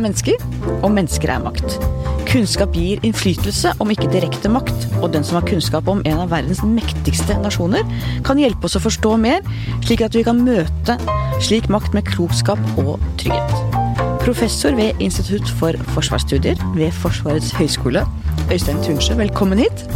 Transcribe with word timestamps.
er 0.00 0.06
mennesker, 0.08 0.44
og 0.80 0.92
mennesker 0.94 1.32
er 1.34 1.42
makt. 1.44 1.76
Kunnskap 2.30 2.74
gir 2.76 3.00
innflytelse, 3.06 3.74
om 3.82 3.90
ikke 3.92 4.08
direkte 4.12 4.50
makt, 4.52 4.86
og 5.00 5.10
den 5.14 5.26
som 5.26 5.38
har 5.38 5.48
kunnskap 5.48 5.88
om 5.90 6.00
en 6.06 6.22
av 6.22 6.30
verdens 6.32 6.62
mektigste 6.64 7.36
nasjoner, 7.42 7.84
kan 8.26 8.40
hjelpe 8.40 8.68
oss 8.68 8.78
å 8.78 8.84
forstå 8.84 9.16
mer, 9.20 9.44
slik 9.84 10.04
at 10.06 10.16
vi 10.16 10.24
kan 10.26 10.40
møte 10.46 10.96
slik 11.44 11.68
makt 11.72 11.96
med 11.96 12.08
klokskap 12.08 12.60
og 12.80 12.96
trygghet. 13.20 13.76
Professor 14.20 14.76
ved 14.76 14.96
Institutt 15.02 15.48
for 15.58 15.76
forsvarsstudier 15.96 16.60
ved 16.76 16.94
Forsvarets 17.02 17.52
høgskole, 17.56 18.04
Øystein 18.52 18.80
Tunsjø, 18.84 19.16
velkommen 19.20 19.60
hit. 19.60 19.86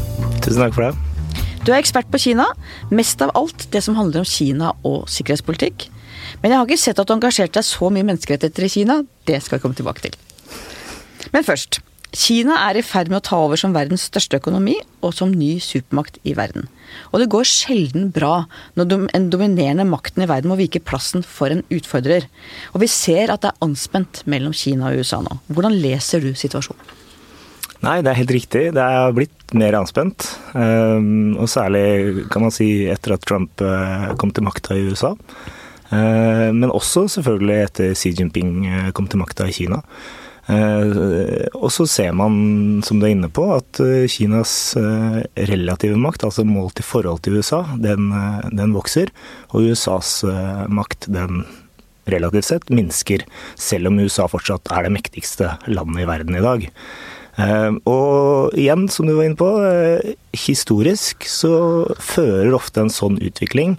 Tusen 0.45 0.65
takk 0.65 0.77
for 0.77 0.89
det. 0.89 1.43
Du 1.65 1.73
er 1.73 1.81
ekspert 1.81 2.11
på 2.13 2.21
Kina, 2.21 2.51
mest 2.93 3.23
av 3.25 3.33
alt 3.39 3.69
det 3.73 3.81
som 3.85 3.97
handler 3.97 4.25
om 4.25 4.29
Kina 4.29 4.75
og 4.85 5.07
sikkerhetspolitikk. 5.13 5.89
Men 6.45 6.53
jeg 6.53 6.61
har 6.61 6.69
ikke 6.69 6.77
sett 6.83 6.99
at 7.01 7.09
du 7.09 7.15
engasjerte 7.15 7.57
deg 7.57 7.65
så 7.65 7.89
mye 7.89 8.05
menneskerettigheter 8.05 8.67
i 8.67 8.69
Kina. 8.69 8.99
Det 9.25 9.39
skal 9.41 9.57
vi 9.57 9.63
komme 9.63 9.79
tilbake 9.79 10.05
til. 10.05 10.17
Men 11.33 11.47
først. 11.47 11.81
Kina 12.15 12.59
er 12.69 12.77
i 12.79 12.83
ferd 12.85 13.09
med 13.11 13.23
å 13.23 13.25
ta 13.27 13.39
over 13.43 13.59
som 13.59 13.73
verdens 13.75 14.05
største 14.07 14.39
økonomi 14.39 14.77
og 15.01 15.17
som 15.17 15.33
ny 15.35 15.57
supermakt 15.59 16.21
i 16.23 16.35
verden. 16.39 16.69
Og 17.11 17.23
det 17.23 17.31
går 17.33 17.49
sjelden 17.49 18.13
bra 18.15 18.45
når 18.79 19.09
en 19.17 19.31
dominerende 19.33 19.87
makten 19.89 20.23
i 20.23 20.29
verden 20.31 20.53
må 20.53 20.59
vike 20.61 20.85
plassen 20.85 21.25
for 21.27 21.51
en 21.51 21.65
utfordrer. 21.75 22.29
Og 22.77 22.85
vi 22.85 22.91
ser 22.93 23.33
at 23.33 23.43
det 23.43 23.51
er 23.51 23.65
anspent 23.67 24.21
mellom 24.31 24.53
Kina 24.55 24.93
og 24.93 25.01
USA 25.01 25.25
nå. 25.25 25.41
Hvordan 25.49 25.81
leser 25.81 26.23
du 26.23 26.37
situasjonen? 26.39 26.93
Nei, 27.85 27.99
det 28.05 28.13
er 28.13 28.21
helt 28.21 28.37
riktig. 28.37 28.63
Det 28.77 28.85
er 28.85 29.17
blitt 29.17 29.57
mer 29.57 29.81
anspent. 29.81 30.29
Um, 30.55 31.35
og 31.41 31.51
særlig 31.51 32.29
kan 32.33 32.47
man 32.47 32.55
si 32.55 32.87
etter 32.93 33.17
at 33.17 33.27
Trump 33.27 33.65
uh, 33.65 34.13
kom 34.21 34.31
til 34.33 34.47
makta 34.47 34.77
i 34.77 34.87
USA. 34.93 35.17
Uh, 35.95 36.51
men 36.57 36.73
også 36.73 37.07
selvfølgelig 37.17 37.57
etter 37.69 37.97
Xi 37.99 38.15
Jinping 38.19 38.65
uh, 38.67 38.93
kom 38.97 39.07
til 39.11 39.23
makta 39.23 39.49
i 39.49 39.55
Kina. 39.55 39.83
Og 40.45 41.71
så 41.73 41.87
ser 41.89 42.11
man, 42.13 42.35
som 42.85 42.99
du 43.01 43.07
er 43.07 43.15
inne 43.15 43.31
på, 43.33 43.47
at 43.55 43.79
Kinas 44.13 44.75
relative 44.77 45.97
makt, 45.97 46.27
altså 46.29 46.45
målt 46.45 46.83
i 46.83 46.85
forhold 46.85 47.23
til 47.25 47.39
USA, 47.39 47.63
den, 47.81 48.11
den 48.53 48.75
vokser. 48.77 49.09
Og 49.57 49.71
USAs 49.71 50.19
makt, 50.69 51.09
den 51.09 51.47
relativt 52.13 52.51
sett 52.51 52.69
minsker, 52.69 53.25
selv 53.57 53.89
om 53.89 54.03
USA 54.05 54.29
fortsatt 54.29 54.69
er 54.69 54.85
det 54.85 54.93
mektigste 54.99 55.55
landet 55.65 56.05
i 56.05 56.09
verden 56.13 56.37
i 56.37 56.45
dag. 56.45 56.69
Ehm, 57.41 57.81
og 57.91 58.55
igjen, 58.59 58.87
som 58.93 59.09
du 59.09 59.15
var 59.17 59.27
inne 59.27 59.39
på, 59.39 59.49
eh, 59.67 60.15
historisk 60.39 61.27
så 61.27 61.55
fører 61.99 62.55
ofte 62.55 62.85
en 62.85 62.93
sånn 62.93 63.19
utvikling 63.19 63.77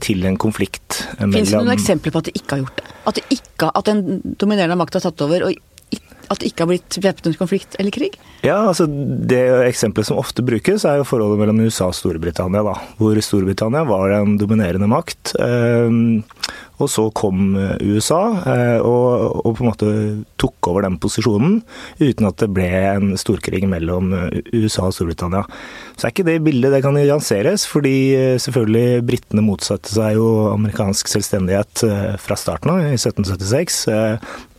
til 0.00 0.24
en 0.28 0.36
konflikt 0.40 1.02
mellom 1.18 1.38
Fins 1.38 1.50
det 1.50 1.58
noen 1.60 1.74
eksempler 1.74 2.12
på 2.12 2.20
at 2.22 2.28
det 2.28 2.36
ikke 2.38 2.56
har 2.56 2.62
gjort 2.64 2.76
det? 2.76 2.92
At, 3.06 3.18
det 3.18 3.40
ikke, 3.40 3.72
at 3.74 3.88
en 3.88 4.04
dominerende 4.40 4.78
makt 4.80 4.98
har 4.98 5.08
tatt 5.08 5.24
over, 5.26 5.48
og 5.48 5.56
at 6.30 6.38
det 6.38 6.52
ikke 6.52 6.62
har 6.62 6.70
blitt 6.70 6.98
væpnet 7.02 7.38
konflikt 7.40 7.74
eller 7.82 7.90
krig? 7.90 8.14
Ja, 8.46 8.60
altså 8.68 8.86
Det 8.86 9.40
eksempelet 9.66 10.06
som 10.06 10.20
ofte 10.20 10.44
brukes, 10.46 10.84
er 10.86 11.00
jo 11.00 11.08
forholdet 11.08 11.40
mellom 11.40 11.58
USA 11.64 11.88
og 11.90 11.96
Storbritannia. 11.98 12.62
da, 12.62 12.76
Hvor 13.00 13.18
Storbritannia 13.18 13.82
var 13.88 14.14
en 14.14 14.36
dominerende 14.38 14.86
makt. 14.86 15.34
Og 16.80 16.88
så 16.88 17.06
kom 17.16 17.54
eh, 17.60 17.76
USA 17.84 18.20
eh, 18.48 18.78
og, 18.80 19.36
og, 19.44 19.52
på 19.56 19.64
en 19.64 19.68
måte 19.68 19.90
tok 20.40 20.70
over 20.70 20.86
den 20.86 20.96
posisjonen 21.00 21.60
uten 22.00 22.28
at 22.28 22.40
det 22.40 22.50
ble 22.56 22.68
en 22.70 23.12
storkrig 23.20 23.66
mellom 23.68 24.14
eh, 24.16 24.40
USA 24.56 24.88
og 24.88 24.96
Storbritannia. 24.96 25.44
Så 25.96 26.08
er 26.08 26.14
ikke 26.14 26.28
det 26.30 26.38
bildet 26.46 26.72
det 26.72 26.82
kan 26.84 26.96
nyanseres, 26.96 27.66
fordi 27.68 27.92
selvfølgelig 28.40 29.04
britene 29.04 29.44
motsatte 29.44 29.92
seg 29.92 30.16
jo 30.16 30.30
amerikansk 30.54 31.10
selvstendighet 31.12 31.84
fra 32.22 32.38
starten 32.40 32.72
av, 32.72 32.80
i 32.88 32.96
1776. 32.96 33.82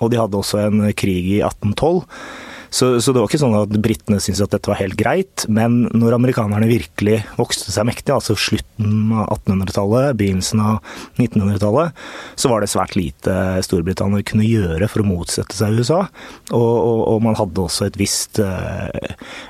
Og 0.03 0.11
de 0.13 0.19
hadde 0.21 0.37
også 0.37 0.61
en 0.67 0.85
krig 0.97 1.31
i 1.39 1.39
1812. 1.41 2.03
Så, 2.71 3.01
så, 3.03 3.11
det 3.11 3.19
var 3.19 3.27
ikke 3.27 3.41
sånn 3.41 3.55
at 3.59 3.73
britene 3.83 4.17
syntes 4.23 4.45
at 4.45 4.53
dette 4.55 4.71
var 4.71 4.79
helt 4.79 4.95
greit. 4.99 5.43
Men 5.51 5.89
når 5.91 6.15
amerikanerne 6.15 6.69
virkelig 6.69 7.19
vokste 7.35 7.73
seg 7.73 7.89
mektige, 7.89 8.15
altså 8.15 8.37
slutten 8.39 9.11
av 9.11 9.27
1800-tallet, 9.35 10.15
begynnelsen 10.21 10.63
av 10.63 10.79
1900-tallet, 11.19 11.99
så 12.39 12.51
var 12.51 12.63
det 12.63 12.71
svært 12.71 12.95
lite 12.95 13.35
Storbritannia 13.67 14.23
kunne 14.27 14.47
gjøre 14.47 14.87
for 14.91 15.03
å 15.03 15.09
motsette 15.09 15.57
seg 15.57 15.75
USA. 15.81 16.05
Og, 16.55 16.71
og, 16.71 17.03
og 17.11 17.21
man 17.27 17.35
hadde 17.41 17.65
også 17.65 17.89
et 17.89 17.99
visst 17.99 18.39
uh, 18.39 18.87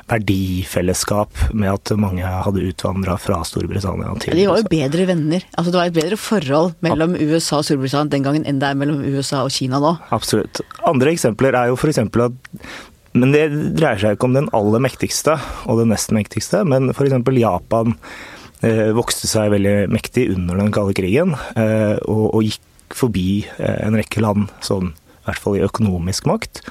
verdifellesskap 0.10 1.46
med 1.54 1.70
at 1.76 1.94
mange 2.02 2.26
hadde 2.26 2.66
utvandra 2.72 3.20
fra 3.22 3.44
Storbritannia 3.46 4.18
til 4.22 4.38
De 4.42 4.50
var 4.50 4.64
jo 4.64 4.70
bedre 4.72 5.10
venner. 5.14 5.46
Altså 5.54 5.70
Det 5.70 5.84
var 5.84 5.94
et 5.94 6.00
bedre 6.02 6.18
forhold 6.18 6.74
mellom 6.82 7.14
USA 7.20 7.62
og 7.62 7.70
Storbritannia 7.70 8.16
den 8.18 8.26
gangen 8.26 8.50
enn 8.50 8.62
det 8.62 8.74
er 8.74 8.82
mellom 8.82 9.06
USA 9.06 9.46
og 9.46 9.54
Kina 9.54 9.78
nå. 9.82 10.00
Absolutt. 10.10 10.66
Andre 10.90 11.14
eksempler 11.14 11.54
er 11.54 11.70
jo 11.70 11.78
f.eks. 11.78 12.02
at 12.02 12.72
men 13.18 13.34
det 13.34 13.46
dreier 13.76 14.00
seg 14.00 14.16
ikke 14.16 14.30
om 14.30 14.38
den 14.38 14.50
aller 14.56 14.84
mektigste 14.84 15.36
og 15.68 15.82
den 15.82 15.92
nest 15.92 16.14
mektigste, 16.16 16.64
men 16.68 16.94
f.eks. 16.94 17.18
Japan 17.42 17.96
eh, 18.64 18.92
vokste 18.96 19.28
seg 19.28 19.52
veldig 19.56 19.76
mektig 19.92 20.30
under 20.32 20.62
den 20.62 20.72
kalde 20.76 20.96
krigen, 20.98 21.36
eh, 21.60 21.98
og, 22.08 22.40
gikk 22.48 22.96
forbi 22.96 23.44
eh, 23.58 23.82
en 23.88 23.98
rekke 24.00 24.24
land, 24.24 24.48
sånn, 24.64 24.94
i 24.96 25.28
hvert 25.28 25.44
fall 25.44 25.60
i 25.60 25.66
økonomisk 25.68 26.30
makt. 26.30 26.64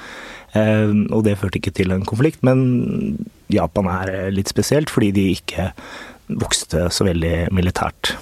Og 0.51 1.21
det 1.23 1.37
førte 1.39 1.61
ikke 1.61 1.71
til 1.71 1.93
en 1.95 2.01
konflikt, 2.03 2.41
men 2.43 3.13
Japan 3.55 3.87
er 3.87 4.33
litt 4.35 4.49
spesielt 4.51 4.91
fordi 4.91 5.13
de 5.15 5.23
ikke 5.37 5.69
vokste 6.41 6.89
så 6.91 7.07
veldig 7.07 7.53
militært. 7.55 8.17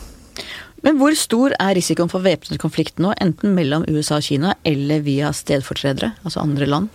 Men 0.85 0.99
hvor 1.01 1.17
stor 1.17 1.55
er 1.57 1.73
risikoen 1.73 2.11
for 2.11 2.21
væpnet 2.21 2.61
konflikt 2.61 3.01
nå, 3.01 3.15
enten 3.17 3.57
mellom 3.57 3.87
USA 3.89 4.19
og 4.19 4.27
Kina 4.29 4.53
eller 4.61 5.01
via 5.07 5.33
stedfortredere, 5.33 6.13
altså 6.21 6.45
andre 6.45 6.69
land? 6.69 6.93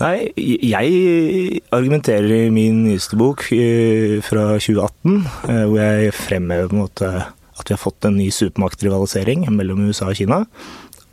Nei, 0.00 0.32
jeg 0.36 1.60
argumenterer 1.74 2.46
i 2.46 2.52
min 2.54 2.80
nyeste 2.86 3.18
bok 3.20 3.44
eh, 3.54 4.18
fra 4.24 4.54
2018, 4.56 5.18
eh, 5.52 5.64
hvor 5.68 5.78
jeg 5.78 6.14
fremhever 6.16 6.70
på 6.70 6.76
en 6.78 6.82
måte 6.86 7.10
at 7.12 7.68
vi 7.68 7.76
har 7.76 7.82
fått 7.82 8.08
en 8.08 8.16
ny 8.16 8.30
supermaktrivalisering 8.32 9.44
mellom 9.52 9.84
USA 9.86 10.08
og 10.08 10.18
Kina. 10.18 10.40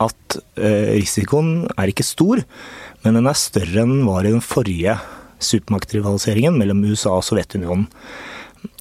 At 0.00 0.38
eh, 0.56 0.96
risikoen 0.96 1.68
er 1.76 1.92
ikke 1.92 2.06
stor, 2.08 2.40
men 3.04 3.20
den 3.20 3.28
er 3.28 3.38
større 3.38 3.84
enn 3.84 3.98
den 3.98 4.08
var 4.08 4.24
i 4.24 4.32
den 4.32 4.44
forrige 4.44 4.96
supermaktrivaliseringen 5.44 6.56
mellom 6.58 6.82
USA 6.88 7.18
og 7.18 7.26
Sovjetunionen. 7.28 7.86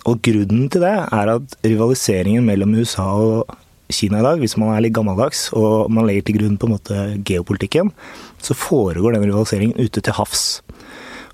Og 0.07 0.23
grunnen 0.23 0.69
til 0.71 0.83
det 0.83 0.95
er 0.95 1.33
at 1.35 1.59
rivaliseringen 1.67 2.47
mellom 2.47 2.73
USA 2.79 3.11
og 3.19 3.57
Kina 3.89 4.19
i 4.21 4.25
dag, 4.25 4.37
hvis 4.37 4.53
man 4.61 4.75
er 4.75 4.83
litt 4.85 4.93
gammeldags 4.93 5.47
og 5.57 5.89
man 5.89 6.05
legger 6.05 6.27
til 6.27 6.37
grunn 6.37 6.57
på 6.61 6.67
en 6.67 6.75
måte 6.75 6.97
geopolitikken, 7.25 7.89
så 8.37 8.53
foregår 8.53 9.15
den 9.15 9.25
rivaliseringen 9.25 9.79
ute 9.81 10.03
til 10.05 10.13
havs. 10.13 10.61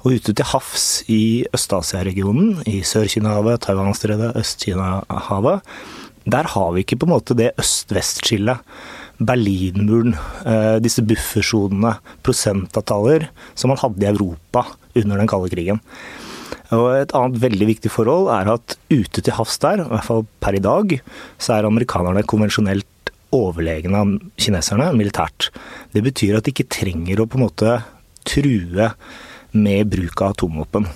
Og 0.06 0.16
ute 0.16 0.32
til 0.38 0.48
havs 0.48 1.04
i 1.12 1.44
Øst-Asia-regionen, 1.56 2.62
i 2.70 2.80
Sør-Kina-havet, 2.88 3.60
Taiwan-stredet, 3.66 4.32
Øst-Kina-havet, 4.40 5.66
der 6.26 6.48
har 6.56 6.72
vi 6.74 6.82
ikke 6.82 6.98
på 7.02 7.10
en 7.10 7.14
måte 7.14 7.36
det 7.38 7.52
øst-vest-skillet. 7.62 8.64
Berlinmuren, 9.20 10.16
eh, 10.46 10.78
disse 10.82 11.04
buffersonene, 11.06 11.98
prosentavtaler 12.26 13.30
som 13.54 13.70
man 13.70 13.80
hadde 13.84 14.02
i 14.02 14.10
Europa 14.10 14.66
under 14.96 15.18
den 15.18 15.28
kalde 15.28 15.52
krigen. 15.54 15.80
Og 16.74 16.88
Et 16.98 17.14
annet 17.14 17.42
veldig 17.44 17.68
viktig 17.70 17.92
forhold 17.94 18.32
er 18.34 18.50
at 18.56 18.78
ute 18.90 19.22
til 19.22 19.36
havs 19.38 19.58
der, 19.62 19.84
i 19.84 19.90
hvert 19.92 20.08
fall 20.08 20.26
per 20.42 20.58
i 20.58 20.64
dag, 20.64 20.98
så 21.38 21.58
er 21.58 21.68
amerikanerne 21.68 22.26
konvensjonelt 22.26 23.12
overlegne 23.36 24.00
av 24.00 24.14
kineserne 24.42 24.90
militært. 24.98 25.52
Det 25.94 26.04
betyr 26.06 26.38
at 26.38 26.48
de 26.48 26.54
ikke 26.54 26.70
trenger 26.72 27.22
å 27.22 27.28
på 27.30 27.38
en 27.40 27.46
måte 27.46 27.80
true 28.26 28.92
med 29.56 29.92
bruk 29.92 30.22
av 30.22 30.34
atomvåpen. 30.34 30.88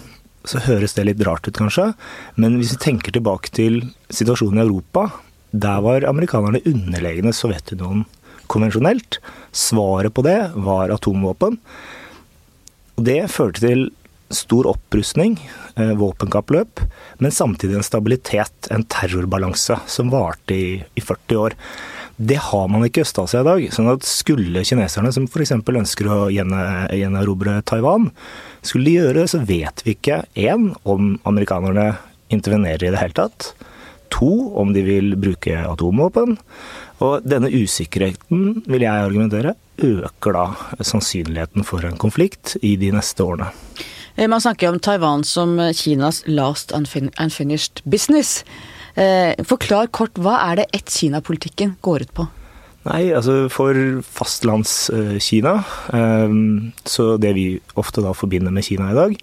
Så 0.47 0.61
høres 0.65 0.95
det 0.95 1.05
litt 1.05 1.23
rart 1.27 1.45
ut, 1.45 1.57
kanskje, 1.57 1.91
men 2.39 2.57
hvis 2.57 2.73
vi 2.73 2.83
tenker 2.85 3.13
tilbake 3.13 3.51
til 3.53 3.83
situasjonen 4.09 4.61
i 4.61 4.65
Europa, 4.65 5.09
der 5.51 5.83
var 5.83 6.07
amerikanerne 6.07 6.63
underlegne 6.69 7.33
Sovjetunionen 7.35 8.05
konvensjonelt. 8.49 9.19
Svaret 9.53 10.13
på 10.15 10.23
det 10.25 10.39
var 10.57 10.93
atomvåpen. 10.93 11.57
Og 12.97 13.05
det 13.05 13.21
førte 13.31 13.61
til 13.63 13.89
stor 14.29 14.67
opprustning, 14.69 15.37
eh, 15.75 15.93
våpenkappløp, 15.97 16.81
men 17.17 17.31
samtidig 17.31 17.75
en 17.75 17.83
stabilitet, 17.83 18.67
en 18.71 18.83
terrorbalanse, 18.83 19.79
som 19.87 20.11
varte 20.13 20.55
i, 20.55 20.83
i 20.95 21.01
40 21.01 21.35
år. 21.35 21.57
Det 22.19 22.35
har 22.49 22.67
man 22.67 22.83
ikke 22.83 22.99
i 22.99 23.05
Øst-Asia 23.07 23.41
i 23.41 23.47
dag. 23.47 23.65
sånn 23.71 23.93
at 23.93 24.03
Skulle 24.03 24.65
kineserne, 24.67 25.13
som 25.15 25.23
f.eks. 25.23 25.53
ønsker 25.55 26.09
å 26.11 26.27
gjenerobre 26.29 27.61
Taiwan, 27.63 28.11
skulle 28.61 28.85
de 28.85 28.97
gjøre 28.97 29.13
det, 29.21 29.29
så 29.31 29.39
vet 29.39 29.83
vi 29.85 29.95
ikke 29.95 30.25
én 30.35 30.73
om 30.83 31.17
amerikanerne 31.23 31.97
intervenerer 32.29 32.89
i 32.89 32.91
det 32.91 32.99
hele 32.99 33.15
tatt. 33.15 33.53
To 34.19 34.51
om 34.59 34.73
de 34.73 34.83
vil 34.83 35.15
bruke 35.15 35.55
atomvåpen. 35.63 36.37
Og 36.99 37.23
denne 37.23 37.47
usikkerheten, 37.53 38.65
vil 38.67 38.83
jeg 38.83 39.05
argumentere, 39.05 39.55
øker 39.79 40.35
da 40.35 40.45
sannsynligheten 40.83 41.63
for 41.63 41.85
en 41.87 41.95
konflikt 42.01 42.57
i 42.59 42.75
de 42.75 42.91
neste 42.91 43.23
årene. 43.23 43.53
Eh, 44.19 44.27
man 44.27 44.41
snakker 44.41 44.69
om 44.69 44.79
Taiwan 44.79 45.23
som 45.23 45.59
eh, 45.59 45.73
Kinas 45.73 46.23
last 46.27 46.71
unfinished 47.17 47.81
business. 47.83 48.45
Eh, 48.95 49.31
forklar 49.47 49.87
kort, 49.95 50.19
hva 50.19 50.35
er 50.49 50.59
det 50.59 50.65
ett-Kina-politikken 50.75 51.77
går 51.81 52.03
ut 52.03 52.11
på? 52.17 52.25
Nei, 52.89 53.13
altså 53.15 53.45
for 53.51 53.75
fastlandskina, 54.07 55.53
så 56.87 57.05
det 57.21 57.33
vi 57.35 57.43
ofte 57.77 58.01
da 58.01 58.13
forbinder 58.15 58.55
med 58.55 58.65
Kina 58.65 58.87
i 58.89 58.95
dag, 58.95 59.17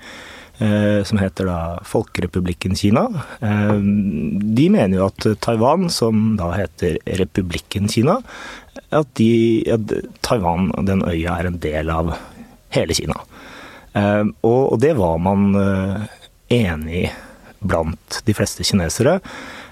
som 1.09 1.19
heter 1.19 1.49
da 1.49 1.57
Folkerepublikken 1.89 2.77
Kina, 2.77 3.07
de 3.41 4.67
mener 4.71 5.01
jo 5.01 5.09
at 5.09 5.27
Taiwan, 5.43 5.89
som 5.91 6.37
da 6.39 6.51
heter 6.53 7.01
Republikken 7.19 7.89
Kina, 7.91 8.21
at, 8.93 9.09
de, 9.17 9.65
at 9.73 9.97
Taiwan, 10.21 10.69
den 10.87 11.03
øya, 11.09 11.41
er 11.41 11.49
en 11.49 11.59
del 11.65 11.91
av 11.91 12.13
hele 12.77 13.01
Kina. 13.01 13.25
Og 13.97 14.75
det 14.83 14.91
var 14.99 15.17
man 15.25 15.55
enig 16.53 16.99
i 17.07 17.07
blant 17.67 18.21
de 18.27 18.35
fleste 18.37 18.65
kinesere. 18.67 19.19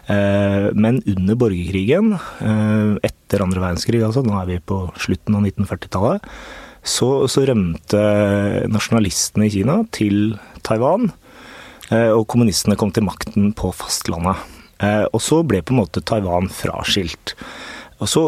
Eh, 0.06 0.68
men 0.76 1.00
under 1.08 1.38
borgerkrigen, 1.40 2.12
eh, 2.14 2.96
etter 3.08 3.44
andre 3.44 3.62
verdenskrig, 3.62 4.02
altså, 4.04 4.24
nå 4.24 4.36
er 4.40 4.50
vi 4.52 4.60
på 4.60 4.84
slutten 5.00 5.38
av 5.38 5.46
1940-tallet, 5.46 6.28
så, 6.84 7.08
så, 7.32 7.46
rømte 7.48 8.00
nasjonalistene 8.68 9.46
i 9.46 9.52
Kina 9.54 9.78
til 9.94 10.34
Taiwan. 10.66 11.08
Eh, 11.88 12.10
og 12.12 12.26
kommunistene 12.28 12.76
kom 12.76 12.92
til 12.92 13.06
makten 13.08 13.54
på 13.56 13.72
fastlandet. 13.72 14.50
Og 14.84 15.20
så 15.22 15.38
ble 15.46 15.62
på 15.64 15.72
en 15.72 15.78
måte 15.78 16.02
Taiwan 16.04 16.50
fraskilt. 16.52 17.32
Og 18.02 18.08
så 18.10 18.24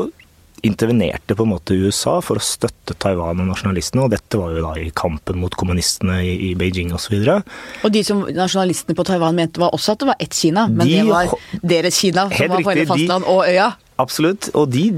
intervenerte 0.63 1.37
på 1.37 1.45
en 1.45 1.53
måte 1.53 1.77
USA 1.77 2.19
for 2.25 2.41
å 2.41 2.45
støtte 2.45 2.97
Taiwan 3.03 3.43
og 3.43 3.51
nasjonalistene, 3.51 4.07
og 4.07 4.15
dette 4.15 4.41
var 4.41 4.55
jo 4.57 4.65
da 4.65 4.75
i 4.81 4.91
kampen 4.97 5.41
mot 5.43 5.55
kommunistene 5.59 6.21
i, 6.25 6.35
i 6.51 6.53
Beijing 6.59 6.95
osv. 6.97 7.19
Og, 7.21 7.57
og 7.85 7.95
de 7.95 8.05
som 8.07 8.25
nasjonalistene 8.27 8.97
på 8.97 9.07
Taiwan 9.07 9.37
mente 9.37 9.63
var 9.63 9.75
også 9.77 9.97
at 9.97 10.05
det 10.05 10.13
var 10.13 10.23
ett 10.23 10.37
Kina, 10.37 10.69
men 10.69 10.87
de, 10.87 11.01
det 11.01 11.09
var 11.11 11.35
deres 11.63 11.99
Kina 11.99 12.29
som 12.31 12.55
var 12.55 12.63
på 12.63 12.73
hele 12.73 12.89
fastland 12.89 13.29
og 13.29 13.45
øya? 13.47 13.75
Absolutt, 13.97 14.51
og 14.53 14.69
de 14.75 14.91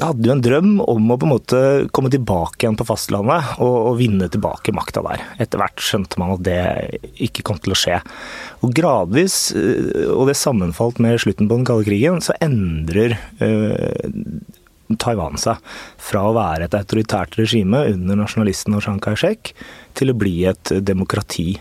hadde 0.00 0.26
jo 0.26 0.32
en 0.34 0.42
drøm 0.42 0.70
om 0.82 1.12
å 1.14 1.16
på 1.20 1.26
en 1.28 1.30
måte 1.30 1.58
komme 1.94 2.10
tilbake 2.10 2.64
igjen 2.64 2.78
på 2.80 2.86
fastlandet 2.88 3.60
og, 3.62 3.76
og 3.92 3.98
vinne 4.00 4.26
tilbake 4.32 4.74
makta 4.74 5.04
der. 5.06 5.22
Etter 5.38 5.62
hvert 5.62 5.84
skjønte 5.86 6.18
man 6.18 6.34
at 6.34 6.42
det 6.48 6.58
ikke 7.28 7.44
kom 7.46 7.60
til 7.62 7.76
å 7.76 7.78
skje. 7.78 8.00
Og 8.66 8.74
gradvis, 8.74 9.52
eh, 9.54 10.10
og 10.10 10.26
det 10.26 10.34
sammenfalt 10.40 10.98
med 10.98 11.22
slutten 11.22 11.46
på 11.46 11.60
den 11.60 11.68
kalde 11.68 11.86
krigen, 11.86 12.18
så 12.24 12.34
endrer 12.42 13.14
øh, 13.38 14.42
Taiwan 14.98 15.38
seg 15.40 15.60
fra 16.00 16.26
å 16.26 16.34
være 16.36 16.66
et 16.66 16.76
autoritært 16.78 17.38
regime 17.40 17.84
under 17.92 18.18
nasjonalisten 18.22 18.74
og 18.76 18.84
Chiang 18.86 19.02
Kai-shek 19.02 19.52
til 19.98 20.12
å 20.12 20.18
bli 20.18 20.40
et 20.50 20.72
demokrati. 20.82 21.52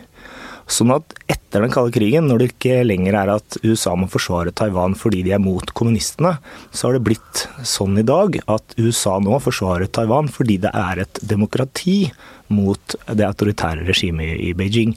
Sånn 0.69 0.91
at 0.93 1.15
etter 1.25 1.63
den 1.63 1.71
kalde 1.73 1.95
krigen, 1.95 2.27
når 2.29 2.41
det 2.41 2.47
ikke 2.51 2.83
lenger 2.85 3.15
er 3.17 3.31
at 3.33 3.57
USA 3.63 3.95
må 3.97 4.05
forsvare 4.11 4.53
Taiwan 4.53 4.93
fordi 4.97 5.23
de 5.25 5.33
er 5.33 5.41
mot 5.41 5.73
kommunistene, 5.73 6.35
så 6.69 6.87
har 6.87 6.97
det 6.97 7.05
blitt 7.07 7.41
sånn 7.65 7.97
i 7.97 8.05
dag 8.05 8.37
at 8.45 8.77
USA 8.77 9.15
nå 9.23 9.39
forsvarer 9.41 9.89
Taiwan 9.89 10.29
fordi 10.29 10.59
det 10.61 10.73
er 10.77 11.01
et 11.05 11.21
demokrati 11.25 12.03
mot 12.53 12.95
det 13.09 13.25
autoritære 13.25 13.87
regimet 13.89 14.37
i 14.45 14.53
Beijing. 14.57 14.93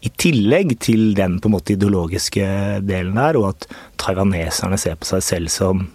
I 0.00 0.12
tillegg 0.16 0.78
til 0.80 1.12
den 1.16 1.36
på 1.40 1.50
en 1.50 1.56
måte 1.58 1.76
ideologiske 1.76 2.48
delen 2.88 3.20
der, 3.20 3.36
og 3.40 3.52
at 3.52 3.68
taiwaneserne 4.00 4.80
ser 4.80 4.96
på 5.00 5.12
seg 5.12 5.24
selv 5.24 5.52
som 5.52 5.88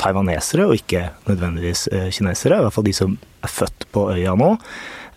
taiwanesere, 0.00 0.66
og 0.68 0.78
ikke 0.78 1.08
nødvendigvis 1.28 1.86
eh, 1.92 2.10
kinesere. 2.14 2.58
I 2.58 2.66
hvert 2.66 2.76
fall 2.76 2.86
de 2.88 2.96
som 2.96 3.16
er 3.44 3.52
født 3.52 3.86
på 3.94 4.08
øya 4.14 4.34
nå. 4.38 4.50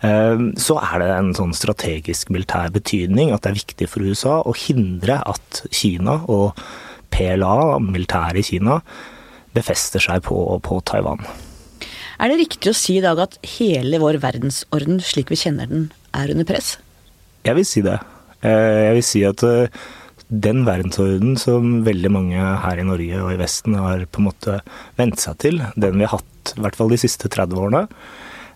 Eh, 0.06 0.44
så 0.60 0.78
er 0.80 1.02
det 1.02 1.08
en 1.14 1.32
sånn 1.36 1.54
strategisk 1.56 2.32
militær 2.34 2.70
betydning 2.74 3.32
at 3.34 3.44
det 3.44 3.52
er 3.52 3.60
viktig 3.60 3.90
for 3.90 4.06
USA 4.06 4.38
å 4.46 4.54
hindre 4.56 5.20
at 5.26 5.62
Kina 5.74 6.20
og 6.30 6.58
PLA, 7.14 7.78
militæret 7.82 8.42
i 8.42 8.46
Kina, 8.52 8.80
befester 9.56 10.02
seg 10.02 10.22
på, 10.28 10.38
på 10.62 10.80
Taiwan. 10.86 11.24
Er 12.18 12.30
det 12.30 12.40
riktig 12.42 12.72
å 12.72 12.76
si 12.76 12.98
i 12.98 13.02
dag 13.02 13.18
at 13.22 13.38
hele 13.56 14.00
vår 14.02 14.18
verdensorden 14.22 14.98
slik 15.02 15.30
vi 15.32 15.38
kjenner 15.38 15.70
den, 15.70 15.88
er 16.14 16.30
under 16.34 16.46
press? 16.46 16.76
Jeg 17.46 17.54
vil 17.58 17.66
si 17.66 17.82
det. 17.86 17.98
Eh, 18.42 18.88
jeg 18.88 18.98
vil 18.98 19.06
si 19.06 19.24
at 19.26 19.44
den 20.28 20.64
verdensorden 20.66 21.36
som 21.40 21.82
veldig 21.86 22.10
mange 22.12 22.48
her 22.62 22.80
i 22.80 22.86
Norge 22.86 23.20
og 23.22 23.32
i 23.32 23.40
Vesten 23.40 23.76
har 23.80 24.04
på 24.12 24.20
en 24.20 24.28
måte 24.28 24.58
vent 25.00 25.20
seg 25.22 25.38
til, 25.40 25.62
den 25.76 25.96
vi 25.96 26.04
har 26.04 26.18
hatt 26.18 26.54
i 26.56 26.64
hvert 26.64 26.76
fall 26.76 26.92
de 26.92 27.00
siste 27.00 27.30
30 27.32 27.62
årene, 27.62 27.82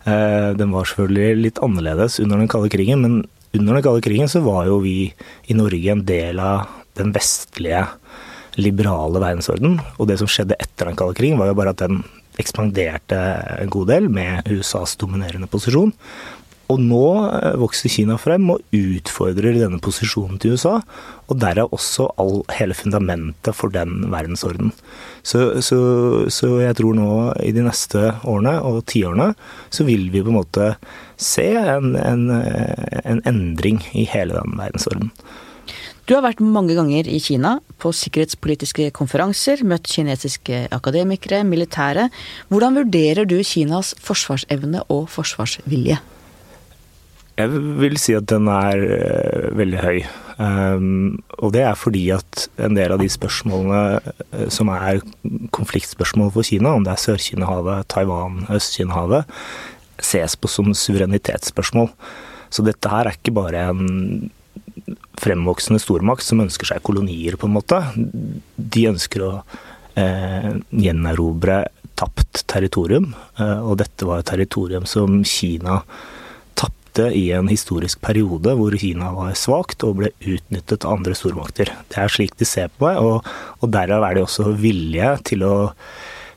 eh, 0.05 0.53
den 0.59 0.73
var 0.75 0.89
selvfølgelig 0.89 1.41
litt 1.41 1.63
annerledes 1.65 2.21
under 2.23 2.41
den 2.41 2.51
kalde 2.53 2.73
krigen, 2.73 3.05
men 3.05 3.23
under 3.57 3.77
den 3.77 3.85
kalde 3.85 4.05
krigen 4.05 4.31
så 4.33 4.45
var 4.45 4.69
jo 4.69 4.81
vi 4.85 5.13
i 5.49 5.57
Norge 5.57 5.93
en 5.93 6.05
del 6.09 6.41
av 6.41 6.69
den 7.01 7.13
vestlige, 7.15 7.87
liberale 8.61 9.17
verdensorden. 9.17 9.79
Og 9.97 10.09
det 10.11 10.19
som 10.21 10.29
skjedde 10.29 10.59
etter 10.61 10.89
den 10.89 10.97
kalde 10.99 11.17
krigen, 11.17 11.39
var 11.41 11.49
jo 11.49 11.57
bare 11.57 11.73
at 11.73 11.81
den 11.81 12.03
ekspanderte 12.41 13.19
en 13.61 13.73
god 13.73 13.89
del 13.93 14.09
med 14.13 14.49
USAs 14.53 14.97
dominerende 15.01 15.49
posisjon. 15.53 15.93
Og 16.73 16.81
nå 16.81 17.05
eh, 17.29 17.57
vokser 17.61 17.93
Kina 17.93 18.17
frem 18.21 18.49
og 18.55 18.63
utfordrer 18.77 19.59
denne 19.59 19.81
posisjonen 19.83 20.41
til 20.41 20.57
USA, 20.57 20.79
og 21.29 21.39
derav 21.43 21.73
også 21.75 22.09
all, 22.21 22.41
hele 22.57 22.77
fundamentet 22.77 23.57
for 23.57 23.73
den 23.75 24.09
verdensorden. 24.13 24.73
Så, 25.23 25.61
så, 25.65 25.79
så, 26.33 26.55
jeg 26.63 26.79
tror 26.79 26.97
nå 26.97 27.11
i 27.45 27.53
de 27.55 27.67
neste 27.67 28.09
årene 28.25 28.57
og 28.67 28.83
tiårene 28.91 29.33
så 29.73 29.87
vil 29.89 30.09
vi 30.13 30.25
på 30.25 30.33
en 30.33 30.41
måte 30.41 30.73
se 31.21 31.47
en, 31.61 31.95
en, 31.99 32.29
en 32.33 33.25
endring 33.29 33.83
i 33.93 34.07
hele 34.09 34.39
den 34.41 34.57
verdensorden. 34.59 35.13
Du 36.03 36.17
har 36.17 36.25
vært 36.25 36.41
mange 36.43 36.75
ganger 36.75 37.07
i 37.07 37.21
Kina, 37.23 37.55
på 37.79 37.93
sikkerhetspolitiske 37.95 38.89
konferanser, 38.97 39.63
møtt 39.63 39.87
kinesiske 39.87 40.65
akademikere, 40.75 41.45
militære. 41.47 42.09
Hvordan 42.51 42.81
vurderer 42.81 43.29
du 43.29 43.37
Kinas 43.47 43.95
forsvarsevne 44.03 44.83
og 44.91 45.07
forsvarsvilje? 45.15 46.01
Jeg 47.41 47.49
vil 47.81 47.97
si 48.01 48.13
at 48.13 48.27
den 48.29 48.49
er 48.53 48.83
uh, 48.83 49.47
veldig 49.57 49.81
høy. 49.81 50.03
Um, 50.37 51.23
og 51.39 51.55
det 51.55 51.63
er 51.65 51.79
fordi 51.79 52.03
at 52.13 52.47
en 52.61 52.77
del 52.77 52.93
av 52.93 53.01
de 53.01 53.09
spørsmålene 53.13 53.81
uh, 54.03 54.47
som 54.53 54.69
er 54.75 55.01
konfliktspørsmål 55.55 56.33
for 56.35 56.45
Kina, 56.45 56.75
om 56.77 56.85
det 56.85 56.93
er 56.93 57.01
Sør-Kina-havet, 57.01 57.89
Taiwan, 57.93 58.43
Øst-Kina-havet, 58.53 59.33
ses 60.03 60.37
på 60.37 60.51
som 60.51 60.73
suverenitetsspørsmål. 60.77 61.89
Så 62.53 62.65
dette 62.67 62.93
her 62.93 63.09
er 63.09 63.17
ikke 63.17 63.37
bare 63.37 63.67
en 63.71 64.31
fremvoksende 65.23 65.81
stormakt 65.81 66.27
som 66.27 66.43
ønsker 66.45 66.69
seg 66.69 66.85
kolonier, 66.85 67.39
på 67.41 67.49
en 67.49 67.57
måte. 67.57 67.79
De 67.97 68.89
ønsker 68.91 69.23
å 69.25 69.31
eh, 70.01 70.51
gjenerobre 70.75 71.61
tapt 71.97 72.43
territorium, 72.51 73.13
og 73.39 73.77
dette 73.79 74.09
var 74.09 74.21
et 74.21 74.29
territorium 74.33 74.89
som 74.91 75.21
Kina 75.29 75.79
tapte 76.93 77.13
i 77.15 77.31
en 77.33 77.49
historisk 77.49 78.01
periode 78.01 78.55
hvor 78.57 78.77
Kina 78.77 79.13
var 79.13 79.35
svakt 79.35 79.83
og 79.85 80.01
ble 80.01 80.13
utnyttet 80.21 80.85
av 80.85 80.99
andre 80.99 81.15
stormakter. 81.15 81.73
Det 81.89 81.99
er 81.99 82.09
slik 82.09 82.37
de 82.39 82.45
ser 82.45 82.69
på 82.69 82.87
meg, 82.87 82.99
og, 83.01 83.25
og 83.61 83.71
derav 83.73 84.05
er 84.05 84.15
de 84.17 84.23
også 84.27 84.53
villige 84.57 85.17
til 85.25 85.43
å 85.45 85.55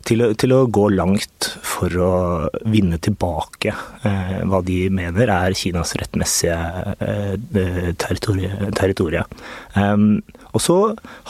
til 0.06 0.22
å, 0.22 0.28
til 0.38 0.52
å, 0.54 0.68
gå 0.70 0.84
langt 0.94 1.48
for 1.66 1.90
å 1.98 2.10
vinne 2.70 3.00
tilbake 3.02 3.72
eh, 4.06 4.44
hva 4.46 4.60
de 4.62 4.84
mener 4.94 5.32
er 5.34 5.56
Kinas 5.58 5.96
rettmessige 5.98 6.94
eh, 7.02 7.90
territorie. 7.98 9.24
Um, 9.74 10.22
og 10.56 10.62
så 10.64 10.76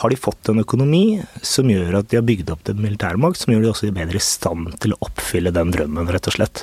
har 0.00 0.12
de 0.12 0.18
fått 0.18 0.52
en 0.52 0.62
økonomi 0.62 1.18
som 1.44 1.66
gjør 1.70 1.98
at 1.98 2.10
de 2.10 2.20
har 2.20 2.26
bygd 2.26 2.52
opp 2.54 2.70
en 2.70 2.82
militærmakt 2.82 3.40
som 3.40 3.52
gjør 3.52 3.64
de 3.64 3.70
også 3.72 3.90
bedre 3.96 4.20
i 4.20 4.22
stand 4.22 4.76
til 4.82 4.94
å 4.94 5.00
oppfylle 5.08 5.52
den 5.54 5.72
drømmen, 5.74 6.10
rett 6.14 6.30
og 6.30 6.36
slett. 6.36 6.62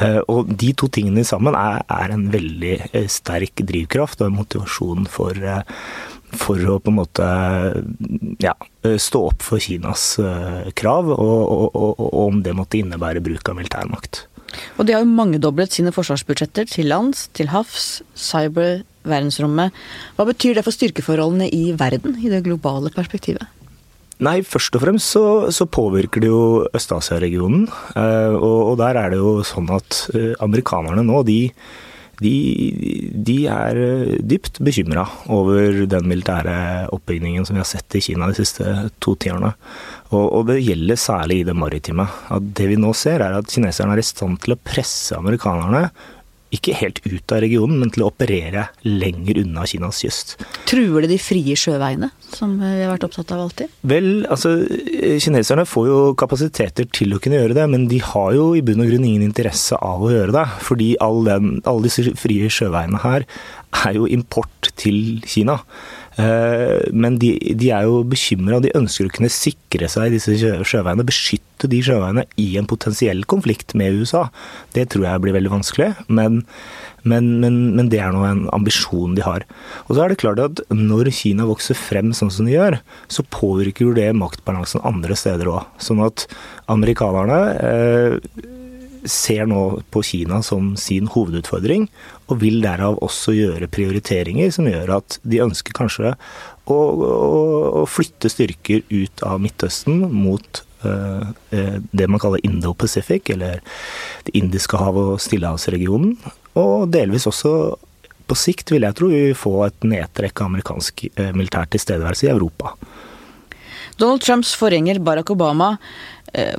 Eh, 0.00 0.20
og 0.32 0.48
de 0.48 0.72
to 0.78 0.88
tingene 0.92 1.26
sammen 1.28 1.56
er, 1.58 1.82
er 1.84 2.14
en 2.14 2.28
veldig 2.32 2.76
eh, 2.88 3.10
sterk 3.12 3.60
drivkraft 3.68 4.22
og 4.22 4.30
en 4.30 4.38
motivasjon 4.40 5.10
for 5.12 5.36
eh, 5.36 5.82
for 6.28 6.60
å 6.60 6.74
på 6.84 6.92
en 6.92 6.96
måte 6.98 7.26
ja, 8.44 8.52
stå 8.84 9.20
opp 9.30 9.40
for 9.46 9.64
Kinas 9.64 10.02
krav, 10.76 11.08
og, 11.08 11.38
og, 11.40 11.70
og, 11.72 12.02
og, 12.04 12.10
om 12.26 12.42
det 12.44 12.52
måtte 12.52 12.76
innebære 12.82 13.22
bruk 13.24 13.48
av 13.48 13.56
militærmakt. 13.56 14.26
Og 14.78 14.86
de 14.86 14.94
har 14.94 15.04
jo 15.04 15.10
mangedoblet 15.10 15.74
sine 15.74 15.92
forsvarsbudsjetter 15.94 16.68
til 16.70 16.88
lands, 16.90 17.26
til 17.36 17.50
havs, 17.52 18.00
cyber, 18.16 18.82
verdensrommet. 19.08 19.76
Hva 20.16 20.26
betyr 20.28 20.58
det 20.58 20.64
for 20.66 20.74
styrkeforholdene 20.74 21.48
i 21.54 21.72
verden, 21.78 22.18
i 22.22 22.32
det 22.32 22.44
globale 22.46 22.92
perspektivet? 22.94 23.46
Nei, 24.24 24.40
først 24.42 24.74
og 24.74 24.82
fremst 24.82 25.12
så, 25.14 25.24
så 25.54 25.68
påvirker 25.70 26.24
det 26.24 26.30
jo 26.30 26.64
Øst-Asia-regionen. 26.74 27.68
Og, 27.94 28.58
og, 28.72 28.72
der 28.80 28.98
er 28.98 29.12
det 29.12 29.20
jo 29.20 29.36
sånn 29.46 29.70
at 29.70 30.00
uh, 30.10 30.32
amerikanerne 30.42 31.04
nå, 31.06 31.22
de 31.28 31.52
de, 32.22 32.34
de 33.14 33.36
er 33.46 33.78
eh, 33.78 34.16
dypt 34.26 34.58
bekymra 34.64 35.04
over 35.34 35.84
den 35.90 36.08
militære 36.10 36.88
oppbyggingen 36.94 37.46
som 37.46 37.54
vi 37.54 37.62
har 37.62 37.68
sett 37.70 37.98
i 37.98 38.02
Kina 38.02 38.26
de 38.30 38.38
siste 38.40 38.74
to 39.02 39.14
tiårene. 39.22 39.52
Og, 40.10 40.24
og, 40.24 40.46
det 40.50 40.60
gjelder 40.64 40.98
særlig 40.98 41.40
i 41.42 41.46
det 41.46 41.54
maritime. 41.58 42.08
At 42.34 42.52
det 42.58 42.70
vi 42.72 42.78
nå 42.80 42.90
ser, 42.96 43.22
er 43.22 43.38
at 43.38 43.50
kineserne 43.52 43.94
er 43.94 44.02
i 44.02 44.06
stand 44.06 44.40
til 44.42 44.56
å 44.56 44.60
presse 44.60 45.18
amerikanerne 45.18 45.88
ikke 46.54 46.76
helt 46.78 47.00
ut 47.04 47.34
av 47.34 47.42
regionen, 47.44 47.78
men 47.82 47.90
til 47.92 48.04
å 48.04 48.10
operere 48.10 48.68
lenger 48.86 49.42
unna 49.42 49.66
Kinas 49.68 50.00
kyst. 50.02 50.36
Truer 50.68 51.04
det 51.04 51.12
de 51.12 51.18
frie 51.20 51.56
sjøveiene, 51.58 52.10
som 52.32 52.54
vi 52.60 52.70
har 52.80 52.94
vært 52.94 53.04
opptatt 53.08 53.34
av 53.36 53.44
alltid? 53.44 53.74
Vel, 53.88 54.08
altså 54.30 54.54
kineserne 55.20 55.66
får 55.68 55.88
jo 55.90 55.98
kapasiteter 56.18 56.88
til 56.94 57.14
å 57.14 57.20
kunne 57.22 57.40
gjøre 57.42 57.58
det, 57.58 57.68
men 57.70 57.86
de 57.90 58.00
har 58.04 58.32
jo 58.36 58.50
i 58.56 58.64
bunn 58.64 58.84
og 58.84 58.90
grunn 58.92 59.06
ingen 59.08 59.26
interesse 59.28 59.76
av 59.76 60.04
å 60.04 60.12
gjøre 60.12 60.34
det. 60.38 60.46
Fordi 60.64 60.90
all 61.04 61.22
den, 61.28 61.58
alle 61.68 61.88
disse 61.88 62.16
frie 62.18 62.48
sjøveiene 62.52 63.02
her 63.04 63.28
er 63.84 63.98
jo 63.98 64.08
import 64.08 64.72
til 64.80 65.20
Kina. 65.28 65.60
Eh, 66.18 66.88
men 66.90 67.18
de, 67.22 67.36
de 67.54 67.70
er 67.74 67.86
jo 67.86 68.02
bekymra, 68.08 68.58
de 68.62 68.74
ønsker 68.76 69.06
å 69.06 69.14
kunne 69.14 69.30
sikre 69.30 69.88
seg 69.90 70.14
disse 70.14 70.34
sjøveiene, 70.34 71.06
beskytte 71.06 71.70
de 71.70 71.78
sjøveiene 71.84 72.24
i 72.40 72.50
en 72.58 72.66
potensiell 72.70 73.22
konflikt 73.30 73.76
med 73.78 74.00
USA. 74.00 74.26
Det 74.74 74.88
tror 74.92 75.06
jeg 75.06 75.22
blir 75.24 75.36
veldig 75.36 75.54
vanskelig, 75.54 75.92
men, 76.10 76.42
men, 77.06 77.30
men, 77.44 77.60
men 77.78 77.92
det 77.92 78.02
er 78.02 78.14
nå 78.14 78.24
en 78.26 78.44
ambisjon 78.56 79.14
de 79.18 79.22
har. 79.26 79.46
Og 79.86 79.94
så 79.94 80.04
er 80.04 80.12
det 80.12 80.20
klart 80.24 80.42
at 80.42 80.62
når 80.74 81.12
Kina 81.14 81.46
vokser 81.48 81.78
frem 81.78 82.10
sånn 82.16 82.34
som 82.34 82.50
de 82.50 82.56
gjør, 82.56 82.80
så 83.06 83.26
påvirker 83.30 83.86
jo 83.86 83.96
det 83.96 84.10
maktbalansen 84.18 84.82
andre 84.88 85.18
steder 85.18 85.54
òg. 85.54 85.66
Sånn 85.82 86.02
at 86.02 86.26
amerikanerne 86.72 87.42
eh, 87.62 88.54
ser 89.10 89.48
nå 89.48 89.80
på 89.92 90.02
Kina 90.06 90.40
som 90.44 90.74
sin 90.80 91.08
hovedutfordring, 91.10 91.88
og 92.28 92.40
vil 92.42 92.60
derav 92.62 92.98
også 93.04 93.34
gjøre 93.36 93.70
prioriteringer 93.72 94.52
som 94.54 94.68
gjør 94.68 94.98
at 94.98 95.18
de 95.24 95.42
ønsker 95.44 95.76
kanskje 95.76 96.12
å, 96.68 96.76
å, 96.76 97.42
å 97.82 97.84
flytte 97.88 98.30
styrker 98.32 98.84
ut 98.92 99.24
av 99.26 99.40
Midtøsten 99.42 100.04
mot 100.12 100.62
uh, 100.84 101.32
det 101.48 102.08
man 102.10 102.22
kaller 102.22 102.44
Indo-Pacific, 102.44 103.32
eller 103.34 103.62
Det 104.26 104.36
indiske 104.36 104.76
hav- 104.76 105.00
og 105.00 105.20
stillehavsregionen, 105.24 106.16
og 106.60 106.88
delvis 106.92 107.28
også 107.30 107.52
på 108.28 108.36
sikt 108.36 108.74
vil 108.74 108.84
jeg 108.84 108.96
tro 108.98 109.08
vi 109.08 109.32
få 109.32 109.54
et 109.64 109.84
nedtrekk 109.88 110.42
av 110.42 110.52
amerikansk 110.52 111.06
uh, 111.16 111.30
militær 111.32 111.70
tilstedeværelse 111.72 112.28
i 112.28 112.34
Europa. 112.34 112.76
Donald 113.98 114.22
Trumps 114.22 114.52
forgjenger 114.54 115.00
Barack 115.02 115.32
Obama 115.34 115.76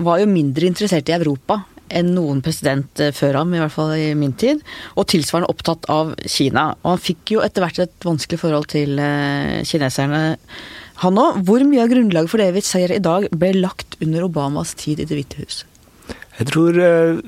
var 0.02 0.18
jo 0.18 0.26
mindre 0.26 0.66
interessert 0.66 1.08
i 1.12 1.14
Europa 1.14 1.60
enn 1.96 2.12
noen 2.16 2.42
president 2.46 3.02
eh, 3.02 3.14
før 3.16 3.42
ham, 3.42 3.54
i 3.54 3.62
hvert 3.62 3.74
fall 3.74 3.94
i 3.98 4.12
min 4.18 4.36
tid, 4.40 4.62
og 4.96 5.08
tilsvarende 5.12 5.50
opptatt 5.52 5.88
av 5.92 6.14
Kina. 6.26 6.72
Og 6.84 6.94
han 6.96 7.02
fikk 7.04 7.36
jo 7.36 7.44
etter 7.46 7.66
hvert 7.66 7.82
et 7.86 8.08
vanskelig 8.08 8.42
forhold 8.42 8.70
til 8.74 9.00
eh, 9.04 9.60
kineserne, 9.68 10.22
han 11.00 11.20
òg. 11.20 11.42
Hvor 11.48 11.64
mye 11.64 11.86
av 11.86 11.92
grunnlaget 11.94 12.32
for 12.32 12.44
det 12.44 12.52
vi 12.58 12.64
ser 12.66 12.92
i 12.92 13.02
dag, 13.04 13.30
ble 13.32 13.54
lagt 13.58 14.00
under 14.04 14.28
Obamas 14.28 14.76
tid 14.80 15.00
i 15.00 15.08
Det 15.08 15.20
hvite 15.20 15.44
hus? 15.44 15.62
Jeg 16.40 16.50
tror 16.52 16.80
eh, 16.84 17.22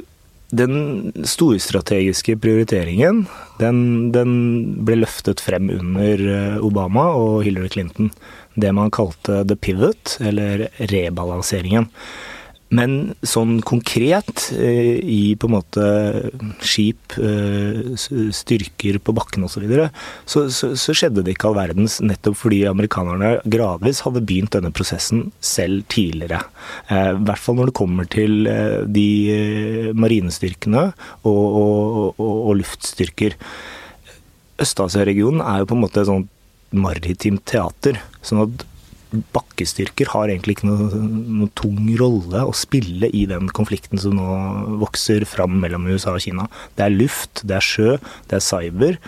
den 0.52 1.14
storstrategiske 1.28 2.36
prioriteringen, 2.44 3.24
den, 3.62 4.12
den, 4.12 4.34
ble 4.84 5.00
løftet 5.00 5.40
frem 5.44 5.72
under 5.72 6.26
Obama 6.60 7.06
og 7.16 7.46
Hillary 7.48 7.72
Clinton. 7.72 8.12
Det 8.60 8.74
man 8.76 8.92
kalte 8.92 9.46
the 9.48 9.56
pivot, 9.56 10.18
eller 10.20 10.68
rebalanseringen. 10.92 11.88
Men 12.72 13.14
sånn 13.28 13.58
konkret, 13.68 14.46
eh, 14.56 14.96
i 15.04 15.36
på 15.36 15.50
en 15.50 15.56
måte 15.58 15.88
skip, 16.64 17.18
eh, 17.20 17.82
styrker 18.00 19.00
på 19.04 19.16
bakken 19.16 19.44
osv., 19.44 19.58
så, 19.58 19.64
videre, 19.66 19.90
så, 20.24 20.46
så, 20.48 20.72
så 20.80 20.96
skjedde 20.96 21.26
det 21.26 21.36
ikke 21.36 21.50
all 21.50 21.58
verdens 21.60 22.00
nettopp 22.00 22.40
fordi 22.40 22.62
amerikanerne 22.70 23.34
gradvis 23.52 24.02
hadde 24.06 24.24
begynt 24.24 24.56
denne 24.56 24.72
prosessen 24.72 25.28
selv 25.44 25.84
tidligere. 25.92 26.40
Eh, 26.88 27.12
I 27.12 27.22
hvert 27.28 27.44
fall 27.44 27.60
når 27.60 27.72
det 27.74 27.78
kommer 27.82 28.08
til 28.12 28.48
de 28.88 29.08
marinestyrkene 29.92 30.88
og, 31.28 31.28
og, 31.36 32.16
og, 32.16 32.36
og 32.48 32.60
luftstyrker. 32.64 33.36
Øst-Asia-regionen 34.62 35.44
er 35.44 35.62
jo 35.62 35.74
på 35.74 35.76
en 35.76 35.84
måte 35.84 36.06
et 36.06 36.10
sånt 36.10 36.32
maritimt 36.72 37.44
teater. 37.52 38.00
sånn 38.24 38.46
at 38.46 38.66
bakkestyrker 39.36 40.12
har 40.14 40.32
egentlig 40.32 40.58
ikke 40.58 40.70
noen 40.70 41.10
noe 41.42 41.52
tung 41.60 41.90
rolle 42.00 42.46
å 42.48 42.56
spille 42.56 43.10
i 43.12 43.26
den 43.30 43.50
konflikten 43.56 44.00
som 44.02 44.16
nå 44.18 44.28
vokser 44.82 45.26
fram 45.30 45.60
mellom 45.64 45.90
USA 45.92 46.16
og 46.16 46.24
Kina. 46.24 46.48
Det 46.78 46.88
er 46.88 46.96
luft, 46.96 47.44
det 47.48 47.60
er 47.60 47.68
sjø, 47.68 47.98
det 48.32 48.40
er 48.40 48.46
cyber, 48.46 49.00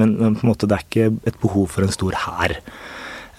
men, 0.00 0.16
men 0.20 0.38
på 0.38 0.46
en 0.46 0.52
måte 0.52 0.68
det 0.70 0.78
er 0.78 0.86
ikke 0.86 1.10
et 1.28 1.40
behov 1.42 1.68
for 1.74 1.86
en 1.86 1.94
stor 1.94 2.16
hær. 2.24 2.56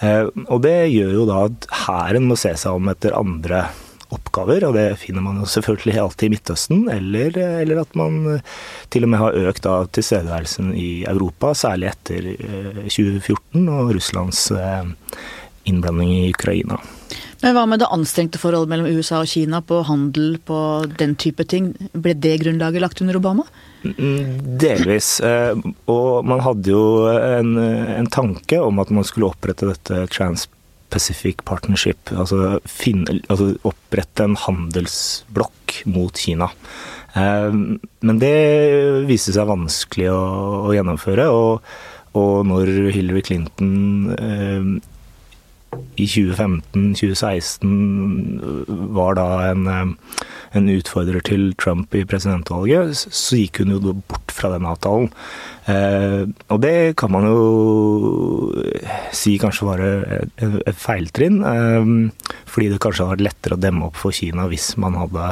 Eh, 0.02 0.28
og 0.48 0.62
det 0.66 0.78
gjør 0.94 1.16
jo 1.20 1.30
da 1.30 1.46
at 1.50 1.72
hæren 1.86 2.30
må 2.30 2.38
se 2.40 2.54
seg 2.58 2.78
om 2.78 2.92
etter 2.94 3.18
andre 3.18 3.66
oppgaver, 4.12 4.66
og 4.68 4.76
det 4.76 4.88
finner 5.00 5.24
man 5.24 5.40
jo 5.40 5.48
selvfølgelig 5.50 6.00
alltid 6.04 6.28
i 6.28 6.32
Midtøsten, 6.34 6.82
eller, 6.92 7.38
eller 7.64 7.82
at 7.84 7.94
man 7.98 8.42
til 8.92 9.08
og 9.08 9.14
med 9.14 9.22
har 9.22 9.38
økt 9.52 9.68
av 9.70 9.88
tilstedeværelsen 9.96 10.74
i 10.76 10.90
Europa, 11.08 11.54
særlig 11.58 11.92
etter 11.94 12.32
2014 12.88 13.38
eh, 13.62 13.70
og 13.78 13.94
Russlands 13.96 14.44
eh, 14.56 14.92
innblanding 15.70 16.12
i 16.16 16.30
Ukraina. 16.32 16.80
Men 17.42 17.56
hva 17.58 17.64
med 17.66 17.82
det 17.82 17.90
anstrengte 17.90 18.40
forholdet 18.42 18.70
mellom 18.70 19.00
USA 19.00 19.24
og 19.24 19.30
Kina 19.32 19.64
på 19.66 19.80
handel, 19.88 20.36
på 20.46 20.58
den 21.00 21.16
type 21.20 21.46
ting? 21.50 21.72
Ble 21.98 22.14
det 22.14 22.38
grunnlaget 22.44 22.84
lagt 22.84 23.02
under 23.02 23.18
Obama? 23.18 23.48
Mm, 23.82 24.58
delvis. 24.62 25.16
Eh, 25.26 25.58
og 25.90 26.28
man 26.30 26.44
hadde 26.46 26.70
jo 26.70 26.84
en, 27.10 27.56
en 27.58 28.10
tanke 28.14 28.62
om 28.62 28.82
at 28.84 28.94
man 28.94 29.08
skulle 29.08 29.32
opprette 29.34 29.72
dette 29.72 30.06
Trans-Pacific 30.14 31.42
Partnership. 31.48 32.14
Altså, 32.14 32.60
finne, 32.70 33.24
altså 33.26 33.56
opprette 33.66 34.30
en 34.30 34.38
handelsblokk 34.38 35.82
mot 35.90 36.22
Kina. 36.22 36.52
Eh, 37.18 37.50
men 38.06 38.22
det 38.22 38.36
viste 39.10 39.34
seg 39.34 39.50
vanskelig 39.50 40.12
å, 40.14 40.22
å 40.70 40.78
gjennomføre. 40.78 41.32
og 41.32 41.90
og 42.18 42.42
når 42.44 42.70
Hillary 42.92 43.22
Clinton 43.24 44.12
eh, 44.18 44.66
i 45.96 46.08
2015-2016 46.08 48.92
var 48.96 49.16
da 49.20 49.52
en, 49.52 49.68
eh, 49.68 49.88
en, 50.58 50.70
utfordrer 50.70 51.22
til 51.28 51.54
Trump 51.60 51.96
i 51.96 52.06
presidentvalget, 52.08 53.08
så 53.12 53.36
gikk 53.40 53.58
hun 53.62 53.72
jo 53.76 53.80
bort 53.94 54.32
fra 54.34 54.50
den 54.54 54.66
avtalen. 54.68 55.10
Eh, 55.70 56.24
og 56.50 56.62
det 56.64 56.96
kan 57.00 57.12
man 57.14 57.24
jo 57.30 57.40
si 59.16 59.38
kanskje 59.42 59.68
var 59.68 59.80
et, 59.84 60.32
et 60.42 60.78
feiltrinn, 60.78 61.38
eh, 61.46 61.84
fordi 62.50 62.68
det 62.72 62.84
kanskje 62.84 63.04
hadde 63.06 63.16
vært 63.18 63.28
lettere 63.30 63.58
å 63.58 63.64
demme 63.68 63.86
opp 63.90 63.98
for 64.00 64.12
Kina 64.16 64.44
hvis 64.52 64.68
man 64.82 64.94
hadde 65.00 65.24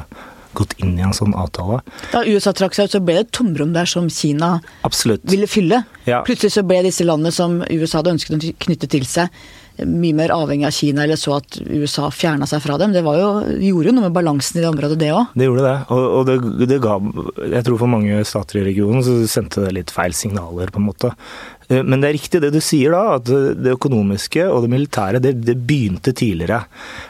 gått 0.58 0.74
inn 0.82 0.96
i 0.98 1.04
en 1.06 1.16
sånn 1.16 1.36
avtale. 1.38 1.80
Da 2.12 2.24
USA 2.28 2.52
trakk 2.58 2.74
seg 2.76 2.90
ut, 2.90 2.96
så 2.96 3.02
ble 3.04 3.20
det 3.20 3.28
et 3.28 3.34
tomrom 3.38 3.72
der 3.76 3.88
som 3.90 4.10
Kina 4.12 4.58
Absolutt. 4.88 5.24
ville 5.30 5.48
fylle. 5.50 5.84
Ja. 6.10 6.24
Plutselig 6.28 6.56
så 6.56 6.64
ble 6.68 6.82
disse 6.88 7.06
landene 7.06 7.32
som 7.36 7.60
USA 7.70 8.02
hadde 8.02 8.16
ønsket 8.18 8.36
å 8.36 8.54
knytte 8.66 8.90
til 8.92 9.06
seg, 9.08 9.28
mye 9.88 10.16
mer 10.18 10.34
avhengig 10.36 10.68
av 10.68 10.76
Kina, 10.76 11.04
eller 11.04 11.20
så 11.20 11.38
at 11.38 11.60
USA 11.66 12.10
fjerna 12.14 12.48
seg 12.50 12.64
fra 12.64 12.78
dem. 12.82 12.94
Det 12.96 13.04
jo, 13.04 13.30
gjorde 13.70 13.92
jo 13.92 13.96
noe 13.96 14.08
med 14.08 14.16
balansen 14.16 14.60
i 14.60 14.64
det 14.64 14.72
området, 14.72 15.00
det 15.02 15.12
òg. 15.16 15.36
Det 15.38 15.48
gjorde 15.48 15.68
det. 15.68 15.78
Og, 15.96 16.04
og 16.20 16.28
det, 16.30 16.68
det, 16.70 16.82
ga 16.84 16.98
Jeg 17.56 17.68
tror 17.68 17.80
for 17.84 17.94
mange 17.96 18.24
stater 18.28 18.62
i 18.62 18.66
regionen 18.70 19.06
så 19.06 19.16
sendte 19.30 19.66
det 19.66 19.76
litt 19.78 19.94
feil 19.94 20.16
signaler, 20.18 20.72
på 20.74 20.82
en 20.82 20.88
måte. 20.90 21.14
Eh, 21.70 21.84
men 21.84 22.00
det 22.02 22.10
er 22.12 22.18
riktig 22.18 22.44
det 22.44 22.54
du 22.56 22.62
sier 22.64 22.96
da, 22.96 23.20
at 23.20 23.30
det 23.30 23.76
økonomiske 23.76 24.48
og 24.50 24.66
det 24.66 24.72
militære 24.74 25.24
det, 25.24 25.36
det 25.48 25.58
begynte 25.60 26.16
tidligere. 26.16 26.64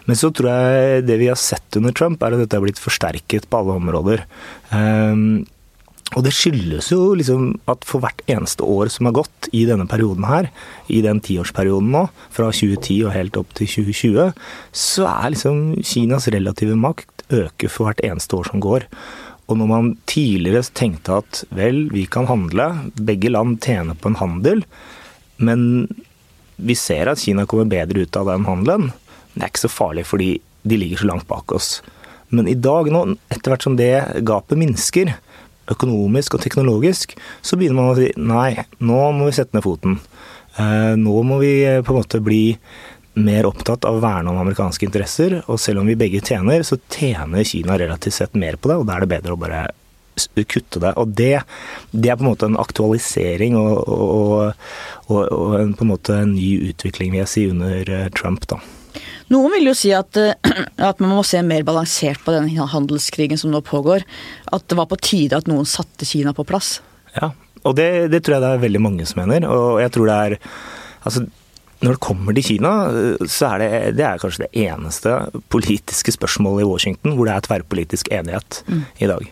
Men 0.09 0.19
så 0.19 0.33
tror 0.35 0.51
jeg 0.51 1.07
det 1.07 1.21
vi 1.21 1.31
har 1.31 1.39
sett 1.39 1.79
under 1.79 1.95
Trump, 1.95 2.21
er 2.23 2.35
at 2.35 2.45
dette 2.45 2.59
er 2.59 2.65
blitt 2.65 2.81
forsterket 2.81 3.49
på 3.49 3.63
alle 3.63 3.79
områder. 3.79 4.27
Um, 4.73 5.47
og 6.17 6.23
det 6.25 6.33
skyldes 6.33 6.89
jo 6.89 7.13
liksom 7.17 7.51
at 7.69 7.85
for 7.85 8.01
hvert 8.01 8.23
eneste 8.31 8.65
år 8.65 8.89
som 8.89 9.05
har 9.05 9.19
gått 9.19 9.49
i 9.53 9.61
denne 9.69 9.85
perioden 9.89 10.25
her, 10.25 10.49
i 10.89 11.03
den 11.05 11.21
tiårsperioden 11.21 11.91
nå, 11.93 12.07
fra 12.33 12.49
2010 12.49 12.97
og 13.05 13.13
helt 13.13 13.37
opp 13.37 13.53
til 13.57 13.69
2020, 13.69 14.31
så 14.73 15.05
er 15.11 15.35
liksom 15.35 15.59
Kinas 15.85 16.29
relative 16.33 16.77
makt 16.79 17.27
øker 17.29 17.69
for 17.69 17.89
hvert 17.89 18.01
eneste 18.07 18.39
år 18.39 18.49
som 18.49 18.63
går. 18.63 18.87
Og 19.49 19.61
når 19.61 19.69
man 19.69 19.91
tidligere 20.09 20.65
tenkte 20.73 21.21
at 21.21 21.43
vel, 21.53 21.87
vi 21.93 22.07
kan 22.09 22.29
handle, 22.29 22.71
begge 22.97 23.29
land 23.29 23.59
tjener 23.65 23.97
på 23.97 24.09
en 24.09 24.19
handel, 24.21 24.65
men 25.37 25.61
vi 26.57 26.75
ser 26.75 27.09
at 27.09 27.21
Kina 27.21 27.45
kommer 27.49 27.69
bedre 27.69 28.01
ut 28.01 28.17
av 28.17 28.33
den 28.33 28.49
handelen, 28.49 28.89
det 29.37 29.45
er 29.45 29.53
ikke 29.53 29.67
så 29.67 29.71
farlig 29.71 30.09
fordi 30.09 30.33
de 30.65 30.77
ligger 30.77 31.03
så 31.03 31.13
langt 31.13 31.29
bak 31.29 31.53
oss. 31.53 31.79
Men 32.33 32.49
i 32.49 32.57
dag 32.57 32.89
nå, 32.93 33.05
etter 33.31 33.53
hvert 33.53 33.65
som 33.65 33.77
det 33.77 33.93
gapet 34.27 34.59
minsker, 34.59 35.13
økonomisk 35.73 36.35
og 36.35 36.43
teknologisk, 36.43 37.15
så 37.41 37.59
begynner 37.59 37.79
man 37.79 37.91
å 37.93 37.97
si 37.99 38.11
nei, 38.17 38.65
nå 38.79 39.01
må 39.15 39.29
vi 39.29 39.35
sette 39.37 39.57
ned 39.57 39.65
foten. 39.65 39.99
Eh, 40.59 40.95
nå 40.99 41.23
må 41.25 41.39
vi 41.43 41.53
eh, 41.67 41.81
på 41.85 41.93
en 41.93 42.01
måte 42.01 42.21
bli 42.23 42.43
mer 43.19 43.47
opptatt 43.49 43.85
av 43.87 43.97
å 43.97 44.03
verne 44.03 44.31
om 44.31 44.39
amerikanske 44.39 44.87
interesser. 44.87 45.39
Og 45.47 45.59
selv 45.61 45.81
om 45.81 45.89
vi 45.89 45.97
begge 45.99 46.23
tjener, 46.25 46.63
så 46.67 46.79
tjener 46.91 47.47
Kina 47.47 47.77
relativt 47.79 48.19
sett 48.19 48.37
mer 48.39 48.59
på 48.59 48.71
det, 48.71 48.79
og 48.79 48.87
da 48.87 48.97
er 48.97 49.05
det 49.05 49.13
bedre 49.13 49.35
å 49.35 49.39
bare 49.39 49.67
kutte 50.49 50.81
det. 50.83 50.93
Og 50.99 51.13
det, 51.15 51.35
det 51.91 52.11
er 52.11 52.19
på 52.19 52.25
en 52.25 52.31
måte 52.31 52.49
en 52.49 52.59
aktualisering 52.59 53.55
og, 53.59 53.77
og, 53.87 54.65
og, 55.07 55.21
og 55.23 55.55
en, 55.61 55.73
på 55.77 55.85
en 55.85 55.93
måte 55.93 56.19
en 56.23 56.35
ny 56.35 56.71
utvikling, 56.71 57.13
vil 57.13 57.23
jeg 57.23 57.33
si, 57.33 57.47
under 57.53 57.95
eh, 57.95 58.11
Trump, 58.15 58.47
da. 58.51 58.59
Noen 59.29 59.53
vil 59.53 59.69
jo 59.69 59.75
si 59.77 59.91
at, 59.95 60.17
eh, 60.17 60.35
at, 60.89 61.01
man 61.01 61.13
må 61.13 61.23
se 61.27 61.41
mer 61.45 61.65
balansert 61.67 62.21
på 62.25 62.35
den 62.35 62.49
handelskrigen 62.57 63.39
som 63.39 63.53
nå 63.53 63.61
pågår. 63.65 64.05
At 64.51 64.67
det 64.69 64.77
var 64.79 64.89
på 64.91 64.99
tide 65.01 65.37
at 65.37 65.49
noen 65.49 65.67
satte 65.69 66.07
Kina 66.09 66.33
på 66.35 66.47
plass. 66.47 66.79
Ja, 67.15 67.31
og 67.63 67.75
det, 67.77 68.09
det, 68.13 68.23
tror 68.23 68.37
jeg 68.37 68.45
det 68.45 68.53
er 68.53 68.63
veldig 68.67 68.81
mange 68.83 69.07
som 69.09 69.21
mener. 69.23 69.47
Og 69.49 69.81
jeg 69.83 69.95
tror 69.95 70.11
det 70.11 70.19
er 70.27 70.39
Altså, 70.99 71.21
når 71.79 71.95
det 71.95 72.03
kommer 72.03 72.35
til 72.35 72.43
Kina, 72.43 72.71
så 73.23 73.53
er 73.53 73.61
det, 73.61 73.67
det 73.95 74.03
er 74.03 74.19
kanskje 74.19 74.41
det 74.43 74.65
eneste 74.65 75.13
politiske 75.47 76.11
spørsmålet 76.11 76.65
i 76.65 76.67
Washington 76.67 77.13
hvor 77.15 77.29
det 77.29 77.37
er 77.37 77.45
tverrpolitisk 77.45 78.09
enighet 78.11 78.59
mm. 78.67 78.81
i 78.99 79.07
dag. 79.07 79.29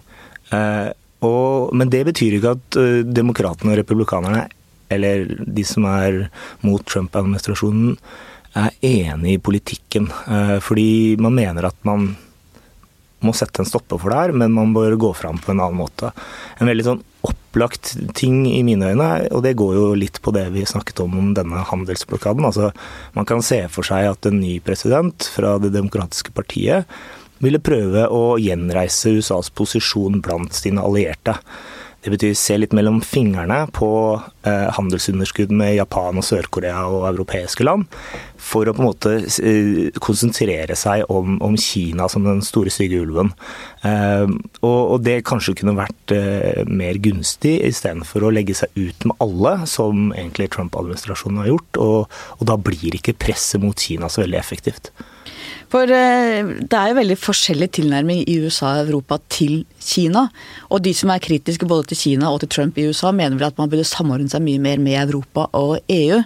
Eh, 0.55 0.87
og, 1.27 1.73
men 1.75 1.91
det 1.91 2.05
betyr 2.07 2.37
ikke 2.37 2.53
at 2.55 2.77
uh, 2.79 3.01
demokratene 3.03 3.73
og 3.73 3.79
republikanerne, 3.81 4.45
eller 4.93 5.25
de 5.43 5.63
som 5.67 5.87
er 5.89 6.27
mot 6.63 6.83
Trump-administrasjonen, 6.87 7.97
er 8.57 8.77
enig 8.85 9.37
i 9.37 9.41
politikken. 9.43 10.09
Eh, 10.27 10.57
fordi 10.63 11.17
man 11.21 11.35
mener 11.37 11.69
at 11.69 11.77
man 11.87 12.15
må 13.25 13.33
sette 13.33 13.63
en 13.63 13.69
stopper 13.69 13.99
for 14.01 14.13
det 14.13 14.19
her, 14.19 14.33
men 14.37 14.53
man 14.53 14.73
bør 14.75 14.95
gå 14.99 15.11
fram 15.17 15.39
på 15.41 15.53
en 15.53 15.61
annen 15.63 15.79
måte. 15.79 16.11
En 16.61 16.69
veldig 16.69 16.85
sånn 16.85 17.03
opplagt 17.27 17.95
ting 18.17 18.43
i 18.49 18.61
mine 18.65 18.91
øyne, 18.93 19.09
og 19.33 19.41
det 19.45 19.55
går 19.57 19.73
jo 19.77 19.85
litt 19.97 20.19
på 20.21 20.33
det 20.35 20.45
vi 20.53 20.67
snakket 20.69 21.01
om 21.03 21.17
om 21.17 21.31
denne 21.37 21.63
handelsblokaden. 21.71 22.45
Altså, 22.45 22.71
man 23.17 23.27
kan 23.29 23.41
se 23.45 23.63
for 23.73 23.87
seg 23.87 24.11
at 24.11 24.29
en 24.29 24.39
ny 24.41 24.57
president 24.63 25.29
fra 25.33 25.57
Det 25.61 25.73
demokratiske 25.73 26.35
partiet 26.37 26.85
ville 27.43 27.61
prøve 27.61 28.05
å 28.09 28.37
gjenreise 28.41 29.15
USAs 29.17 29.49
posisjon 29.53 30.21
blant 30.25 30.53
sine 30.57 30.81
allierte. 30.81 31.37
Det 32.07 32.13
betyr 32.13 32.35
se 32.39 32.55
litt 32.55 32.71
mellom 32.71 33.01
fingrene 33.03 33.65
på 33.75 33.87
eh, 34.47 34.69
handelsunderskudd 34.77 35.49
med 35.51 35.73
Japan 35.75 36.15
og 36.21 36.23
Sør-Korea 36.23 36.85
og 36.87 37.01
europeiske 37.09 37.65
land, 37.67 37.83
for 38.39 38.63
å 38.63 38.73
på 38.77 38.79
en 38.79 38.87
måte 38.87 39.11
eh, 39.43 39.89
konsentrere 39.99 40.77
seg 40.79 41.03
om, 41.11 41.35
om, 41.43 41.57
Kina 41.59 42.07
som 42.07 42.23
den 42.23 42.39
store 42.47 42.71
stygge 42.71 43.01
ulven. 43.03 43.33
Eh, 43.83 44.23
og, 44.61 44.79
og, 44.79 44.95
det 45.03 45.17
kanskje 45.27 45.57
kunne 45.59 45.75
vært 45.75 46.15
eh, 46.15 46.63
mer 46.71 46.95
gunstig, 47.03 47.57
istedenfor 47.73 48.23
å 48.23 48.31
legge 48.39 48.55
seg 48.55 48.71
ut 48.79 49.09
med 49.11 49.27
alle, 49.27 49.53
som 49.67 50.07
egentlig 50.15 50.47
Trump-administrasjonen 50.55 51.43
har 51.43 51.51
gjort. 51.51 51.83
Og, 51.83 52.19
og 52.39 52.47
da 52.47 52.55
blir 52.55 52.95
ikke 52.95 53.19
presset 53.19 53.59
mot 53.59 53.75
Kina 53.75 54.07
så 54.07 54.23
veldig 54.23 54.39
effektivt. 54.39 54.93
For 55.73 55.91
eh, 55.91 56.53
det 56.63 56.77
er 56.77 56.91
jo 56.91 56.99
veldig 57.01 57.17
forskjellig 57.19 57.67
tilnærming 57.75 58.21
i 58.23 58.37
USA 58.43 58.77
og 58.77 58.87
Europa 58.87 59.17
til 59.31 59.65
Kina. 59.83 60.27
Og 60.71 60.83
de 60.85 60.93
som 60.95 61.11
er 61.11 61.23
kritiske 61.23 61.67
både 61.67 61.89
til 61.91 61.99
Kina 62.03 62.31
og 62.31 62.39
til 62.43 62.51
Trump 62.55 62.79
i 62.79 62.87
USA, 62.87 63.11
mener 63.11 63.35
vel 63.35 63.49
at 63.49 63.59
man 63.59 63.71
burde 63.71 63.87
samordne 63.87 64.31
seg 64.31 64.45
mye 64.45 64.63
mer 64.63 64.79
med 64.79 64.99
Europa 65.01 65.49
og 65.59 65.81
EU. 65.91 66.23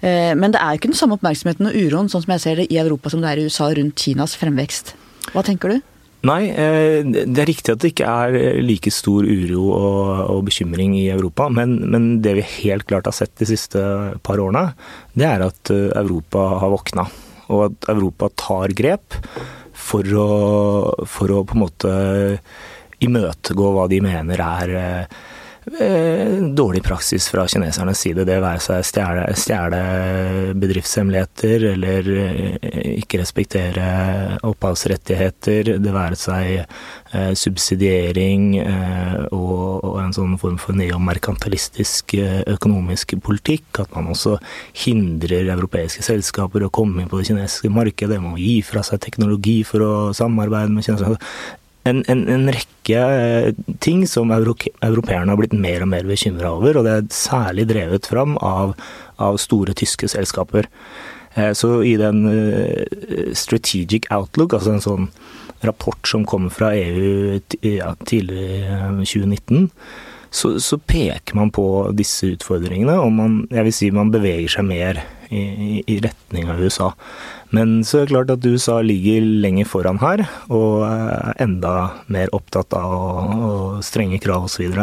Eh, 0.00 0.32
men 0.32 0.54
det 0.54 0.62
er 0.62 0.72
jo 0.72 0.80
ikke 0.80 0.94
den 0.94 1.00
samme 1.02 1.20
oppmerksomheten 1.20 1.68
og 1.68 1.76
uroen 1.76 2.08
sånn 2.08 2.24
som 2.24 2.34
jeg 2.36 2.44
ser 2.46 2.62
det 2.62 2.70
i 2.72 2.80
Europa 2.80 3.12
som 3.12 3.20
det 3.20 3.34
er 3.34 3.42
i 3.42 3.46
USA 3.50 3.68
rundt 3.76 4.00
Kinas 4.00 4.38
fremvekst. 4.40 4.94
Hva 5.34 5.44
tenker 5.44 5.74
du? 5.76 5.86
Nei, 6.24 6.42
eh, 6.48 7.04
det 7.04 7.40
er 7.40 7.48
riktig 7.48 7.74
at 7.74 7.84
det 7.84 7.92
ikke 7.92 8.08
er 8.08 8.60
like 8.64 8.92
stor 8.92 9.28
uro 9.28 9.70
og, 9.76 10.40
bekymring 10.48 10.96
i 10.96 11.10
Europa. 11.12 11.52
Men, 11.52 11.82
men, 11.92 12.12
det 12.24 12.38
vi 12.40 12.50
helt 12.62 12.88
klart 12.88 13.08
har 13.08 13.16
sett 13.16 13.36
de 13.40 13.48
siste 13.48 13.80
par 14.24 14.40
årene, 14.40 14.70
det 15.12 15.28
er 15.28 15.44
at 15.44 15.72
Europa 15.72 16.54
har 16.64 16.72
våkna 16.72 17.08
og 17.50 17.64
at 17.68 17.90
Europa 17.92 18.30
tar 18.38 18.74
grep 18.76 19.18
for 19.76 20.06
å, 20.06 20.28
for 21.08 21.34
å 21.34 21.42
på 21.44 21.56
en 21.56 21.64
måte 21.64 21.92
imøtegå 23.04 23.74
hva 23.74 23.86
de 23.90 24.00
mener 24.04 24.42
er 24.44 24.74
eh, 24.78 25.20
dårlig 26.56 26.82
praksis 26.82 27.28
fra 27.28 27.46
kinesernes 27.48 28.00
side. 28.00 28.24
Det 28.24 28.38
være 28.40 28.62
seg 28.64 28.84
stjele, 29.36 29.80
bedriftshemmeligheter 30.56 31.66
eller 31.74 32.08
eh, 32.16 32.94
ikke 32.96 33.20
respektere 33.20 33.84
opphavsrettigheter. 34.46 35.74
Det 35.82 35.94
være 35.94 36.18
seg 36.18 36.50
eh, 36.62 37.32
subsidiering 37.36 38.48
og, 39.30 40.00
en 40.00 40.14
sånn 40.16 40.38
form 40.40 40.56
for 40.60 40.76
neomerkantilistisk 40.78 42.16
økonomisk 42.50 43.18
politikk. 43.22 43.82
At 43.84 43.94
man 43.94 44.10
også 44.14 44.38
hindrer 44.86 45.52
europeiske 45.52 46.04
selskaper 46.06 46.64
å 46.66 46.72
komme 46.72 47.04
inn 47.04 47.10
på 47.10 47.20
det 47.20 47.30
kinesiske 47.30 47.72
markedet. 47.72 48.20
Man 48.22 48.34
må 48.34 48.42
gi 48.42 48.60
fra 48.66 48.82
seg 48.86 49.02
teknologi 49.04 49.60
for 49.68 49.84
å 49.84 49.92
samarbeide 50.16 50.72
med 50.72 50.86
kinesere 50.86 51.20
en, 51.88 52.02
en, 52.12 52.24
en, 52.28 52.48
rekke 52.52 52.98
eh, 53.00 53.52
ting 53.80 54.02
som 54.08 54.32
europeerne 54.34 55.32
har 55.32 55.38
blitt 55.40 55.56
mer 55.56 55.84
og 55.84 55.90
mer 55.92 56.08
bekymra 56.08 56.52
over, 56.58 56.80
og 56.80 56.86
det 56.86 56.96
er 56.96 57.08
særlig 57.14 57.68
drevet 57.70 58.08
fram 58.10 58.36
av, 58.44 58.74
av 59.22 59.40
store 59.40 59.74
tyske 59.78 60.10
selskaper. 60.12 60.68
Eh, 61.34 61.52
så 61.56 61.78
i 61.86 61.96
den 62.00 62.24
eh, 62.28 63.32
Strategic 63.36 64.10
Outlook, 64.12 64.56
altså 64.58 64.76
en 64.76 64.84
sånn 64.84 65.08
rapport 65.64 66.08
som 66.08 66.24
kommer 66.28 66.52
fra 66.52 66.72
EU 66.76 67.40
ja, 67.64 67.92
tidlig 68.08 68.44
i 68.60 68.62
2019, 69.04 69.68
så, 70.30 70.54
så, 70.62 70.78
peker 70.78 71.34
man 71.34 71.50
på 71.54 71.64
disse 71.96 72.34
utfordringene, 72.36 72.94
og 73.02 73.10
man, 73.12 73.40
jeg 73.50 73.66
vil 73.66 73.74
si 73.74 73.90
man 73.94 74.12
beveger 74.14 74.58
seg 74.58 74.68
mer 74.68 75.02
i, 75.30 75.82
i, 75.86 75.98
retning 76.02 76.48
av 76.50 76.60
USA. 76.62 76.90
Men 77.54 77.80
så 77.86 78.00
er 78.00 78.06
det 78.06 78.12
klart 78.12 78.32
at 78.34 78.46
USA 78.46 78.78
ligger 78.82 79.22
lenger 79.42 79.66
foran 79.66 80.00
her, 80.02 80.22
og 80.50 80.84
er 80.86 81.38
enda 81.42 81.74
mer 82.10 82.30
opptatt 82.36 82.74
av 82.78 82.94
og 82.94 83.84
strenge 83.86 84.20
krav 84.22 84.46
osv. 84.46 84.74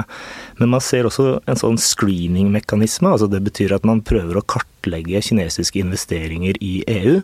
Men 0.60 0.72
man 0.72 0.84
ser 0.84 1.08
også 1.08 1.40
en 1.48 1.60
sånn 1.60 1.80
screening-mekanisme. 1.80 3.12
altså 3.14 3.30
Det 3.32 3.44
betyr 3.48 3.76
at 3.76 3.88
man 3.88 4.04
prøver 4.08 4.40
å 4.40 4.46
kartlegge 4.48 5.24
kinesiske 5.30 5.80
investeringer 5.84 6.60
i 6.64 6.82
EU 6.98 7.20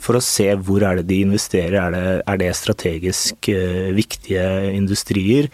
for 0.00 0.16
å 0.16 0.24
se 0.24 0.48
hvor 0.56 0.84
er 0.84 1.00
det 1.00 1.08
de 1.12 1.22
investerer. 1.26 1.80
Er 1.80 1.96
det, 1.96 2.06
er 2.24 2.44
det 2.44 2.52
strategisk 2.56 3.52
uh, 3.52 3.92
viktige 3.96 4.46
industrier? 4.72 5.52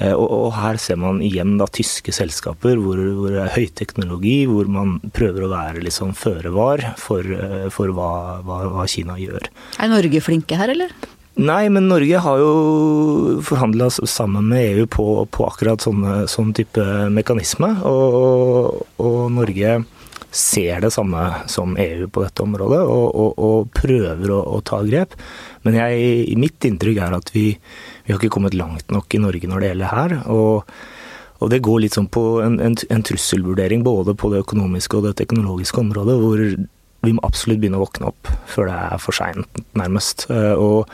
Eh, 0.00 0.14
og, 0.16 0.26
og, 0.32 0.50
her 0.56 0.80
ser 0.80 0.98
man 1.00 1.20
igjen 1.24 1.58
da 1.60 1.68
tyske 1.68 2.12
selskaper 2.14 2.80
hvor, 2.80 3.00
hvor 3.18 3.34
det 3.34 3.44
er 3.44 3.54
høyteknologi, 3.56 4.38
hvor 4.48 4.70
man 4.72 4.96
prøver 5.16 5.44
å 5.44 5.52
være 5.52 5.84
litt 5.84 5.96
sånn 5.96 6.16
føre 6.16 6.52
var 6.54 6.82
for, 7.00 7.24
eh, 7.24 7.68
for 7.74 7.92
hva, 7.96 8.12
hva, 8.46 8.62
hva, 8.72 8.88
Kina 8.90 9.18
gjør. 9.20 9.50
Er 9.78 9.92
Norge 9.92 10.22
flinke 10.24 10.56
her, 10.58 10.72
eller? 10.72 10.94
Nei, 11.40 11.68
men 11.72 11.86
Norge 11.88 12.20
har 12.20 12.40
jo 12.40 13.40
forhandla 13.46 13.88
sammen 13.92 14.48
med 14.50 14.74
EU 14.74 14.88
på, 14.90 15.04
på 15.32 15.46
akkurat 15.46 15.84
sånne, 15.84 16.24
sånn 16.28 16.50
type 16.56 16.82
mekanisme. 17.14 17.70
Og, 17.88 18.82
og, 19.00 19.20
Norge 19.32 19.78
ser 20.30 20.80
det 20.84 20.92
samme 20.94 21.20
som 21.50 21.74
EU 21.80 22.06
på 22.08 22.22
dette 22.22 22.44
området, 22.44 22.80
og, 22.86 23.38
og 23.38 23.70
prøver 23.74 24.30
å, 24.30 24.40
å, 24.56 24.60
ta 24.66 24.80
grep. 24.86 25.16
Men 25.66 25.78
jeg, 25.80 26.38
mitt 26.38 26.66
inntrykk 26.66 27.00
er 27.02 27.16
at 27.18 27.32
vi, 27.34 27.46
vi 28.04 28.12
har 28.12 28.20
ikke 28.20 28.36
kommet 28.36 28.56
langt 28.58 28.90
nok 28.94 29.10
i 29.14 29.22
Norge 29.22 29.50
når 29.50 29.62
det 29.62 29.70
gjelder 29.72 29.94
her. 29.96 30.16
Og, 30.30 30.74
og 31.40 31.50
det 31.50 31.62
går 31.66 31.82
litt 31.84 31.96
sånn 31.96 32.10
på 32.12 32.24
en, 32.44 32.60
en, 32.62 32.76
en, 32.76 33.06
trusselvurdering 33.06 33.82
både 33.86 34.14
på 34.18 34.30
det 34.32 34.44
økonomiske 34.44 35.00
og 35.00 35.08
det 35.08 35.16
teknologiske 35.22 35.82
området, 35.82 36.18
hvor 36.20 36.44
vi 37.00 37.16
må 37.16 37.24
absolutt 37.26 37.62
begynne 37.62 37.80
å 37.80 37.86
våkne 37.86 38.12
opp 38.12 38.30
før 38.50 38.68
det 38.68 38.76
er 38.76 39.02
for 39.02 39.16
seint, 39.16 39.60
nærmest. 39.78 40.28
Eh, 40.30 40.52
og, 40.52 40.86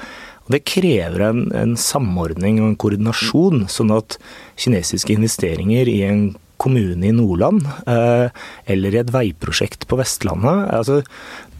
og, 0.46 0.50
det 0.54 0.62
krever 0.70 1.28
en, 1.28 1.44
en 1.50 1.76
samordning 1.76 2.62
og 2.62 2.70
en 2.70 2.80
koordinasjon, 2.80 3.66
sånn 3.68 3.92
at 3.98 4.16
kinesiske 4.62 5.12
investeringer 5.12 5.90
i 5.90 6.00
en 6.06 6.26
kommune 6.62 7.08
i 7.08 7.14
Nordland 7.14 7.66
eh, 7.86 8.28
eller 8.72 8.94
i 8.94 9.02
et 9.02 9.12
veiprosjekt 9.14 9.86
på 9.90 9.98
Vestlandet. 10.00 10.70
Altså, 10.74 11.02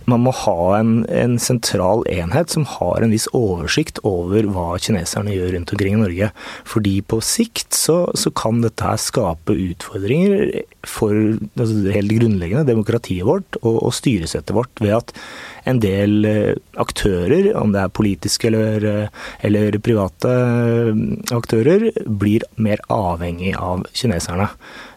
man 0.06 0.22
må 0.22 0.32
ha 0.44 0.78
en, 0.78 1.00
en, 1.11 1.35
sentral 1.42 2.04
enhet 2.11 2.52
som 2.54 2.66
har 2.76 3.02
en 3.02 3.11
viss 3.11 3.26
oversikt 3.35 3.98
over 4.06 4.46
hva 4.54 4.76
kineserne 4.82 5.35
gjør 5.35 5.56
rundt 5.56 5.72
omkring 5.74 5.96
i 5.96 6.02
Norge. 6.04 6.30
Fordi 6.68 6.94
på 7.11 7.18
sikt 7.26 7.74
så, 7.74 7.98
så 8.14 8.30
kan 8.30 8.62
dette 8.62 8.87
her 8.87 9.00
skape 9.02 9.56
utfordringer 9.66 10.62
for 10.87 11.16
altså 11.59 11.96
helt 11.96 12.14
grunnleggende 12.20 12.68
demokratiet 12.68 13.26
vårt 13.26 13.59
og, 13.64 13.80
og 13.82 13.96
styresettet 13.98 14.54
vårt 14.56 14.82
ved 14.82 14.94
at 15.00 15.14
en 15.66 15.81
del 15.83 16.26
eh, 16.29 16.55
aktører, 16.81 17.50
om 17.59 17.72
det 17.74 17.83
er 17.83 17.94
politiske 17.94 18.50
eller, 18.50 18.87
eh, 18.87 19.24
eller 19.46 19.79
private 19.83 20.33
eh, 20.33 21.00
aktører, 21.35 21.88
blir 22.07 22.46
mer 22.62 22.83
avhengig 22.92 23.55
av 23.59 23.87
kineserne. 23.96 24.50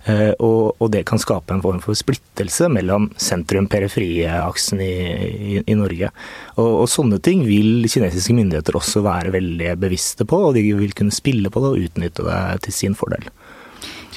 Og, 0.10 0.80
og, 0.80 0.88
det 0.90 1.04
kan 1.06 1.20
skape 1.22 1.54
en 1.54 1.62
form 1.62 1.82
for 1.84 1.94
splittelse 1.94 2.66
mellom 2.72 3.10
sentrum-periferi-aksen 3.20 4.80
i, 4.82 4.94
i, 5.20 5.60
i, 5.60 5.76
Norge. 5.78 6.10
Og, 6.56 6.70
og, 6.70 6.86
sånne 6.90 7.20
ting 7.22 7.44
vil 7.46 7.86
kinesiske 7.86 8.34
myndigheter 8.34 8.80
også 8.80 9.04
være 9.06 9.36
veldig 9.36 9.76
bevisste 9.78 10.26
på, 10.26 10.40
og 10.48 10.58
de 10.58 10.64
vil 10.80 10.96
kunne 10.98 11.14
spille 11.14 11.52
på 11.54 11.62
det 11.62 11.70
og 11.70 11.86
utnytte 11.86 12.26
det 12.26 12.40
til 12.66 12.78
sin 12.80 12.98
fordel. 12.98 13.28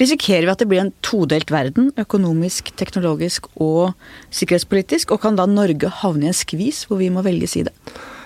Risikerer 0.03 0.47
vi 0.47 0.51
at 0.51 0.59
det 0.59 0.67
blir 0.67 0.81
en 0.83 0.91
todelt 1.05 1.51
verden, 1.53 1.91
økonomisk, 2.01 2.73
teknologisk 2.79 3.47
og 3.61 3.93
sikkerhetspolitisk? 4.35 5.13
Og 5.15 5.21
kan 5.23 5.37
da 5.39 5.45
Norge 5.47 5.91
havne 6.01 6.27
i 6.27 6.33
en 6.33 6.35
skvis 6.35 6.83
hvor 6.89 6.99
vi 6.99 7.11
må 7.13 7.23
velge 7.23 7.47
side? 7.47 7.71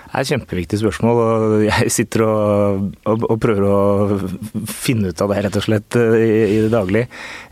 Det 0.08 0.16
er 0.16 0.24
et 0.24 0.30
kjempeviktig 0.32 0.78
spørsmål, 0.80 1.18
og 1.20 1.64
jeg 1.66 1.92
sitter 1.92 2.22
og, 2.24 2.84
og, 3.04 3.26
og, 3.28 3.34
prøver 3.44 3.66
å 3.68 4.62
finne 4.66 5.12
ut 5.12 5.20
av 5.20 5.34
det 5.34 5.42
rett 5.44 5.58
og 5.60 5.66
slett 5.66 5.98
eh, 6.00 6.14
i, 6.16 6.30
i 6.56 6.60
det 6.64 6.70
daglige. 6.72 7.10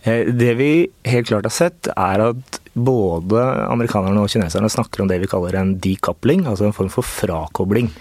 Eh, 0.08 0.30
det 0.32 0.54
vi 0.56 0.70
helt 1.06 1.28
klart 1.28 1.46
har 1.46 1.52
sett, 1.52 1.90
er 1.92 2.24
at 2.30 2.58
både 2.72 3.44
amerikanerne 3.68 4.24
og 4.24 4.32
kineserne 4.32 4.72
snakker 4.72 5.04
om 5.04 5.12
det 5.12 5.20
vi 5.20 5.28
kaller 5.30 5.60
en 5.60 5.76
decoupling, 5.84 6.46
altså 6.48 6.70
en 6.70 6.74
form 6.76 6.90
for 6.96 7.04
frakobling. 7.06 7.92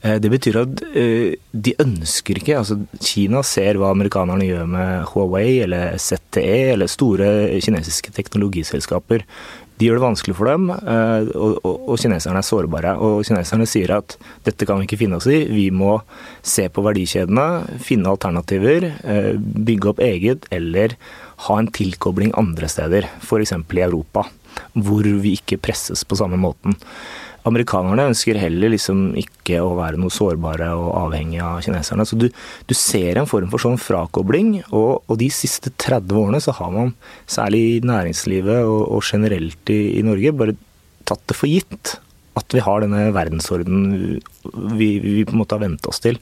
Eh, 0.00 0.16
det 0.22 0.30
betyr 0.32 0.60
at 0.62 0.82
eh, 0.96 1.36
de 1.52 1.74
ønsker 1.82 2.40
ikke 2.40 2.56
altså 2.56 2.78
Kina 3.04 3.42
ser 3.44 3.76
hva 3.80 3.92
amerikanerne 3.92 4.46
gjør 4.48 4.70
med 4.72 5.08
Huawei 5.12 5.58
eller 5.66 5.98
ZTE 6.00 6.72
eller 6.74 6.90
store 6.90 7.60
kinesiske 7.60 8.14
teknologiselskaper. 8.16 9.26
De 9.80 9.88
gjør 9.88 9.96
det 9.96 10.04
vanskelig 10.04 10.36
for 10.36 10.48
dem, 10.48 10.66
eh, 10.72 11.30
og, 11.36 11.60
og, 11.64 11.86
og 11.92 12.00
kineserne 12.00 12.40
er 12.40 12.48
sårbare. 12.48 12.96
Og 13.00 13.24
kineserne 13.28 13.68
sier 13.68 13.92
at 13.98 14.16
dette 14.48 14.68
kan 14.68 14.80
vi 14.80 14.88
ikke 14.88 15.02
finne 15.04 15.20
oss 15.20 15.28
i, 15.28 15.42
vi 15.52 15.68
må 15.72 15.98
se 16.44 16.68
på 16.72 16.84
verdikjedene, 16.84 17.78
finne 17.84 18.12
alternativer, 18.12 18.90
bygge 19.38 19.92
opp 19.92 20.04
eget 20.04 20.48
eller 20.52 20.96
ha 21.46 21.56
en 21.56 21.72
tilkobling 21.72 22.34
andre 22.40 22.68
steder, 22.68 23.08
f.eks. 23.24 23.56
i 23.56 23.84
Europa, 23.84 24.26
hvor 24.76 25.08
vi 25.24 25.38
ikke 25.38 25.60
presses 25.60 26.04
på 26.04 26.18
samme 26.20 26.36
måten. 26.40 26.76
Amerikanerne 27.48 28.08
ønsker 28.10 28.36
heller 28.36 28.72
liksom 28.74 29.14
ikke 29.18 29.62
å 29.64 29.72
være 29.78 30.00
noe 30.00 30.12
sårbare 30.12 30.68
og 30.76 30.90
avhengige 31.06 31.46
av 31.46 31.62
kineserne. 31.64 32.04
Så 32.08 32.18
du, 32.20 32.28
du 32.30 32.74
ser 32.76 33.20
en 33.20 33.28
form 33.30 33.48
for 33.52 33.62
sånn 33.62 33.80
frakobling, 33.80 34.58
og, 34.68 35.00
og, 35.06 35.14
de 35.20 35.30
siste 35.32 35.72
30 35.72 36.20
årene 36.20 36.42
så 36.44 36.54
har 36.58 36.74
man, 36.74 36.94
særlig 37.30 37.62
i 37.70 37.80
næringslivet 37.88 38.62
og, 38.68 38.82
og 38.98 39.04
generelt 39.06 39.72
i, 39.72 39.80
i, 39.96 40.04
Norge, 40.06 40.36
bare 40.36 40.56
tatt 41.08 41.24
det 41.30 41.38
for 41.38 41.50
gitt 41.50 41.96
at 42.38 42.54
vi 42.54 42.62
har 42.62 42.84
denne 42.84 43.08
verdensordenen 43.14 44.20
vi, 44.78 44.90
vi 45.02 45.24
på 45.26 45.34
en 45.34 45.40
måte 45.42 45.56
har 45.56 45.64
vent 45.64 45.88
oss 45.90 46.02
til. 46.04 46.20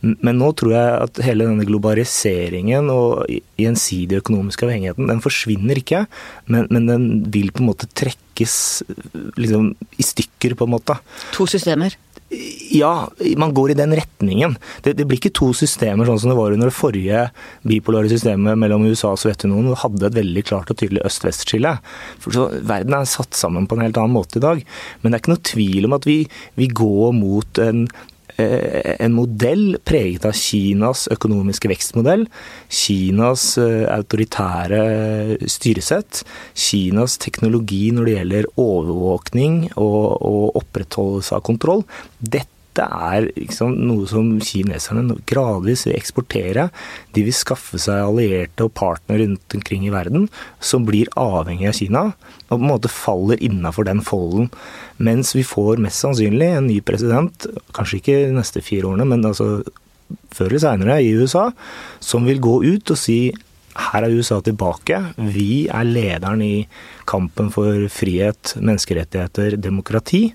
Men 0.00 0.38
nå 0.40 0.50
tror 0.56 0.74
jeg 0.74 0.92
at 1.04 1.22
hele 1.26 1.46
denne 1.48 1.66
globaliseringen 1.68 2.88
og 2.92 3.26
gjensidig 3.60 4.20
økonomiske 4.22 4.66
avhengigheten, 4.66 5.10
den 5.10 5.24
forsvinner 5.24 5.80
ikke, 5.80 6.06
men, 6.48 6.68
men, 6.72 6.88
den 6.88 7.08
vil 7.32 7.52
på 7.52 7.64
en 7.64 7.70
måte 7.72 7.90
trekkes 7.92 8.54
liksom, 9.36 9.74
i 10.00 10.06
stykker, 10.06 10.56
på 10.56 10.68
en 10.68 10.76
måte. 10.78 10.96
To 11.36 11.48
systemer? 11.50 11.98
Ja, 12.70 13.10
man 13.36 13.52
går 13.54 13.72
i 13.72 13.74
den 13.74 13.92
retningen. 13.98 14.54
Det, 14.84 14.92
det, 14.94 15.04
blir 15.08 15.18
ikke 15.18 15.32
to 15.34 15.48
systemer 15.56 16.06
sånn 16.06 16.20
som 16.22 16.30
det 16.30 16.36
var 16.38 16.54
under 16.54 16.70
det 16.70 16.76
forrige 16.76 17.24
bipolare 17.66 18.08
systemet 18.12 18.58
mellom 18.60 18.86
USA 18.86 19.10
og 19.16 19.18
Sovjetunionen, 19.18 19.72
og 19.74 19.80
hadde 19.82 20.06
et 20.06 20.18
veldig 20.20 20.44
klart 20.46 20.70
og 20.70 20.78
tydelig 20.78 21.02
øst-vest-skille. 21.08 21.74
Verden 22.70 22.94
er 22.96 23.10
satt 23.10 23.34
sammen 23.34 23.66
på 23.66 23.76
en 23.76 23.82
helt 23.82 23.98
annen 23.98 24.14
måte 24.14 24.38
i 24.38 24.44
dag. 24.46 24.62
Men 25.02 25.10
det 25.10 25.18
er 25.18 25.24
ikke 25.24 25.34
noe 25.34 25.48
tvil 25.50 25.90
om 25.90 25.98
at 25.98 26.06
vi, 26.06 26.20
vi 26.60 26.70
går 26.70 27.18
mot 27.18 27.62
en 27.66 27.88
en 29.00 29.14
modell 29.16 29.78
preget 29.86 30.26
av 30.28 30.36
Kinas 30.36 31.06
økonomiske 31.12 31.70
vekstmodell, 31.70 32.26
Kinas 32.68 33.46
eh, 33.60 33.86
autoritære 33.90 34.82
styresett, 35.50 36.22
Kinas 36.54 37.18
teknologi 37.22 37.90
når 37.96 38.08
det 38.08 38.16
gjelder 38.18 38.50
overvåkning 38.60 39.60
og, 39.74 40.06
og 40.20 40.62
opprettholdelse 40.62 41.36
av 41.36 41.44
kontroll. 41.46 41.84
Dette 42.20 42.59
dette 42.80 43.10
er 43.10 43.28
liksom 43.36 43.74
noe 43.88 44.06
som 44.08 44.30
kineserne 44.42 45.18
gradvis 45.28 45.86
vil 45.86 45.96
eksportere. 45.98 46.68
De 47.14 47.24
vil 47.26 47.36
skaffe 47.36 47.78
seg 47.80 48.04
allierte 48.04 48.66
og 48.66 48.74
partnere 48.78 49.24
rundt 49.24 49.56
omkring 49.56 49.86
i 49.86 49.92
verden 49.92 50.28
som 50.60 50.86
blir 50.88 51.10
avhengig 51.20 51.68
av 51.68 51.76
Kina, 51.76 52.04
og 52.48 52.56
på 52.56 52.60
en 52.60 52.70
måte 52.70 52.92
faller 52.92 53.42
innafor 53.44 53.88
den 53.88 54.02
folden. 54.04 54.50
Mens 54.98 55.34
vi 55.36 55.44
får 55.46 55.82
mest 55.82 56.00
sannsynlig 56.00 56.50
en 56.54 56.70
ny 56.70 56.80
president, 56.80 57.46
kanskje 57.76 58.00
ikke 58.00 58.18
de 58.24 58.40
neste 58.40 58.64
fire 58.64 58.90
årene, 58.90 59.08
men 59.08 59.26
altså 59.26 59.60
før 60.34 60.50
eller 60.50 60.64
seinere 60.64 60.98
i 61.04 61.14
USA, 61.14 61.50
som 62.02 62.26
vil 62.26 62.42
gå 62.42 62.60
ut 62.66 62.90
og 62.90 62.98
si 62.98 63.20
her 63.80 64.02
er 64.02 64.12
USA 64.18 64.40
tilbake. 64.42 64.98
Vi 65.30 65.68
er 65.70 65.86
lederen 65.86 66.42
i 66.42 66.66
kampen 67.08 67.52
for 67.54 67.86
frihet, 67.92 68.56
menneskerettigheter, 68.58 69.54
demokrati. 69.62 70.32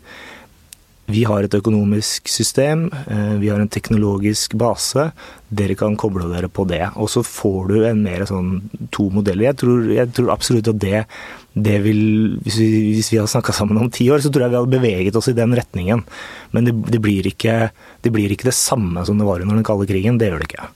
Vi 1.05 1.21
har 1.29 1.45
et 1.45 1.53
økonomisk 1.53 2.29
system, 2.31 2.87
eh, 3.05 3.35
vi 3.37 3.49
har 3.49 3.59
en 3.61 3.69
teknologisk 3.69 4.55
base. 4.57 5.11
Dere 5.53 5.75
kan 5.77 5.95
koble 5.95 6.25
dere 6.31 6.49
på 6.49 6.65
det. 6.65 6.81
Og 6.95 7.09
så 7.09 7.21
får 7.21 7.67
du 7.69 7.85
en 7.85 8.01
mer 8.01 8.25
sånn 8.25 8.63
to 8.91 9.11
modeller. 9.13 9.51
Jeg 9.51 9.57
tror, 9.61 9.83
jeg 9.93 10.13
tror 10.17 10.31
absolutt 10.33 10.67
at 10.67 10.79
det, 10.79 11.05
det 11.53 11.77
vil 11.83 12.39
Hvis 12.43 12.57
vi, 12.57 12.69
hvis 12.97 13.11
vi 13.11 13.17
hadde 13.17 13.29
snakka 13.29 13.53
sammen 13.53 13.77
om 13.77 13.89
ti 13.89 14.09
år, 14.09 14.19
så 14.19 14.31
tror 14.31 14.43
jeg 14.43 14.49
vi 14.49 14.57
hadde 14.57 14.79
beveget 14.79 15.15
oss 15.15 15.29
i 15.29 15.37
den 15.37 15.53
retningen. 15.53 16.03
Men 16.51 16.65
det, 16.65 16.73
det, 16.89 17.01
blir 17.01 17.23
ikke, 17.27 17.69
det 18.01 18.11
blir 18.11 18.31
ikke 18.31 18.49
det 18.49 18.57
samme 18.57 19.05
som 19.05 19.17
det 19.17 19.25
var 19.25 19.41
under 19.41 19.55
den 19.55 19.63
kalde 19.63 19.85
krigen. 19.85 20.17
Det 20.17 20.31
gjør 20.31 20.41
det 20.41 20.49
ikke. 20.49 20.67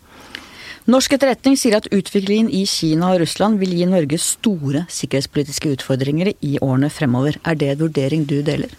Norsk 0.89 1.13
etterretning 1.13 1.57
sier 1.57 1.75
at 1.77 1.89
utviklingen 1.93 2.49
i 2.49 2.65
Kina 2.65 3.11
og 3.13 3.19
Russland 3.21 3.59
vil 3.59 3.73
gi 3.77 3.85
Norge 3.85 4.17
store 4.17 4.85
sikkerhetspolitiske 4.89 5.73
utfordringer 5.75 6.31
i 6.41 6.57
årene 6.61 6.89
fremover. 6.89 7.37
Er 7.45 7.57
det 7.57 7.73
en 7.73 7.81
vurdering 7.83 8.25
du 8.29 8.39
deler? 8.45 8.69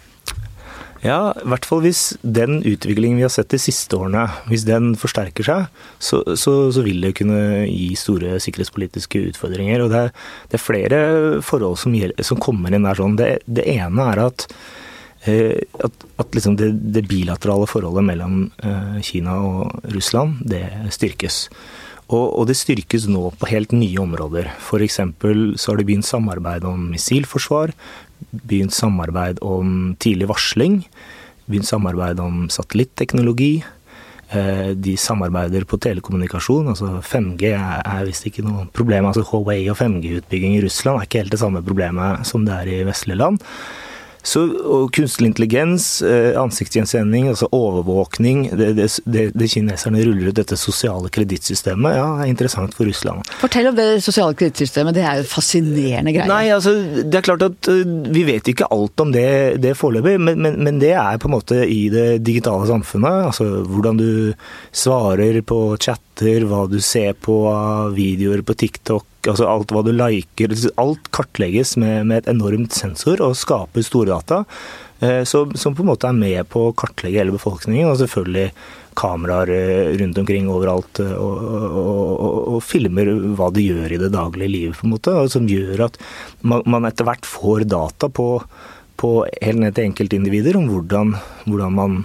Ja, 1.01 1.31
i 1.33 1.47
hvert 1.49 1.65
fall 1.65 1.81
hvis 1.81 2.11
den 2.21 2.59
utviklingen 2.61 3.17
vi 3.17 3.25
har 3.25 3.33
sett 3.33 3.49
de 3.49 3.57
siste 3.61 3.97
årene, 3.97 4.27
hvis 4.51 4.67
den 4.67 4.91
forsterker 4.99 5.47
seg, 5.47 5.81
så, 5.97 6.21
så, 6.37 6.53
så 6.73 6.83
vil 6.85 7.01
det 7.01 7.15
kunne 7.17 7.65
gi 7.65 7.89
store 7.97 8.37
sikkerhetspolitiske 8.43 9.23
utfordringer. 9.31 9.81
Og 9.81 9.89
det 9.89 10.03
er, 10.05 10.13
det 10.51 10.59
er 10.59 10.63
flere 10.63 11.01
forhold 11.45 11.79
som, 11.81 11.97
som, 12.21 12.41
kommer 12.41 12.77
inn 12.77 12.85
der 12.85 13.01
sånn. 13.01 13.17
Det, 13.17 13.31
det 13.49 13.65
ene 13.73 14.11
er 14.13 14.21
at, 14.27 14.45
eh, 15.25 15.57
at, 15.81 16.05
at 16.21 16.37
liksom 16.37 16.59
det, 16.61 16.69
det, 16.93 17.07
bilaterale 17.09 17.69
forholdet 17.71 18.05
mellom 18.11 18.43
eh, 18.61 19.01
Kina 19.05 19.39
og 19.41 19.89
Russland, 19.95 20.45
det 20.53 20.67
styrkes. 20.93 21.47
Og, 22.11 22.43
det 22.45 22.59
styrkes 22.59 23.07
nå 23.07 23.29
på 23.39 23.49
helt 23.49 23.73
nye 23.73 23.97
områder. 24.03 24.51
F.eks. 24.59 24.99
så 24.99 25.71
har 25.71 25.79
de 25.79 25.85
begynt 25.87 26.05
samarbeid 26.05 26.65
om 26.67 26.89
missilforsvar 26.91 27.71
begynt 28.29 28.73
samarbeid 28.75 29.41
om 29.41 29.95
tidlig 29.99 30.29
varsling. 30.31 30.81
Begynt 31.49 31.69
samarbeid 31.69 32.19
om 32.23 32.47
satellitteknologi. 32.53 33.63
Eh, 34.31 34.71
de 34.79 34.95
samarbeider 34.97 35.65
på 35.67 35.77
telekommunikasjon. 35.77 36.69
altså 36.71 37.01
5G 37.03 37.51
er 37.51 38.05
visst 38.07 38.25
ikke 38.27 38.45
noe 38.45 38.67
problem. 38.71 39.05
altså 39.05 39.25
Huawei 39.27 39.67
og 39.69 39.77
5G-utbygging 39.77 40.55
i 40.55 40.61
Russland 40.63 40.99
er 40.99 41.07
ikke 41.07 41.23
helt 41.23 41.31
det 41.35 41.41
samme 41.41 41.63
problemet 41.63 42.25
som 42.25 42.45
det 42.45 42.53
er 42.53 42.67
i 42.71 42.83
vestlige 42.87 43.19
land. 43.19 43.41
Så, 44.23 44.43
og 44.61 44.91
kunstig 44.93 45.25
intelligens, 45.31 45.85
eh, 46.05 46.37
ansiktsgjenkjenning, 46.37 47.27
altså 47.31 47.47
overvåkning 47.55 48.43
det, 48.53 48.67
det, 48.77 48.87
det, 49.09 49.23
det, 49.33 49.47
kineserne 49.49 50.03
ruller 50.05 50.29
ut 50.29 50.37
dette 50.37 50.57
sosiale 50.59 51.09
kredittsystemet, 51.13 51.97
ja, 51.97 52.07
er 52.21 52.29
interessant 52.29 52.75
for 52.77 52.89
Russland. 52.89 53.25
Fortell 53.41 53.71
om 53.71 53.77
det 53.77 53.87
sosiale 54.05 54.37
kredittsystemet, 54.37 54.95
det 54.97 55.05
er 55.07 55.21
jo 55.21 55.27
fascinerende 55.31 56.13
greier. 56.13 56.29
Nei, 56.29 56.51
altså, 56.53 56.75
det 57.01 57.17
er 57.17 57.25
klart 57.25 57.47
at 57.47 57.71
uh, 57.71 57.81
vi 58.13 58.25
vet 58.27 58.53
ikke 58.53 58.69
alt 58.71 59.01
om 59.01 59.13
det, 59.15 59.27
det 59.63 59.73
foreløpig, 59.79 60.17
men, 60.21 60.41
men, 60.45 60.59
men, 60.61 60.81
det 60.81 60.93
er 60.93 61.21
på 61.21 61.29
en 61.29 61.35
måte 61.35 61.61
i 61.65 61.81
det 61.93 62.21
digitale 62.25 62.69
samfunnet. 62.69 63.31
Altså 63.31 63.49
hvordan 63.65 63.99
du 63.99 64.11
svarer 64.69 65.41
på 65.45 65.63
chatter, 65.81 66.45
hva 66.49 66.67
du 66.69 66.77
ser 66.83 67.17
på 67.17 67.41
av 67.49 67.97
videoer 67.97 68.45
på 68.45 68.57
TikTok, 68.57 69.05
altså 69.29 69.49
alt 69.49 69.73
hva 69.73 69.83
du 69.85 69.91
liker. 69.95 70.53
Alt 70.81 71.11
kartlegges 71.15 71.75
med, 71.81 72.07
med 72.09 72.23
et 72.23 72.31
enormt 72.31 72.73
sensor 72.75 73.21
og 73.25 73.37
skaper 73.39 73.85
store 73.85 74.15
data. 74.15 74.43
Eh, 75.01 75.23
som, 75.25 75.49
på 75.49 75.81
en 75.81 75.89
måte 75.89 76.09
er 76.09 76.17
med 76.17 76.45
på 76.51 76.67
å 76.67 76.73
kartlegge 76.77 77.23
hele 77.23 77.33
befolkningen, 77.33 77.89
og 77.89 77.97
selvfølgelig 77.97 78.51
kameraer 78.99 79.49
eh, 79.55 79.87
rundt 80.01 80.19
omkring 80.21 80.49
overalt 80.51 81.01
eh, 81.01 81.15
og, 81.15 81.39
og, 81.47 82.11
og, 82.11 82.35
og, 82.55 82.59
filmer 82.61 83.09
hva 83.37 83.47
de 83.55 83.63
gjør 83.65 83.95
i 83.95 84.01
det 84.03 84.11
daglige 84.13 84.53
livet, 84.53 84.77
på 84.77 84.85
en 84.85 84.93
måte, 84.93 85.15
som 85.33 85.49
gjør 85.49 85.87
at 85.87 85.97
man, 86.45 86.61
man 86.69 86.85
etter 86.85 87.07
hvert 87.09 87.25
får 87.25 87.65
data 87.71 88.11
på, 88.13 88.27
på 89.01 89.11
helt 89.41 89.63
ned 89.63 89.77
til 89.77 89.89
enkeltindivider 89.89 90.59
om 90.59 90.69
hvordan, 90.69 91.15
hvordan 91.47 91.79
man 91.79 91.97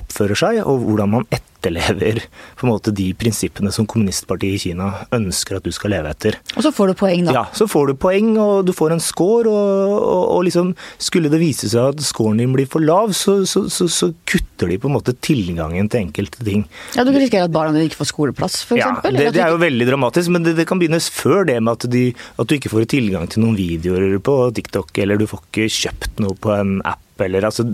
oppfører 0.00 0.38
seg, 0.38 0.60
og 0.64 0.84
hvordan 0.86 1.14
man 1.14 1.26
etterlever 1.30 2.22
på 2.56 2.66
en 2.66 2.72
måte 2.72 2.92
de 2.96 3.10
prinsippene 3.18 3.72
som 3.74 3.86
kommunistpartiet 3.88 4.56
i 4.56 4.62
Kina 4.70 4.90
ønsker 5.14 5.58
at 5.58 5.66
du 5.66 5.72
skal 5.74 5.94
leve 5.94 6.10
etter. 6.12 6.38
Og 6.56 6.64
så 6.64 6.72
får 6.74 6.92
du 6.92 6.98
poeng, 7.00 7.26
da. 7.28 7.34
Ja, 7.36 7.44
så 7.56 7.68
får 7.70 7.90
du 7.90 7.94
poeng, 8.00 8.32
og 8.40 8.64
du 8.68 8.72
får 8.76 8.96
en 8.96 9.02
score, 9.04 9.50
og, 9.50 9.96
og, 9.98 10.24
og 10.36 10.46
liksom 10.48 10.72
Skulle 11.00 11.30
det 11.32 11.40
vise 11.40 11.68
seg 11.70 11.94
at 11.94 12.02
scoren 12.04 12.40
din 12.40 12.52
blir 12.54 12.68
for 12.70 12.82
lav, 12.84 13.12
så, 13.16 13.40
så, 13.48 13.64
så, 13.72 13.86
så, 13.90 14.10
kutter 14.28 14.70
de 14.70 14.78
på 14.80 14.88
en 14.88 14.94
måte 14.94 15.14
tilgangen 15.24 15.88
til 15.90 16.04
enkelte 16.04 16.44
ting. 16.46 16.64
Ja, 16.96 17.04
Du 17.04 17.12
risikerer 17.14 17.48
at 17.48 17.54
barna 17.54 17.74
dine 17.74 17.88
ikke 17.88 18.00
får 18.02 18.10
skoleplass, 18.12 18.60
f.eks.? 18.66 18.80
Ja, 18.80 18.92
det, 19.04 19.30
det, 19.34 19.42
er 19.42 19.54
jo 19.54 19.60
veldig 19.60 19.88
dramatisk, 19.88 20.32
men 20.34 20.46
det, 20.46 20.54
det 20.58 20.68
kan 20.68 20.80
begynnes 20.80 21.10
før 21.12 21.46
det 21.48 21.58
med 21.60 21.78
at, 21.78 21.88
de, 21.92 22.04
at 22.36 22.48
du 22.48 22.56
ikke 22.56 22.72
får 22.72 22.88
tilgang 22.92 23.28
til 23.30 23.44
noen 23.44 23.58
videoer 23.58 24.18
på 24.24 24.36
TikTok, 24.56 24.92
eller 25.02 25.20
du 25.20 25.28
får 25.30 25.46
ikke 25.48 25.70
kjøpt 25.80 26.24
noe 26.24 26.36
på 26.40 26.54
en 26.56 26.78
app 26.88 27.02
eller 27.26 27.46
altså, 27.48 27.64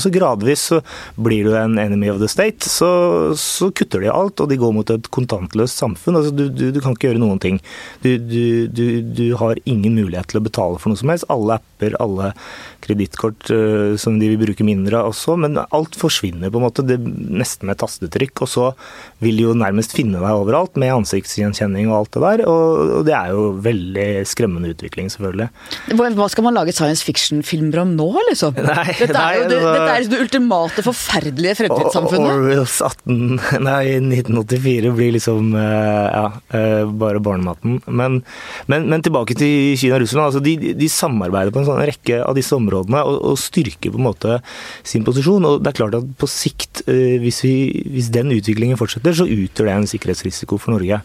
så 0.00 0.12
Gradvis 0.12 0.66
så 0.72 0.80
blir 1.20 1.48
du 1.48 1.56
en 1.58 1.78
enemy 1.78 2.10
of 2.12 2.20
the 2.22 2.28
state. 2.30 2.68
Så, 2.68 2.88
så, 3.38 3.70
kutter 3.74 4.04
de 4.04 4.12
alt, 4.12 4.40
og 4.40 4.50
de 4.50 4.58
går 4.60 4.74
mot 4.76 4.92
et 4.92 5.10
kontantløst 5.14 5.80
samfunn. 5.80 6.18
Altså, 6.20 6.34
du, 6.36 6.46
du, 6.48 6.68
du 6.74 6.80
kan 6.82 6.96
ikke 6.96 7.10
gjøre 7.10 7.22
noen 7.22 7.40
ting. 7.42 7.60
Du, 8.04 8.10
du, 8.22 9.26
har 9.40 9.60
ingen 9.64 9.96
mulighet 9.96 10.32
til 10.32 10.42
å 10.42 10.44
betale 10.44 10.80
for 10.82 10.92
noe 10.92 11.00
som 11.00 11.12
helst. 11.12 11.28
Alle 11.32 11.60
apper, 11.60 11.96
alle 12.02 12.32
kredittkort 12.82 13.50
uh, 13.54 13.94
som 14.00 14.18
de 14.20 14.30
vil 14.32 14.40
bruke 14.40 14.66
mindre 14.66 15.00
av 15.00 15.12
også, 15.12 15.36
men 15.40 15.58
alt 15.62 15.96
forsvinner 15.98 16.52
på 16.52 16.60
en 16.60 16.66
måte, 16.66 16.84
det, 16.86 16.98
nesten 17.02 17.68
med 17.68 17.80
tastetrykk. 17.80 18.44
Og 18.44 18.50
så 18.50 18.68
vil 19.22 19.38
de 19.38 19.46
jo 19.46 19.56
nærmest 19.58 19.94
finne 19.96 20.20
deg 20.22 20.42
overalt 20.42 20.78
med 20.80 20.94
ansiktsgjenkjenning 20.94 21.90
og 21.90 21.98
alt 22.00 22.16
det 22.16 22.22
der. 22.24 22.44
Og, 22.50 22.92
det 23.06 23.14
er 23.16 23.32
jo 23.34 23.46
veldig 23.62 24.08
skremmende 24.28 24.72
utvikling, 24.72 25.10
selvfølgelig. 25.12 25.48
Hva 26.18 26.28
skal 26.32 26.46
man 26.46 26.56
lage 26.58 26.74
science 26.76 27.04
fiction-filmer 27.06 27.82
om 27.84 27.94
nå, 27.98 28.08
liksom? 28.30 28.58
Nei, 28.72 28.88
dette, 28.98 29.18
er 29.18 29.40
jo 29.40 29.48
det, 29.50 29.60
dette 29.66 29.88
er 29.96 30.08
det 30.12 30.22
ultimate, 30.26 30.86
forferdelige 30.86 31.58
fremtidssamfunnet. 31.62 32.32
Orwells 32.32 32.78
18, 32.82 33.18
nei, 33.68 33.82
1984 34.00 34.94
blir 34.96 35.16
liksom 35.16 35.52
eh, 35.58 36.06
ja, 36.12 36.26
eh, 36.56 36.82
bare 37.02 37.22
barnematen. 37.22 37.80
Men, 37.86 38.22
men, 38.70 38.88
men 38.90 39.04
tilbake 39.04 39.36
til 39.38 39.76
Kina 39.80 39.98
og 39.98 40.04
Russland. 40.04 40.30
Altså 40.30 40.42
de, 40.44 40.74
de 40.78 40.90
samarbeider 40.92 41.54
på 41.54 41.62
en 41.62 41.68
sånn 41.68 41.82
rekke 41.88 42.22
av 42.24 42.36
disse 42.38 42.56
områdene 42.56 42.71
og, 42.78 42.90
og 42.92 43.38
styrker 43.40 43.92
på 43.92 44.00
en 44.00 44.08
måte 44.08 44.38
sin 44.86 45.04
posisjon. 45.06 45.44
Og 45.48 45.62
det 45.62 45.72
er 45.72 45.78
klart 45.78 45.98
at 45.98 46.08
på 46.18 46.28
sikt, 46.30 46.84
eh, 46.86 47.18
hvis, 47.22 47.42
vi, 47.44 47.54
hvis 47.94 48.10
den 48.14 48.32
utviklingen 48.34 48.80
fortsetter, 48.80 49.16
så 49.16 49.28
utgjør 49.28 49.68
det 49.68 49.76
en 49.76 49.90
sikkerhetsrisiko 49.90 50.58
for 50.60 50.76
Norge. 50.76 51.02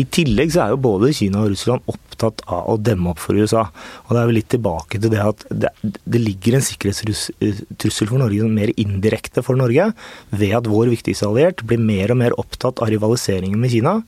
I 0.00 0.06
tillegg 0.08 0.54
så 0.54 0.64
er 0.64 0.72
jo 0.72 0.80
både 0.80 1.12
Kina 1.16 1.42
og 1.42 1.52
Russland 1.52 1.84
opptatt 1.90 2.40
av 2.48 2.70
å 2.72 2.78
demme 2.80 3.12
opp 3.12 3.20
for 3.20 3.36
USA. 3.36 3.66
Og 4.06 4.14
det 4.14 4.20
er 4.22 4.30
jo 4.30 4.36
litt 4.38 4.50
tilbake 4.54 5.00
til 5.02 5.12
det 5.12 5.22
at 5.24 5.46
det, 5.50 5.72
det 5.82 6.22
ligger 6.22 6.56
en 6.56 6.64
sikkerhetstrussel 6.64 8.08
for 8.08 8.22
Norge 8.22 8.48
mer 8.52 8.72
indirekte 8.80 9.44
for 9.44 9.58
Norge 9.60 9.90
ved 10.32 10.56
at 10.56 10.70
vår 10.70 10.92
viktigste 10.94 11.28
alliert 11.28 11.64
blir 11.68 11.82
mer 11.82 12.14
og 12.14 12.22
mer 12.22 12.36
opptatt 12.40 12.80
av 12.80 12.92
rivaliseringen 12.92 13.60
med 13.60 13.74
Kina, 13.74 13.98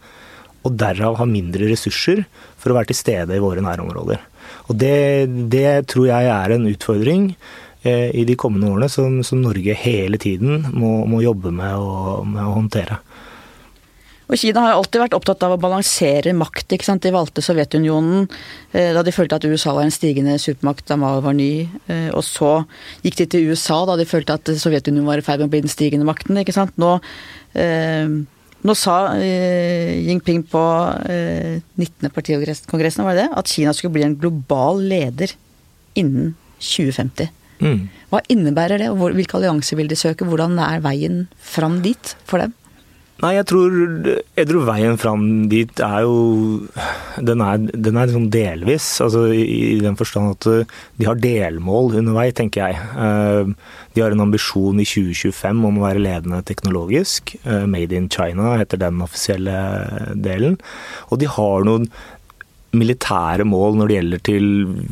og 0.64 0.76
derav 0.80 1.18
har 1.20 1.28
mindre 1.28 1.68
ressurser 1.68 2.24
for 2.60 2.72
å 2.72 2.78
være 2.78 2.92
til 2.92 3.02
stede 3.02 3.36
i 3.36 3.42
våre 3.42 3.64
nærområder. 3.64 4.22
Og 4.68 4.78
det, 4.80 5.28
det 5.52 5.86
tror 5.92 6.08
jeg 6.08 6.30
er 6.32 6.54
en 6.54 6.68
utfordring 6.70 7.28
eh, 7.84 8.10
i 8.16 8.24
de 8.28 8.36
kommende 8.40 8.70
årene 8.72 8.88
som, 8.92 9.20
som 9.26 9.42
Norge 9.44 9.76
hele 9.76 10.20
tiden 10.20 10.64
må, 10.72 10.96
må 11.10 11.20
jobbe 11.24 11.52
med 11.54 11.76
å, 11.76 12.22
med 12.28 12.42
å 12.44 12.56
håndtere. 12.56 13.00
Og 14.24 14.40
Kina 14.40 14.62
har 14.64 14.78
alltid 14.78 15.02
vært 15.02 15.14
opptatt 15.18 15.42
av 15.44 15.54
å 15.54 15.60
balansere 15.60 16.32
makt. 16.36 16.72
ikke 16.72 16.86
sant? 16.86 17.04
De 17.04 17.12
valgte 17.12 17.44
Sovjetunionen 17.44 18.24
eh, 18.72 18.94
da 18.96 19.02
de 19.04 19.12
følte 19.12 19.36
at 19.36 19.44
USA 19.44 19.74
var 19.76 19.84
en 19.84 19.92
stigende 19.92 20.38
supermakt 20.40 20.88
da 20.88 20.96
Mao 21.00 21.20
var 21.24 21.36
ny. 21.36 21.66
Eh, 21.92 22.08
og 22.08 22.24
så 22.24 22.54
gikk 23.04 23.20
de 23.20 23.26
til 23.34 23.52
USA 23.52 23.82
da 23.84 23.98
de 24.00 24.08
følte 24.08 24.38
at 24.38 24.48
Sovjetunionen 24.48 25.10
var 25.10 25.20
i 25.20 25.26
ferd 25.26 25.44
med 25.44 25.50
å 25.50 25.54
bli 25.54 25.64
den 25.66 25.72
stigende 25.72 26.08
makten. 26.08 26.40
ikke 26.40 26.56
sant? 26.56 26.72
Nå, 26.80 26.96
nå 28.64 28.74
sa 28.78 28.96
eh, 29.20 29.92
Jinping 30.06 30.42
på 30.48 30.64
eh, 31.10 31.60
19. 31.76 32.08
partikongressen 32.14 33.04
var 33.04 33.16
det 33.16 33.26
det, 33.26 33.30
at 33.36 33.50
Kina 33.52 33.74
skulle 33.76 33.92
bli 33.96 34.06
en 34.06 34.16
global 34.20 34.80
leder 34.80 35.34
innen 36.00 36.32
2050. 36.64 37.28
Mm. 37.60 37.86
Hva 38.10 38.22
innebærer 38.32 38.80
det, 38.80 38.90
og 38.90 39.14
hvilke 39.16 39.36
allianser 39.38 39.78
vil 39.78 39.90
de 39.90 39.98
søke? 39.98 40.26
Hvordan 40.26 40.56
er 40.62 40.82
veien 40.84 41.26
fram 41.36 41.82
dit 41.84 42.14
for 42.28 42.40
dem? 42.40 42.54
Nei, 43.22 43.30
jeg 43.36 43.46
tror, 43.46 43.74
jeg 44.34 44.46
tror 44.50 44.64
veien 44.66 44.96
fram 44.98 45.20
dit 45.48 45.80
er 45.86 46.00
jo 46.02 46.14
Den 47.22 47.40
er, 47.46 47.60
den 47.86 47.96
er 48.00 48.10
sånn 48.10 48.26
delvis, 48.34 48.88
altså 49.04 49.28
i, 49.30 49.44
i 49.76 49.78
den 49.80 49.94
forstand 49.96 50.32
at 50.32 50.48
eh, 50.50 50.72
de 50.98 51.06
har 51.06 51.20
delmål 51.22 51.94
undervei, 52.00 52.26
tenker 52.34 52.64
jeg. 52.66 52.80
Eh, 52.98 53.52
De 53.94 54.02
har 54.02 54.10
en 54.10 54.24
ambisjon 54.24 54.80
i 54.82 54.86
2025 54.90 55.62
om 55.68 55.78
å 55.78 55.84
være 55.86 56.02
ledende 56.02 56.42
teknologisk. 56.42 57.36
Eh, 57.46 57.62
Made 57.70 57.94
in 57.94 58.10
China 58.10 58.56
heter 58.58 58.82
den 58.82 58.98
offisielle 59.06 59.54
delen. 60.18 60.58
Og 61.14 61.22
de 61.22 61.30
har 61.30 61.62
noen 61.70 61.86
militære 62.76 63.46
mål 63.48 63.78
når 63.78 63.90
det 63.90 63.96
gjelder 63.98 64.22
til 64.28 64.46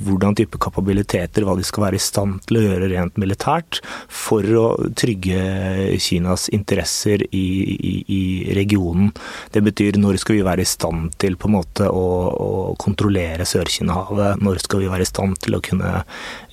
hvordan 0.06 0.36
type 0.38 0.60
kapabiliteter, 0.62 1.46
hva 1.46 1.56
de 1.58 1.66
skal 1.66 1.86
være 1.86 1.98
i 1.98 2.02
stand 2.02 2.40
til 2.48 2.58
å 2.58 2.64
gjøre 2.64 2.90
rent 2.92 3.20
militært 3.20 3.80
for 4.08 4.46
å 4.58 4.66
trygge 4.98 5.98
Kinas 6.02 6.48
interesser 6.54 7.24
i, 7.30 7.44
i, 7.74 7.94
i 8.06 8.22
regionen. 8.58 9.12
Det 9.54 9.64
betyr 9.64 10.00
når 10.00 10.20
skal 10.22 10.38
vi 10.38 10.46
være 10.46 10.66
i 10.66 10.68
stand 10.72 11.16
til 11.22 11.38
på 11.40 11.50
en 11.50 11.56
måte 11.58 11.88
å, 11.88 12.04
å 12.32 12.50
kontrollere 12.82 13.46
Sør-Kina-havet, 13.48 14.42
når 14.42 14.62
skal 14.64 14.84
vi 14.84 14.92
være 14.92 15.06
i 15.06 15.12
stand 15.12 15.40
til 15.44 15.58
å 15.58 15.62
kunne 15.64 15.94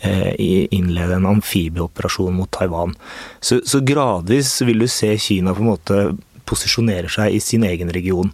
eh, 0.06 0.34
innlede 0.76 1.20
en 1.20 1.30
amfibieoperasjon 1.36 2.36
mot 2.36 2.52
Taiwan. 2.56 2.96
Så, 3.42 3.62
så 3.68 3.84
gradvis 3.86 4.58
vil 4.66 4.86
du 4.86 4.90
se 4.92 5.14
Kina 5.20 5.56
på 5.56 5.64
en 5.64 5.72
måte 5.74 6.02
posisjonere 6.50 7.10
seg 7.12 7.36
i 7.36 7.42
sin 7.44 7.66
egen 7.68 7.92
region. 7.94 8.32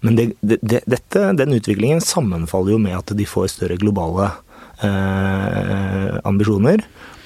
Men 0.00 0.18
det, 0.18 0.30
det, 0.40 0.60
det, 0.62 0.82
dette, 0.86 1.26
den 1.38 1.56
utviklingen 1.56 2.02
sammenfaller 2.04 2.76
jo 2.76 2.80
med 2.82 2.98
at 2.98 3.14
de 3.16 3.28
får 3.28 3.52
større 3.54 3.78
globale 3.80 4.30
eh, 4.84 6.16
ambisjoner 6.26 6.84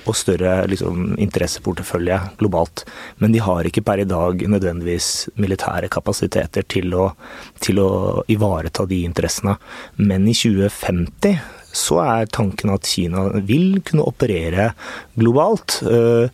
og 0.08 0.16
større 0.16 0.64
liksom, 0.70 1.14
interesseportefølje 1.20 2.18
globalt. 2.40 2.84
Men 3.20 3.34
de 3.34 3.42
har 3.44 3.66
ikke 3.68 3.84
per 3.86 4.02
i 4.02 4.08
dag 4.08 4.42
nødvendigvis 4.48 5.30
militære 5.40 5.90
kapasiteter 5.92 6.66
til 6.70 6.94
å, 6.96 7.10
til 7.62 7.82
å 7.82 7.90
ivareta 8.32 8.86
de 8.88 9.02
interessene. 9.06 9.56
Men 10.00 10.28
i 10.28 10.36
2050 10.36 11.36
så 11.76 12.00
er 12.02 12.32
tanken 12.32 12.72
at 12.74 12.88
Kina 12.88 13.28
vil 13.46 13.78
kunne 13.86 14.08
operere 14.08 14.72
globalt, 15.18 15.82
øh, 15.86 16.26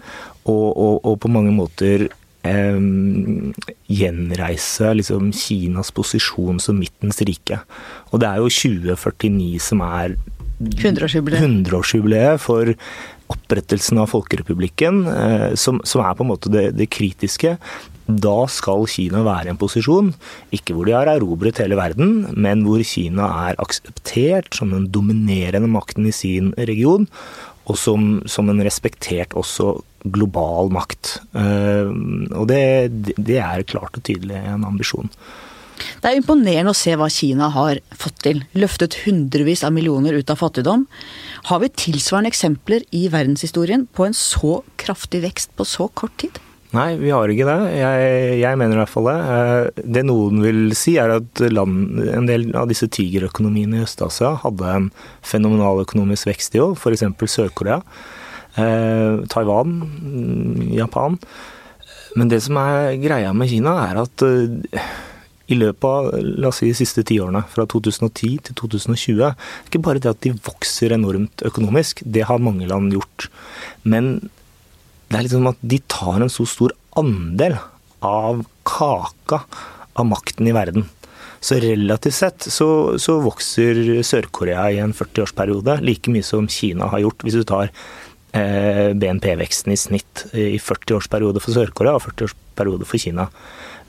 og, 0.47 0.69
og, 0.71 0.95
og 1.03 1.19
på 1.21 1.31
mange 1.33 1.53
måter 1.53 2.07
eh, 2.47 3.67
gjenreise 3.93 4.95
liksom, 5.01 5.33
Kinas 5.37 5.93
posisjon 5.95 6.63
som 6.63 6.79
midtens 6.81 7.21
rike. 7.27 7.61
Og 8.13 8.23
det 8.23 8.31
er 8.31 8.43
jo 8.43 8.53
2049 8.53 9.61
som 9.63 9.85
er 9.87 10.17
100-årsjubileet. 10.57 11.43
100-årsjubileet 11.45 12.41
for 12.41 12.73
opprettelsen 13.33 13.99
av 14.01 14.09
Folkerepublikken, 14.13 15.03
eh, 15.11 15.51
som, 15.59 15.83
som 15.85 16.05
er 16.05 16.17
på 16.17 16.25
en 16.25 16.33
måte 16.33 16.53
det, 16.53 16.71
det 16.79 16.89
kritiske. 16.95 17.57
Da 18.07 18.37
skal 18.53 18.87
Kina 18.91 19.25
være 19.27 19.51
i 19.51 19.53
en 19.53 19.59
posisjon, 19.59 20.13
ikke 20.55 20.77
hvor 20.77 20.87
de 20.87 20.95
har 20.95 21.11
erobret 21.11 21.59
hele 21.63 21.79
verden, 21.79 22.21
men 22.39 22.63
hvor 22.67 22.85
Kina 22.87 23.27
er 23.49 23.59
akseptert 23.63 24.55
som 24.55 24.71
den 24.75 24.87
dominerende 24.95 25.71
makten 25.71 26.07
i 26.07 26.15
sin 26.15 26.53
region, 26.71 27.09
og 27.67 27.79
som, 27.81 28.21
som 28.31 28.47
en 28.53 28.63
respektert 28.63 29.35
også 29.35 29.75
global 30.15 30.71
makt. 30.75 31.17
Eh, 31.37 31.91
og 32.37 32.47
det, 32.51 32.63
det 33.17 33.41
er 33.43 33.67
klart 33.69 33.99
og 33.99 34.07
tydelig 34.07 34.39
en 34.43 34.67
ambisjon. 34.69 35.11
Det 36.01 36.09
er 36.09 36.17
imponerende 36.17 36.73
å 36.73 36.77
se 36.77 36.95
hva 36.97 37.09
Kina 37.13 37.51
har 37.53 37.81
fått 37.97 38.23
til. 38.25 38.43
Løftet 38.57 38.97
hundrevis 39.05 39.65
av 39.67 39.75
millioner 39.77 40.17
ut 40.17 40.31
av 40.33 40.41
fattigdom. 40.41 40.87
Har 41.51 41.61
vi 41.63 41.73
tilsvarende 41.85 42.33
eksempler 42.33 42.87
i 42.97 43.07
verdenshistorien 43.13 43.85
på 43.93 44.07
en 44.07 44.17
så 44.17 44.61
kraftig 44.81 45.23
vekst 45.27 45.53
på 45.57 45.69
så 45.69 45.91
kort 45.93 46.17
tid? 46.23 46.41
Nei, 46.75 46.97
vi 46.99 47.13
har 47.15 47.31
ikke 47.31 47.47
det. 47.47 47.59
Jeg, 47.79 48.39
jeg 48.43 48.59
mener 48.59 48.77
i 48.77 48.81
hvert 48.83 48.93
fall 48.93 49.09
det. 49.09 49.17
Eh, 49.37 49.85
Det 49.97 50.03
noen 50.09 50.43
vil 50.45 50.61
si, 50.77 50.97
er 51.01 51.15
at 51.15 51.43
land, 51.53 52.01
en 52.11 52.29
del 52.29 52.49
av 52.59 52.69
disse 52.71 52.89
tigerøkonomiene 52.93 53.81
i 53.81 53.87
Øst-Asia 53.87 54.35
hadde 54.43 54.73
en 54.73 54.91
fenomenal 55.25 55.85
økonomisk 55.85 56.33
vekst 56.33 56.59
i 56.59 56.63
år, 56.65 56.75
f.eks. 56.77 57.07
Sør-Korea, 57.37 57.81
Taiwan, 58.57 59.77
mm, 59.85 60.73
Japan. 60.77 61.19
Men 62.17 62.31
det 62.33 62.41
som 62.47 62.57
er 62.61 62.97
greia 63.03 63.35
med 63.37 63.51
Kina, 63.51 63.75
er 63.91 64.01
at 64.01 64.25
eh, 64.25 64.87
i 65.53 65.59
løpet 65.59 65.85
av 65.87 66.09
la 66.17 66.51
oss 66.51 66.63
si, 66.63 66.71
de 66.71 66.79
siste 66.79 67.05
tiårene, 67.07 67.45
fra 67.53 67.67
2010 67.69 68.41
til 68.49 68.57
2020, 68.59 69.21
det 69.21 69.29
er 69.29 69.69
ikke 69.69 69.85
bare 69.85 70.03
det 70.03 70.11
at 70.15 70.25
de 70.25 70.35
vokser 70.49 70.97
enormt 70.97 71.45
økonomisk, 71.47 72.03
det 72.03 72.27
har 72.31 72.43
mange 72.43 72.67
land 72.71 72.95
gjort. 72.97 73.29
Men 73.85 74.17
det 75.07 75.21
er 75.21 75.27
liksom 75.29 75.53
at 75.53 75.61
de 75.63 75.79
tar 75.93 76.25
en 76.25 76.33
så 76.33 76.49
stor 76.49 76.75
andel 76.99 77.61
av 78.05 78.43
kaka 78.67 79.45
av 79.97 80.09
makten 80.09 80.49
i 80.49 80.55
verden. 80.57 80.89
Så 81.41 81.61
relativt 81.63 82.17
sett 82.17 82.49
så, 82.51 82.97
så 82.99 83.21
vokser 83.23 84.01
Sør-Korea 84.03 84.65
i 84.73 84.81
en 84.83 84.97
40-årsperiode 84.97 85.79
like 85.85 86.11
mye 86.11 86.25
som 86.27 86.49
Kina 86.51 86.89
har 86.91 87.05
gjort, 87.05 87.23
hvis 87.23 87.37
du 87.39 87.45
tar 87.47 87.69
eh, 87.69 87.85
BNP-veksten 88.37 89.73
i 89.75 89.79
snitt 89.81 90.27
i 90.37 90.59
40-årsperiode 90.63 91.43
for 91.43 91.57
Sør-Korea 91.57 91.97
og 91.99 92.05
40-årsperiode 92.07 92.89
for 92.89 93.01
Kina. 93.03 93.29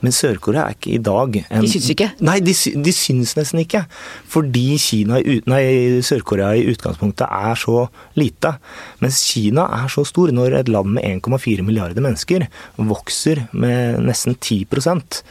Men 0.04 0.14
Sør-Korea 0.14 0.68
er 0.68 0.76
ikke 0.76 0.92
i 0.94 1.02
dag 1.02 1.38
en 1.42 1.64
De 1.66 1.70
syns 1.72 1.88
ikke? 1.90 2.12
Nei, 2.26 2.38
de, 2.46 2.54
de 2.54 2.94
syns 2.94 3.34
nesten 3.40 3.64
ikke. 3.64 3.82
Fordi 4.30 4.78
Sør-Korea 4.78 6.52
i 6.54 6.68
utgangspunktet 6.70 7.26
er 7.26 7.58
så 7.58 7.88
lite. 8.20 8.54
Mens 9.02 9.24
Kina 9.26 9.66
er 9.80 9.90
så 9.94 10.06
stor. 10.06 10.34
Når 10.36 10.60
et 10.60 10.70
land 10.70 10.94
med 11.00 11.08
1,4 11.26 11.66
milliarder 11.66 12.06
mennesker 12.06 12.46
vokser 12.78 13.48
med 13.58 14.04
nesten 14.06 14.38
10% 14.38 15.24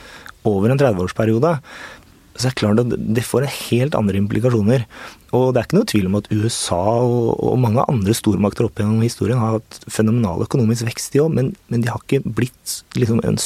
over 0.46 0.72
en 0.72 0.82
30-årsperiode, 0.82 1.54
så 2.36 2.48
er 2.48 2.52
det 2.52 2.58
klart 2.58 2.82
at 2.82 2.90
det 3.16 3.24
får 3.24 3.46
helt 3.70 3.94
andre 3.96 4.18
implikasjoner. 4.20 4.84
Og 5.34 5.50
det 5.50 5.58
er 5.58 5.66
ikke 5.66 5.78
noe 5.80 5.88
tvil 5.90 6.08
om 6.08 6.16
at 6.20 6.28
USA 6.30 6.82
og, 7.02 7.30
og 7.42 7.58
mange 7.58 7.82
andre 7.90 8.14
stormakter 8.14 8.68
opp 8.68 8.78
gjennom 8.78 9.02
historien 9.02 9.40
har 9.42 9.56
hatt 9.56 9.78
fenomenal 9.90 10.44
økonomisk 10.44 10.86
vekst, 10.86 11.16
i 11.18 11.22
år, 11.24 11.32
men, 11.34 11.50
men 11.72 11.82
de 11.82 11.90
har 11.90 12.02
ikke 12.04 12.22
blitt, 12.38 12.76
liksom 12.94 13.22
en, 13.26 13.38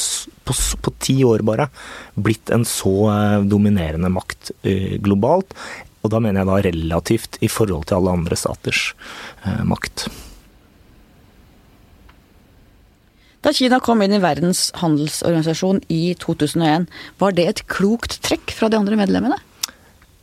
på, 0.45 0.57
på, 0.85 0.93
ti 1.01 1.17
år 1.25 1.45
bare, 1.47 1.71
blitt 2.13 2.53
en 2.53 2.67
så 2.69 2.93
eh, 3.13 3.37
dominerende 3.49 4.11
makt 4.13 4.53
eh, 4.61 4.99
globalt. 5.01 5.55
Og 6.01 6.13
da 6.13 6.21
mener 6.21 6.41
jeg 6.41 6.49
da 6.49 6.59
relativt 6.69 7.39
i 7.45 7.49
forhold 7.49 7.89
til 7.89 7.99
alle 7.99 8.17
andre 8.19 8.37
staters 8.37 8.91
eh, 9.45 9.63
makt. 9.65 10.09
Da 13.41 13.49
Kina 13.57 13.79
kom 13.81 14.03
inn 14.05 14.13
i 14.13 14.21
Verdens 14.21 14.67
handelsorganisasjon 14.77 15.81
i 15.89 16.13
2001, 16.21 16.85
var 17.17 17.33
det 17.33 17.47
et 17.49 17.63
klokt 17.65 18.19
trekk 18.21 18.53
fra 18.53 18.69
de 18.69 18.77
andre 18.77 18.99
medlemmene? 18.99 19.39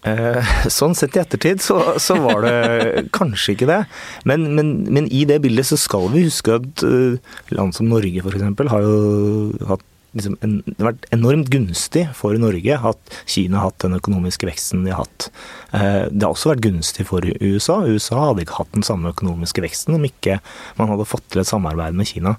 Eh, 0.06 0.50
sånn 0.70 0.94
sett 0.94 1.16
i 1.16 1.22
ettertid 1.22 1.62
så, 1.64 1.78
så 1.98 2.14
var 2.22 2.44
det 2.46 3.08
kanskje 3.16 3.56
ikke 3.56 3.70
det. 3.70 3.82
Men, 4.28 4.46
men, 4.54 4.72
men, 4.86 5.10
i 5.10 5.24
det 5.28 5.40
bildet 5.44 5.66
så 5.70 5.78
skal 5.80 6.10
vi 6.14 6.28
huske 6.28 6.58
at 6.60 6.84
uh, 6.86 7.18
land 7.54 7.74
som 7.74 7.90
Norge 7.90 8.22
f.eks. 8.22 8.44
har 8.70 8.84
jo 8.86 9.70
hatt 9.70 9.86
liksom 10.16 10.38
en, 10.44 10.54
det 10.64 10.78
har 10.80 10.92
vært 10.92 11.06
enormt 11.14 11.50
gunstig 11.52 12.06
for 12.16 12.36
Norge 12.40 12.78
at 12.90 13.16
Kina 13.28 13.60
har 13.60 13.70
hatt 13.70 13.84
den 13.84 13.98
økonomiske 13.98 14.48
veksten 14.48 14.86
de 14.86 14.94
har 14.94 15.04
hatt. 15.04 15.28
Eh, 15.76 16.06
det 16.08 16.24
har 16.24 16.32
også 16.32 16.54
vært 16.54 16.64
gunstig 16.64 17.04
for 17.10 17.24
USA. 17.42 17.82
USA 17.84 18.22
hadde 18.30 18.46
ikke 18.46 18.60
hatt 18.62 18.72
den 18.76 18.86
samme 18.86 19.12
økonomiske 19.12 19.64
veksten 19.64 19.98
om 19.98 20.06
ikke 20.08 20.38
man 20.80 20.92
hadde 20.92 21.08
fått 21.08 21.26
til 21.28 21.42
et 21.42 21.50
samarbeid 21.50 21.98
med 21.98 22.08
Kina. 22.08 22.38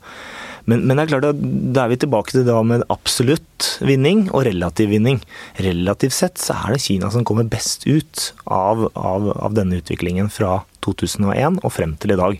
Men, 0.65 0.85
men, 0.85 0.97
det 0.97 1.05
er 1.05 1.11
klart 1.13 1.29
at 1.31 1.43
da 1.75 1.85
er 1.85 1.93
vi 1.93 1.99
tilbake 2.01 2.33
til 2.33 2.47
det 2.47 2.57
med 2.67 2.85
absolutt 2.91 3.69
vinning 3.85 4.27
og 4.33 4.45
relativ 4.47 4.91
vinning. 4.93 5.21
Relativt 5.61 6.15
sett 6.15 6.41
så 6.41 6.57
er 6.57 6.75
det 6.75 6.83
Kina 6.83 7.11
som 7.13 7.25
kommer 7.27 7.47
best 7.47 7.87
ut 7.87 8.31
av, 8.45 8.89
av, 8.95 9.31
av 9.35 9.55
denne 9.57 9.79
utviklingen 9.79 10.31
fra 10.33 10.61
2001 10.97 11.59
og 11.63 11.73
frem 11.73 11.95
til 11.99 12.13
i 12.15 12.19
dag. 12.19 12.39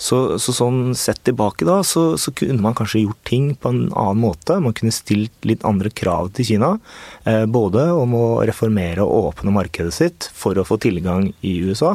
Så, 0.00 0.38
så 0.42 0.54
sånn 0.56 0.94
sett 0.98 1.22
tilbake 1.26 1.66
da, 1.68 1.80
så, 1.86 2.14
så, 2.20 2.32
kunne 2.34 2.62
man 2.64 2.76
kanskje 2.76 3.04
gjort 3.04 3.22
ting 3.28 3.50
på 3.54 3.70
en 3.70 3.82
annen 3.92 4.22
måte. 4.24 4.58
Man 4.62 4.74
kunne 4.76 4.94
stilt 4.94 5.46
litt 5.46 5.64
andre 5.66 5.92
krav 5.94 6.32
til 6.34 6.48
Kina. 6.52 6.74
Eh, 7.28 7.44
både 7.46 7.86
om 7.94 8.16
å 8.18 8.24
reformere 8.46 9.04
og 9.04 9.30
åpne 9.30 9.54
markedet 9.54 9.94
sitt 9.94 10.30
for 10.34 10.58
å 10.58 10.66
få 10.66 10.78
tilgang 10.82 11.30
i 11.46 11.56
USA 11.64 11.94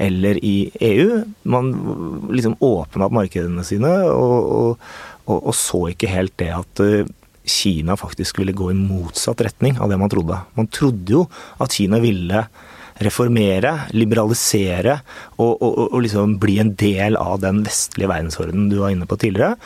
eller 0.00 0.40
i 0.44 0.70
EU. 0.80 1.22
Man 1.50 1.74
liksom 2.32 2.56
åpna 2.64 3.08
opp 3.08 3.14
markedene 3.14 3.64
sine 3.66 3.92
og, 4.10 4.78
og, 5.26 5.36
og, 5.38 5.52
så 5.56 5.86
ikke 5.92 6.10
helt 6.10 6.36
det 6.40 6.50
at 6.54 6.84
eh, 6.84 7.12
Kina 7.44 7.96
faktisk 8.00 8.38
ville 8.40 8.56
gå 8.56 8.70
i 8.72 8.78
motsatt 8.78 9.42
retning 9.44 9.76
av 9.76 9.90
det 9.92 9.98
man 10.00 10.12
trodde. 10.12 10.38
Man 10.56 10.70
trodde 10.72 11.12
jo 11.12 11.26
at 11.60 11.76
Kina 11.76 12.00
ville 12.00 12.46
reformere, 13.02 13.72
liberalisere 13.96 14.98
og, 15.38 15.50
og, 15.58 15.78
og, 15.88 15.96
liksom 16.04 16.36
bli 16.42 16.58
en 16.62 16.74
del 16.78 17.18
av 17.18 17.40
den 17.42 17.62
vestlige 17.66 18.10
verdensordenen 18.10 18.68
du 18.70 18.78
var 18.82 18.94
inne 18.94 19.08
på 19.10 19.18
tidligere. 19.20 19.56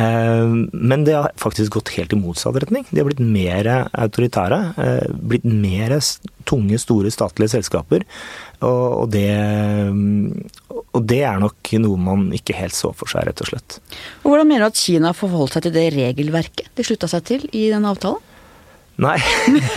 Eh, 0.00 0.54
men 0.72 1.04
det 1.04 1.18
har 1.18 1.34
faktisk 1.40 1.76
gått 1.76 1.92
helt 1.98 2.14
i 2.16 2.20
motsatt 2.20 2.56
retning. 2.62 2.86
De 2.90 3.02
har 3.02 3.08
blitt 3.10 3.20
mer 3.20 3.68
autoritære. 3.90 4.60
Eh, 4.80 5.10
blitt 5.32 5.44
mer 5.44 5.98
tunge, 6.48 6.78
store 6.80 7.12
statlige 7.12 7.54
selskaper. 7.56 8.06
Og 8.64 9.08
det, 9.12 9.28
og 10.68 11.04
det 11.08 11.22
er 11.24 11.38
nok 11.40 11.70
noe 11.80 12.00
man 12.00 12.26
ikke 12.36 12.56
helt 12.58 12.76
så 12.76 12.92
for 12.96 13.08
seg, 13.12 13.28
rett 13.28 13.44
og 13.44 13.52
slett. 13.52 13.78
Og 14.22 14.32
hvordan 14.32 14.48
mener 14.48 14.66
du 14.66 14.72
at 14.72 14.80
Kina 14.80 15.14
forholdt 15.16 15.56
seg 15.56 15.68
til 15.68 15.76
det 15.76 15.86
regelverket 15.96 16.68
de 16.76 16.84
slutta 16.86 17.08
seg 17.10 17.24
til 17.28 17.46
i 17.52 17.68
denne 17.72 17.92
avtalen? 17.92 18.20
Nei. 19.00 19.16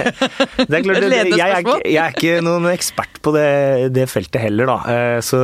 det 0.67 0.75
er 0.75 0.83
klart, 0.83 0.99
det, 1.05 1.19
jeg, 1.31 1.39
er 1.39 1.61
ikke, 1.61 1.75
jeg, 1.87 1.99
er 2.01 2.15
ikke, 2.15 2.39
noen 2.43 2.67
ekspert 2.73 3.21
på 3.23 3.31
det, 3.35 3.91
det 3.95 4.07
feltet 4.11 4.41
heller, 4.43 4.67
da. 4.67 4.75
Eh, 4.91 5.19
så, 5.23 5.39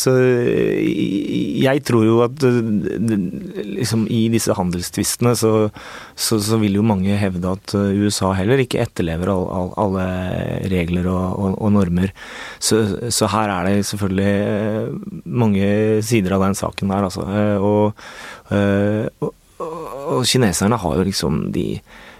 så, 0.00 0.14
jeg 0.78 1.82
tror 1.84 2.06
jo 2.06 2.22
at 2.24 2.46
liksom, 2.46 4.06
i 4.08 4.22
disse 4.32 4.56
handelstvistene 4.56 5.34
så, 5.36 5.52
så, 6.16 6.40
så, 6.40 6.60
vil 6.62 6.80
jo 6.80 6.86
mange 6.86 7.18
hevde 7.20 7.52
at 7.52 7.76
USA 7.76 8.32
heller 8.38 8.64
ikke 8.64 8.80
etterlever 8.86 9.34
all, 9.34 9.46
all, 9.52 9.70
alle 9.84 10.08
regler 10.72 11.10
og, 11.12 11.26
og, 11.36 11.60
og 11.60 11.76
normer. 11.76 12.16
Så, 12.64 12.80
her 13.28 13.52
er 13.52 13.68
det 13.68 13.86
selvfølgelig 13.90 14.32
eh, 14.32 15.22
mange 15.28 15.68
sider 16.06 16.38
av 16.38 16.48
den 16.48 16.56
saken 16.56 16.96
der, 16.96 17.10
altså. 17.10 17.28
Eh, 17.28 17.56
og, 17.60 18.08
og, 19.20 19.32
og 20.08 20.24
kineserne 20.24 20.78
har 20.80 20.96
jo 20.96 21.08
liksom 21.10 21.48
de 21.52 21.74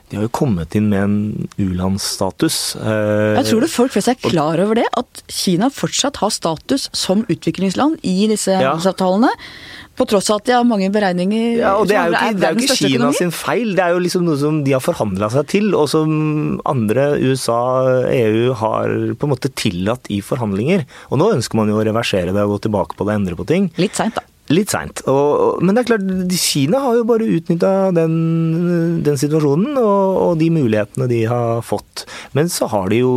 de 0.09 0.17
har 0.17 0.25
jo 0.25 0.33
kommet 0.33 0.73
inn 0.79 0.89
med 0.89 1.03
en 1.05 1.49
u-landsstatus. 1.61 2.77
Eh, 2.81 3.37
Jeg 3.37 3.51
tror 3.51 3.65
det 3.65 3.69
folk 3.73 3.93
flest 3.93 4.09
er 4.09 4.17
klar 4.23 4.61
over 4.63 4.81
det? 4.81 4.87
At 4.97 5.23
Kina 5.29 5.69
fortsatt 5.69 6.17
har 6.23 6.33
status 6.33 6.89
som 6.97 7.27
utviklingsland 7.29 8.01
i 8.03 8.25
disse 8.31 8.55
ja. 8.55 8.73
handelsavtalene? 8.73 9.29
På 9.99 10.07
tross 10.07 10.31
av 10.31 10.39
at 10.39 10.47
de 10.47 10.55
har 10.55 10.67
mange 10.67 10.89
beregninger 10.95 11.59
Ja, 11.59 11.75
og 11.77 11.89
Det 11.91 11.97
er 11.99 12.07
jo 12.07 12.15
ikke, 12.15 12.47
er 12.47 12.55
jo 12.55 12.65
ikke 12.69 12.79
Kina 12.79 13.11
sin 13.19 13.33
feil, 13.35 13.75
det 13.75 13.83
er 13.83 13.97
jo 13.97 14.03
liksom 14.05 14.25
noe 14.29 14.39
som 14.39 14.63
de 14.65 14.77
har 14.77 14.85
forhandla 14.85 15.29
seg 15.35 15.49
til, 15.51 15.73
og 15.75 15.89
som 15.91 16.11
andre, 16.71 17.11
USA, 17.19 17.61
EU, 18.15 18.55
har 18.63 18.95
på 19.19 19.29
en 19.29 19.35
måte 19.35 19.53
tillatt 19.59 20.09
i 20.15 20.23
forhandlinger. 20.25 20.87
Og 21.11 21.21
nå 21.21 21.33
ønsker 21.35 21.59
man 21.59 21.69
jo 21.69 21.81
å 21.81 21.85
reversere 21.85 22.33
det 22.33 22.47
og 22.47 22.57
gå 22.57 22.65
tilbake 22.69 22.97
på 22.97 23.05
det 23.05 23.17
og 23.17 23.21
endre 23.21 23.39
på 23.43 23.49
ting. 23.51 23.73
Litt 23.77 23.99
seint, 23.99 24.17
da. 24.17 24.25
Litt 24.49 24.73
seint. 24.73 25.03
Men 25.61 25.77
det 25.77 25.83
er 25.83 25.89
klart, 25.91 26.05
Kina 26.41 26.81
har 26.81 26.97
jo 26.97 27.05
bare 27.09 27.27
utnytta 27.29 27.73
den, 27.93 28.15
den, 29.05 29.19
situasjonen 29.21 29.77
og, 29.77 30.17
og, 30.23 30.33
de 30.41 30.49
mulighetene 30.55 31.09
de 31.11 31.19
har 31.29 31.61
fått. 31.67 32.07
Men 32.33 32.49
så 32.53 32.69
har 32.73 32.89
de 32.89 33.03
jo 33.03 33.13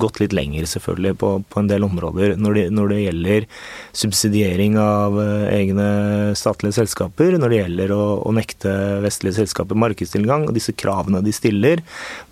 gått 0.00 0.20
litt 0.20 0.36
lenger, 0.36 0.68
selvfølgelig, 0.68 1.14
på, 1.22 1.32
på 1.48 1.62
en 1.62 1.70
del 1.70 1.88
områder. 1.88 2.36
Når 2.36 2.58
det, 2.58 2.66
når 2.76 2.92
det, 2.92 3.00
gjelder 3.06 3.48
subsidiering 3.96 4.76
av 4.82 5.16
eh, 5.22 5.48
egne 5.56 5.88
statlige 6.36 6.76
selskaper, 6.82 7.38
når 7.40 7.54
det 7.54 7.62
gjelder 7.62 7.96
å, 7.96 8.04
å 8.28 8.34
nekte 8.36 8.74
vestlige 9.04 9.40
selskaper 9.40 9.78
markedstilgang, 9.78 10.50
og 10.50 10.56
disse 10.58 10.76
kravene 10.76 11.24
de 11.24 11.32
stiller. 11.32 11.80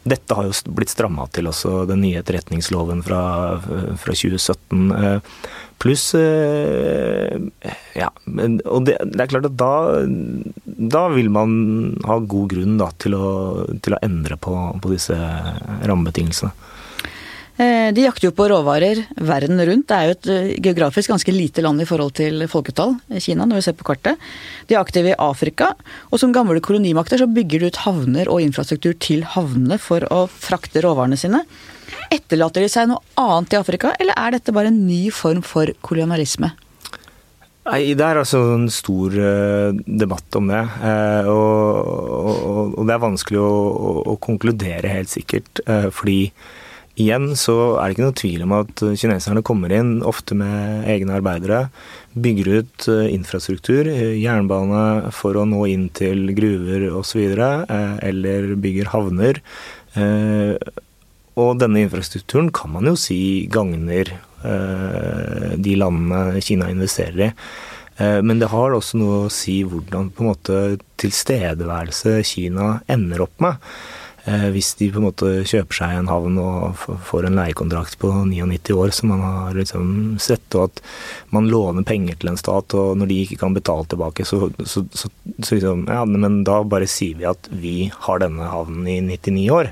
Dette 0.06 0.36
har 0.36 0.50
jo 0.50 0.74
blitt 0.76 0.92
stramma 0.92 1.24
til 1.32 1.48
også, 1.48 1.86
den 1.88 2.04
nye 2.04 2.20
etterretningsloven 2.20 3.00
fra, 3.06 3.22
fra 3.64 4.12
2017. 4.12 4.92
Pluss 5.82 6.14
eh, 6.16 7.36
Ja, 7.96 8.08
og 8.24 8.86
det, 8.86 8.96
det, 9.12 9.20
er 9.20 9.30
klart 9.30 9.48
at 9.50 9.58
da, 9.60 10.04
da 10.96 11.02
vil 11.12 11.28
man 11.32 11.50
ha 12.08 12.18
god 12.20 12.48
grunn 12.54 12.78
da, 12.80 12.90
til, 13.02 13.16
å, 13.16 13.66
til 13.84 13.96
å 13.96 14.00
endre 14.04 14.38
på, 14.40 14.54
på 14.82 14.92
disse 14.94 15.16
rammebetingelsene. 15.16 16.72
Eh, 17.56 17.88
de 17.96 18.02
jakter 18.04 18.28
jo 18.28 18.34
på 18.36 18.50
råvarer 18.52 18.98
verden 19.24 19.60
rundt. 19.64 19.86
Det 19.88 19.96
er 19.96 20.10
jo 20.10 20.14
et 20.14 20.26
eh, 20.28 20.48
geografisk 20.60 21.08
ganske 21.08 21.32
lite 21.32 21.62
land 21.64 21.80
i 21.80 21.86
forhold 21.88 22.12
til 22.18 22.44
folketall, 22.52 22.98
Kina, 23.16 23.46
når 23.48 23.62
vi 23.62 23.64
ser 23.64 23.76
på 23.78 23.86
kartet. 23.88 24.20
De 24.68 24.76
er 24.76 24.82
aktive 24.82 25.14
i 25.14 25.16
Afrika, 25.16 25.70
og 26.10 26.20
som 26.20 26.34
gamle 26.36 26.60
kolonimakter 26.60 27.22
så 27.22 27.28
bygger 27.30 27.64
de 27.64 27.70
ut 27.72 27.80
havner 27.86 28.28
og 28.28 28.42
infrastruktur 28.44 28.92
til 29.00 29.24
havnene 29.32 29.78
for 29.80 30.04
å 30.12 30.26
frakte 30.28 30.82
råvarene 30.84 31.16
sine. 31.16 31.40
Etterlater 32.12 32.66
de 32.66 32.68
seg 32.68 32.90
noe 32.90 33.00
annet 33.16 33.56
i 33.56 33.60
Afrika, 33.62 33.94
eller 33.96 34.20
er 34.20 34.36
dette 34.36 34.52
bare 34.52 34.68
en 34.68 34.84
ny 34.84 35.06
form 35.14 35.40
for 35.40 35.72
kolonialisme? 35.86 36.52
Nei, 37.66 37.80
Det 37.96 38.04
er 38.04 38.20
altså 38.20 38.42
en 38.52 38.68
stor 38.70 39.16
debatt 40.04 40.36
om 40.38 40.52
det. 40.52 40.60
Og, 41.24 41.88
og, 42.20 42.76
og, 42.76 42.84
det 42.86 42.94
er 42.94 43.02
vanskelig 43.02 43.40
å, 43.42 43.48
å, 43.48 43.96
å 44.12 44.20
konkludere 44.22 44.92
helt 44.92 45.10
sikkert. 45.10 45.64
Fordi 45.96 46.20
igjen 46.96 47.30
så 47.38 47.76
er 47.76 47.88
det 47.88 47.96
ikke 47.96 48.06
noe 48.06 48.16
tvil 48.20 48.46
om 48.46 48.54
at 48.56 48.82
kineserne 49.00 49.44
kommer 49.46 49.72
inn, 49.76 50.00
ofte 50.06 50.36
med 50.38 50.88
egne 50.90 51.18
arbeidere. 51.20 51.66
Bygger 52.16 52.50
ut 52.60 52.88
infrastruktur, 53.12 53.90
jernbane 54.16 55.12
for 55.14 55.36
å 55.36 55.44
nå 55.48 55.66
inn 55.72 55.86
til 55.96 56.32
gruver 56.36 56.88
osv. 56.96 57.22
Eller 57.36 58.56
bygger 58.60 58.92
havner. 58.94 59.42
Og 61.36 61.58
denne 61.60 61.82
infrastrukturen 61.84 62.48
kan 62.54 62.72
man 62.72 62.88
jo 62.88 62.94
si 62.96 63.18
gagner 63.52 64.08
eh, 64.16 65.52
de 65.60 65.74
landene 65.76 66.40
Kina 66.44 66.70
investerer 66.72 67.26
i. 67.26 67.28
Eh, 68.00 68.20
men 68.24 68.40
det 68.40 68.48
har 68.52 68.72
også 68.72 69.00
noe 69.00 69.26
å 69.26 69.32
si 69.32 69.58
hvordan 69.68 70.08
på 70.16 70.24
en 70.24 70.30
måte 70.30 70.62
tilstedeværelse 71.02 72.22
Kina 72.24 72.78
ender 72.92 73.26
opp 73.26 73.44
med. 73.44 73.60
Eh, 74.26 74.48
hvis 74.50 74.72
de 74.80 74.88
på 74.90 74.98
en 74.98 75.06
måte 75.06 75.28
kjøper 75.46 75.78
seg 75.78 75.96
en 76.00 76.08
havn 76.10 76.38
og 76.42 76.80
får 77.06 77.28
en 77.28 77.38
leiekontrakt 77.38 77.94
på 78.02 78.10
99 78.26 78.74
år, 78.74 78.90
som 78.94 79.12
man 79.12 79.22
har 79.22 79.54
liksom 79.54 80.16
sett, 80.22 80.46
og 80.58 80.72
at 80.72 80.82
man 81.34 81.46
låner 81.52 81.86
penger 81.86 82.18
til 82.18 82.32
en 82.32 82.40
stat, 82.40 82.74
og 82.74 82.98
når 82.98 83.10
de 83.12 83.20
ikke 83.22 83.38
kan 83.44 83.54
betale 83.54 83.86
tilbake, 83.92 84.26
så, 84.26 84.48
så, 84.64 84.82
så, 84.90 85.10
så 85.38 85.58
liksom, 85.58 85.86
ja, 85.86 86.02
men 86.10 86.42
da 86.48 86.58
bare 86.66 86.90
sier 86.90 87.20
vi 87.20 87.28
at 87.30 87.50
vi 87.54 87.76
har 88.08 88.24
denne 88.24 88.50
havnen 88.50 88.90
i 88.90 88.98
99 89.14 89.46
år. 89.54 89.70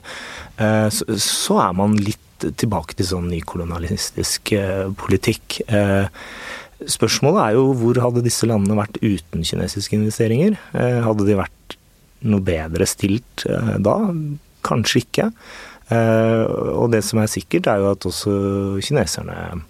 Eh, 0.63 0.87
så, 0.93 1.59
er 1.65 1.75
man 1.81 1.99
litt 1.99 2.21
tilbake 2.61 2.95
til 2.95 3.11
sånn 3.11 3.31
nykolonialistisk 3.33 4.55
eh, 4.55 4.87
politikk. 5.01 5.63
Spørsmålet 6.95 7.41
er 7.41 7.59
jo 7.59 7.69
hvor 7.81 7.99
hadde 8.07 8.23
disse 8.27 8.47
landene 8.47 8.77
vært 8.79 8.99
uten 9.01 9.47
kinesiske 9.47 9.97
investeringer? 9.97 10.59
Hadde 10.75 11.25
de 11.27 11.39
vært 11.39 11.79
noe 12.29 12.45
bedre 12.45 12.87
stilt 12.91 13.47
da? 13.47 13.95
Kanskje 14.65 15.05
ikke. 15.05 15.31
Eh, 15.93 16.45
og 16.75 16.93
det 16.95 17.03
som 17.05 17.21
er 17.21 17.31
sikkert, 17.31 17.69
er 17.69 17.83
jo 17.83 17.91
at 17.93 18.07
også 18.09 18.35
kineserne 18.85 19.65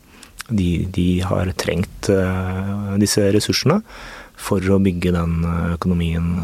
de, 0.50 0.84
de 0.92 1.08
har 1.24 1.50
trengt 1.58 2.10
eh, 2.12 2.94
disse 3.02 3.24
ressursene 3.34 3.80
for 4.44 4.62
å 4.74 4.80
bygge 4.82 5.14
den 5.14 5.40
økonomien. 5.74 6.34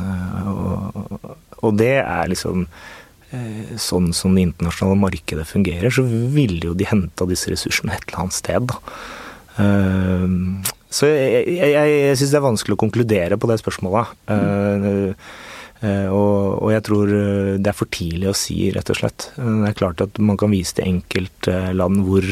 Og, 0.50 1.30
og 1.60 1.78
det 1.78 1.98
er 2.00 2.30
liksom 2.32 2.64
eh, 2.64 3.76
Sånn 3.78 4.10
som 4.16 4.34
det 4.34 4.48
internasjonale 4.48 4.98
markedet 5.04 5.46
fungerer, 5.48 5.92
så 5.92 6.02
ville 6.06 6.72
jo 6.72 6.76
de 6.78 6.88
henta 6.88 7.28
disse 7.30 7.52
ressursene 7.52 7.94
et 7.94 8.06
eller 8.08 8.24
annet 8.24 8.38
sted. 8.38 8.70
Da. 8.70 8.80
Så 10.90 11.06
jeg, 11.06 11.44
jeg, 11.60 11.70
jeg 11.76 12.18
syns 12.18 12.32
det 12.32 12.38
er 12.40 12.46
vanskelig 12.48 12.74
å 12.74 12.80
konkludere 12.80 13.38
på 13.38 13.50
det 13.50 13.60
spørsmålet. 13.60 14.14
Mm. 14.30 15.12
Uh, 15.80 16.08
og, 16.12 16.38
og, 16.60 16.70
jeg 16.74 16.84
tror 16.84 17.12
det 17.56 17.70
er 17.70 17.76
for 17.76 17.88
tidlig 17.88 18.28
å 18.28 18.36
si, 18.36 18.58
rett 18.74 18.90
og 18.92 18.98
slett. 19.00 19.30
Det 19.36 19.70
er 19.70 19.78
klart 19.78 20.02
at 20.04 20.18
man 20.20 20.40
kan 20.40 20.52
vise 20.52 20.76
til 20.76 20.90
enkeltland 20.90 22.02
hvor, 22.04 22.26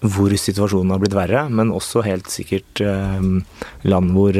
hvor 0.00 0.36
situasjonen 0.40 0.94
har 0.94 1.02
blitt 1.02 1.16
verre, 1.18 1.44
men 1.52 1.74
også 1.74 2.04
helt 2.06 2.32
sikkert 2.32 2.80
land 2.80 4.14
hvor, 4.16 4.38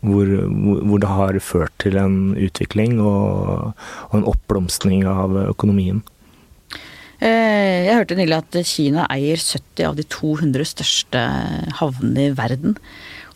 hvor, 0.00 0.32
hvor, 0.56 1.02
det 1.04 1.12
har 1.12 1.42
ført 1.44 1.76
til 1.84 2.00
en 2.00 2.16
utvikling 2.32 2.96
og, 3.04 3.76
og 4.08 4.16
en 4.18 4.26
oppblomstring 4.32 5.04
av 5.10 5.36
økonomien. 5.50 6.00
Eh, 7.22 7.86
jeg 7.86 7.94
hørte 7.94 8.16
nylig 8.18 8.34
at 8.40 8.56
Kina 8.66 9.04
eier 9.12 9.38
70 9.38 9.84
av 9.86 9.98
de 9.98 10.04
200 10.10 10.66
største 10.66 11.20
havnene 11.78 12.24
i 12.24 12.32
verden. 12.34 12.74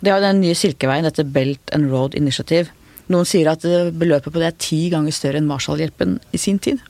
De 0.03 0.11
har 0.11 0.22
den 0.24 0.41
nye 0.43 0.57
Silkeveien, 0.59 1.07
dette 1.07 1.22
Belt 1.22 1.70
and 1.77 1.93
Road 1.93 2.16
Initiative. 2.18 2.72
Noen 3.13 3.29
sier 3.29 3.53
at 3.53 3.63
beløpet 3.95 4.33
på 4.35 4.43
det 4.43 4.49
er 4.51 4.59
ti 4.59 4.81
ganger 4.91 5.15
større 5.15 5.39
enn 5.39 5.49
Marshall-hjelpen 5.49 6.19
i 6.35 6.41
sin 6.43 6.59
tid. 6.63 6.83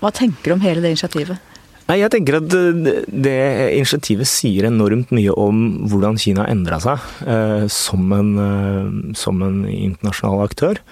Hva 0.00 0.12
tenker 0.14 0.52
du 0.52 0.56
om 0.56 0.64
hele 0.64 0.84
det 0.84 0.94
initiativet? 0.94 1.54
Nei, 1.86 2.00
jeg 2.00 2.10
tenker 2.10 2.40
at 2.40 2.48
det 2.50 3.34
initiativet 3.76 4.26
sier 4.26 4.66
enormt 4.66 5.12
mye 5.14 5.34
om 5.38 5.66
hvordan 5.86 6.18
Kina 6.18 6.42
har 6.42 6.50
endra 6.50 6.80
seg 6.82 7.02
eh, 7.30 7.66
som, 7.70 8.08
en, 8.14 8.32
eh, 8.42 9.12
som 9.18 9.42
en 9.46 9.60
internasjonal 9.70 10.42
aktør 10.48 10.82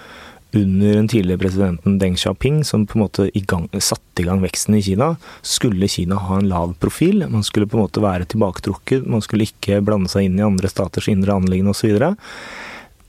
under 0.55 0.93
den 0.95 1.09
tidligere 1.11 1.41
presidenten 1.41 1.97
Deng 1.99 2.15
Xiaoping, 2.15 2.61
som 2.63 2.85
på 2.87 2.95
en 2.95 3.03
måte 3.03 3.25
i 3.35 3.43
satte 3.83 4.23
i 4.23 4.27
gang 4.27 4.39
veksten 4.39 4.77
i 4.77 4.83
Kina, 4.85 5.17
skulle 5.43 5.89
Kina 5.91 6.15
ha 6.15 6.37
en 6.39 6.47
lav 6.47 6.77
profil. 6.79 7.25
Man 7.27 7.43
skulle 7.43 7.67
på 7.67 7.75
en 7.75 7.83
måte 7.83 8.03
være 8.03 8.29
tilbaketrukket, 8.31 9.03
man 9.03 9.23
skulle 9.25 9.49
ikke 9.49 9.81
blande 9.83 10.07
seg 10.11 10.29
inn 10.29 10.39
i 10.39 10.47
andre 10.47 10.71
staters 10.71 11.09
indre 11.11 11.35
anliggende 11.35 11.75
osv. 11.75 11.99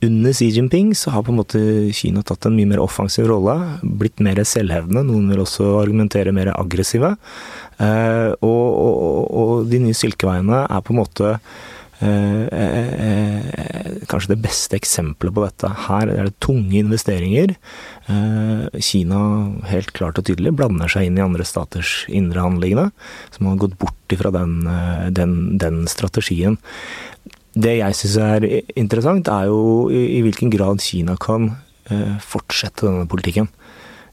Under 0.04 0.34
Xi 0.36 0.50
Jinping 0.52 0.90
så 0.94 1.10
har 1.14 1.24
på 1.24 1.32
en 1.32 1.38
måte 1.40 1.60
Kina 1.96 2.20
tatt 2.26 2.44
en 2.46 2.56
mye 2.56 2.68
mer 2.68 2.82
offensiv 2.84 3.30
rolle, 3.30 3.54
blitt 3.82 4.20
mer 4.20 4.42
selvhevdende, 4.44 5.06
noen 5.08 5.30
vil 5.32 5.40
også 5.44 5.70
argumentere 5.80 6.34
mer 6.36 6.52
aggressive. 6.52 7.14
Eh, 7.80 8.28
og, 8.44 8.66
og, 8.82 9.24
og 9.40 9.72
de 9.72 9.80
nye 9.86 9.96
silkeveiene 9.96 10.66
er 10.68 10.84
på 10.84 10.94
en 10.94 11.02
måte 11.04 11.32
Eh, 11.98 12.46
eh, 12.52 13.40
kanskje 14.06 14.34
det 14.34 14.42
beste 14.44 14.76
eksempelet 14.76 15.32
på 15.32 15.44
dette. 15.46 15.70
Her 15.86 16.10
er 16.12 16.28
det 16.28 16.40
tunge 16.44 16.76
investeringer. 16.76 17.54
Kina 18.84 19.20
helt 19.70 19.94
klart 19.96 20.20
og 20.20 20.26
tydelig 20.28 20.52
blander 20.58 20.92
seg 20.92 21.08
inn 21.08 21.16
i 21.18 21.24
andre 21.24 21.46
staters 21.48 22.04
indre 22.12 22.44
anliggende. 22.44 22.90
Som 23.34 23.48
har 23.48 23.60
gått 23.64 23.78
bort 23.80 24.12
ifra 24.14 24.32
den, 24.34 24.60
den, 25.16 25.56
den 25.58 25.86
strategien. 25.90 26.60
Det 27.56 27.78
jeg 27.78 27.96
syns 27.96 28.16
er 28.20 28.44
interessant, 28.76 29.28
er 29.32 29.48
jo 29.48 29.88
i, 29.88 30.20
hvilken 30.24 30.52
grad 30.52 30.82
Kina 30.84 31.16
kan 31.16 31.54
fortsette 32.20 32.84
denne 32.84 33.06
politikken. 33.08 33.46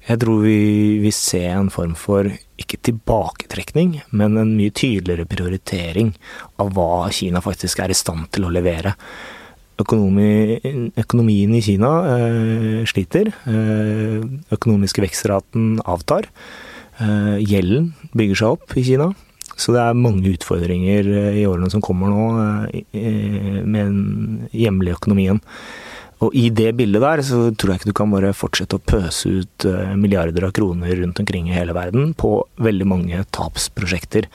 Jeg 0.04 0.20
tror 0.20 0.42
vi 0.44 1.00
vil 1.00 1.14
se 1.16 1.40
en 1.48 1.70
form 1.72 1.94
for, 1.96 2.28
ikke 2.60 2.82
tilbaketrekning, 2.90 4.02
men 4.12 4.36
en 4.40 4.52
mye 4.58 4.74
tydeligere 4.76 5.28
prioritering 5.30 6.12
av 6.60 6.74
hva 6.76 7.08
Kina 7.16 7.40
faktisk 7.44 7.80
er 7.80 7.94
i 7.94 7.98
stand 7.98 8.28
til 8.36 8.50
å 8.50 8.52
levere. 8.52 8.98
Økonomi, 9.80 10.60
økonomien 11.00 11.56
i 11.56 11.64
Kina 11.64 11.94
eh, 12.12 12.82
sliter. 12.90 13.32
Eh, 13.48 14.20
økonomiske 14.54 15.06
vekstraten 15.06 15.80
avtar. 15.88 16.28
Eh, 17.00 17.40
gjelden 17.40 17.94
bygger 18.12 18.42
seg 18.42 18.58
opp 18.58 18.76
i 18.78 18.84
Kina. 18.86 19.14
Så 19.56 19.76
det 19.76 19.82
er 19.84 19.98
mange 19.98 20.34
utfordringer 20.34 21.10
eh, 21.14 21.42
i 21.44 21.48
årene 21.50 21.72
som 21.74 21.84
kommer 21.84 22.12
nå 22.12 22.28
eh, 22.74 23.64
med 23.64 23.82
den 23.82 24.48
hjemlige 24.52 25.00
økonomien. 25.00 25.42
Og 26.24 26.36
i 26.38 26.48
det 26.56 26.72
bildet 26.78 27.04
der 27.04 27.22
så 27.26 27.40
tror 27.52 27.74
jeg 27.74 27.82
ikke 27.82 27.92
du 27.92 27.98
kan 27.98 28.12
bare 28.14 28.32
fortsette 28.38 28.78
å 28.78 28.84
pøse 28.84 29.32
ut 29.42 29.66
eh, 29.68 29.94
milliarder 30.00 30.48
av 30.48 30.54
kroner 30.56 30.96
rundt 31.02 31.20
omkring 31.20 31.50
i 31.50 31.56
hele 31.56 31.76
verden 31.76 32.14
på 32.18 32.36
veldig 32.64 32.88
mange 32.88 33.24
tapsprosjekter 33.36 34.30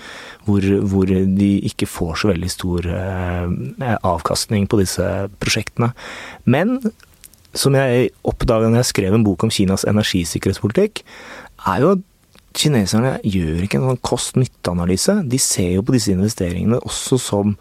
hvor, 0.46 0.64
hvor 0.90 1.08
de 1.08 1.50
ikke 1.68 1.88
får 1.88 2.22
så 2.22 2.32
veldig 2.32 2.52
stor 2.52 2.88
eh, 2.92 3.94
avkastning 3.96 4.68
på 4.68 4.82
disse 4.82 5.06
prosjektene. 5.40 5.92
Men 6.44 6.78
som 7.56 7.76
jeg 7.78 8.12
oppdaga 8.28 8.68
når 8.68 8.82
jeg 8.82 8.92
skrev 8.92 9.16
en 9.16 9.24
bok 9.26 9.46
om 9.46 9.52
Kinas 9.52 9.86
energisikkerhetspolitikk, 9.88 11.02
er 11.66 11.82
jo 11.82 11.94
at 11.96 12.04
kineserne 12.58 13.16
gjør 13.22 13.64
ikke 13.64 13.78
en 13.80 13.86
sånn 13.90 14.00
kost-nytte-analyse. 14.04 15.14
De 15.30 15.38
ser 15.42 15.76
jo 15.76 15.84
på 15.86 15.94
disse 15.94 16.12
investeringene 16.14 16.80
også 16.82 17.20
som 17.22 17.54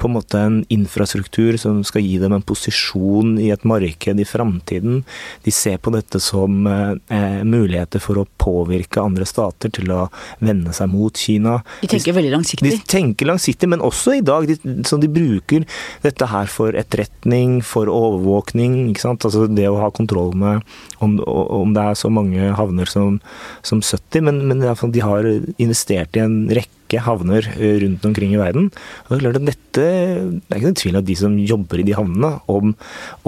på 0.00 0.08
en 0.08 0.16
måte 0.16 0.40
en 0.40 0.58
infrastruktur 0.72 1.58
som 1.60 1.82
skal 1.86 2.04
gi 2.04 2.16
dem 2.22 2.34
en 2.34 2.44
posisjon 2.46 3.36
i 3.40 3.50
et 3.54 3.66
marked 3.68 4.20
i 4.20 4.26
framtiden. 4.26 5.02
De 5.44 5.54
ser 5.54 5.78
på 5.82 5.92
dette 5.94 6.20
som 6.24 6.66
eh, 6.66 7.42
muligheter 7.44 8.02
for 8.02 8.22
å 8.22 8.26
påvirke 8.40 9.02
andre 9.02 9.28
stater 9.28 9.72
til 9.76 9.92
å 9.94 10.06
vende 10.40 10.74
seg 10.76 10.90
mot 10.92 11.16
Kina. 11.16 11.58
De 11.82 11.90
tenker 11.92 12.16
veldig 12.16 12.32
langsiktig? 12.34 12.72
De 12.72 12.90
tenker 12.90 13.28
langsiktig, 13.28 13.68
men 13.70 13.84
også 13.84 14.16
i 14.18 14.24
dag. 14.24 14.48
De, 14.48 14.56
så 14.88 14.98
de 15.00 15.10
bruker 15.12 15.68
dette 16.02 16.30
her 16.32 16.50
for 16.50 16.76
etterretning, 16.78 17.60
for 17.66 17.92
overvåkning. 17.92 18.80
ikke 18.90 19.04
sant? 19.04 19.28
Altså 19.28 19.46
det 19.50 19.68
å 19.68 19.78
ha 19.82 19.92
kontroll 19.94 20.34
med 20.38 20.64
om, 21.04 21.18
om 21.20 21.76
det 21.76 21.86
er 21.86 22.00
så 22.00 22.10
mange 22.12 22.50
havner 22.56 22.88
som, 22.90 23.20
som 23.62 23.84
70. 23.84 24.24
men 24.24 24.40
men, 24.50 24.58
men 24.64 24.92
de 24.92 25.00
har 25.04 25.26
investert 25.58 26.16
i 26.16 26.24
en 26.24 26.42
rekke 26.50 26.79
rekke 26.90 27.04
havner 27.04 27.46
eh, 27.56 27.78
rundt 27.84 28.04
omkring 28.04 28.34
i 28.34 28.40
verden. 28.40 28.70
Og 29.06 29.10
det 29.10 29.18
er 29.18 29.24
klart 29.24 29.38
at 29.40 29.46
dette, 29.48 29.84
det 29.84 30.50
er 30.50 30.58
ikke 30.58 30.70
noen 30.70 30.80
tvil 30.80 30.98
at 30.98 31.06
de 31.06 31.16
som 31.18 31.38
jobber 31.38 31.80
i 31.80 31.86
de 31.86 31.94
havnene, 31.94 32.32
om, 32.50 32.74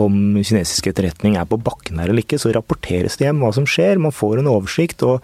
om 0.00 0.16
kinesisk 0.42 0.88
etterretning 0.90 1.36
er 1.38 1.46
på 1.48 1.60
bakken 1.62 2.00
her 2.00 2.10
eller 2.10 2.24
ikke, 2.24 2.40
så 2.40 2.52
rapporteres 2.54 3.18
det 3.18 3.28
hjem 3.28 3.42
hva 3.42 3.52
som 3.54 3.66
skjer. 3.68 4.00
Man 4.02 4.14
får 4.14 4.42
en 4.42 4.50
oversikt. 4.50 5.04
Og, 5.06 5.22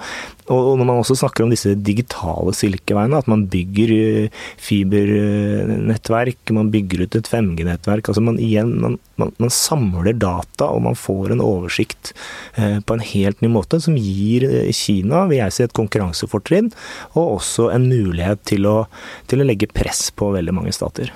og 0.48 0.78
når 0.78 0.86
man 0.88 1.02
også 1.02 1.18
snakker 1.18 1.44
om 1.44 1.52
disse 1.52 1.74
digitale 1.74 2.54
silkeveiene, 2.56 3.18
at 3.18 3.30
man 3.30 3.46
bygger 3.50 3.94
eh, 3.96 4.44
fibernettverk, 4.62 6.54
man 6.56 6.72
bygger 6.74 7.04
ut 7.04 7.18
et 7.18 7.28
5G-nettverk 7.28 8.08
altså 8.08 8.22
man, 8.24 8.38
man, 8.38 8.96
man, 9.20 9.32
man, 9.40 9.52
samler 9.52 10.14
data 10.16 10.68
og 10.72 10.82
man 10.86 10.96
får 10.98 11.34
en 11.34 11.42
oversikt 11.44 12.12
eh, 12.56 12.78
på 12.80 12.96
en 12.96 13.04
helt 13.04 13.42
ny 13.42 13.50
måte, 13.52 13.80
som 13.82 13.96
gir 13.98 14.46
Kina 14.74 15.24
vil 15.28 15.40
jeg 15.40 15.54
si, 15.54 15.64
et 15.66 15.76
konkurransefortrinn, 15.76 16.70
og 17.14 17.38
også 17.38 17.68
en 17.74 17.88
mulighet 17.90 18.27
mulighet 18.28 18.44
til 18.48 18.66
å, 18.68 18.86
til 19.26 19.40
å 19.40 19.48
legge 19.48 19.70
press 19.72 20.10
på 20.10 20.32
veldig 20.34 20.54
mange 20.54 20.72
stater. 20.72 21.12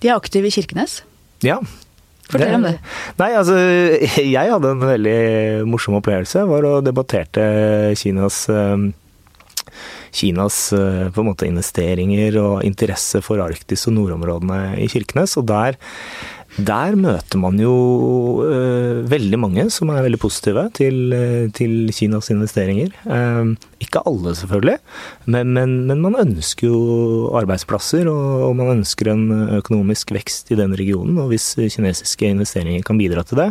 De 0.00 0.08
er 0.08 0.16
aktive 0.16 0.48
i 0.48 0.54
Kirkenes? 0.54 1.02
Ja, 1.44 1.60
Fortell 2.26 2.56
om 2.56 2.64
det. 2.66 2.78
Nei, 3.20 3.30
altså, 3.38 3.54
jeg 4.36 4.50
hadde 4.50 4.70
en 4.74 4.82
veldig 4.82 5.66
morsom 5.70 5.94
opplevelse. 6.00 6.42
Var 6.48 6.66
og 6.66 6.80
debatterte 6.82 7.44
Kinas 7.94 8.48
eh, 8.50 8.88
Kinas 10.16 10.56
eh, 10.74 11.06
på 11.14 11.22
en 11.22 11.28
måte 11.28 11.46
investeringer 11.46 12.38
og 12.42 12.64
interesse 12.66 13.22
for 13.22 13.44
Arktis 13.44 13.86
og 13.86 13.94
nordområdene 14.00 14.74
i 14.82 14.88
Kirkenes. 14.90 15.36
Og 15.38 15.46
der 15.46 15.78
der 16.56 16.96
møter 16.96 17.40
man 17.40 17.58
jo 17.60 17.72
uh, 18.40 19.02
veldig 19.08 19.38
mange 19.40 19.66
som 19.72 19.90
er 19.92 20.04
veldig 20.06 20.20
positive 20.20 20.66
til, 20.76 21.12
øh, 21.12 21.50
til 21.52 21.92
Kinas 21.92 22.30
investeringer. 22.32 22.94
Uh, 23.04 23.52
ikke 23.82 24.00
alle, 24.08 24.32
selvfølgelig, 24.38 24.78
men, 25.26 25.52
men, 25.52 25.74
men, 25.86 26.00
man 26.00 26.16
ønsker 26.22 26.68
jo 26.68 26.80
arbeidsplasser, 27.36 28.08
og, 28.08 28.48
og, 28.48 28.56
man 28.56 28.78
ønsker 28.78 29.12
en 29.12 29.26
økonomisk 29.58 30.14
vekst 30.16 30.50
i 30.54 30.58
den 30.58 30.72
regionen. 30.78 31.18
Og 31.20 31.28
hvis 31.32 31.52
kinesiske 31.76 32.32
investeringer 32.32 32.86
kan 32.86 32.98
bidra 32.98 33.26
til 33.26 33.44
det, 33.44 33.50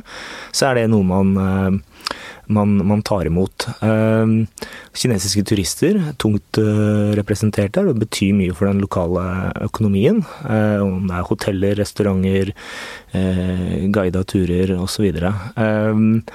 så 0.51 0.71
er 0.71 0.81
det 0.81 0.89
noe 0.89 1.05
man 1.05 1.35
uh, 1.37 2.09
man, 2.47 2.75
man 2.87 3.03
tar 3.05 3.29
imot. 3.29 3.67
Uh, 3.81 4.45
kinesiske 4.95 5.45
turister, 5.47 6.01
tungt 6.21 6.59
uh, 6.61 7.13
representert 7.17 7.75
der, 7.77 7.89
og 7.91 8.01
betyr 8.03 8.35
mye 8.37 8.55
for 8.55 8.69
den 8.69 8.83
lokale 8.83 9.25
økonomien. 9.65 10.21
Uh, 10.43 10.83
om 10.83 11.07
det 11.09 11.17
er 11.17 11.29
hoteller, 11.31 11.79
restauranter, 11.81 12.53
uh, 13.15 13.73
guida 13.95 14.25
turer 14.27 14.75
osv. 14.79 15.09
Uh, 15.15 16.29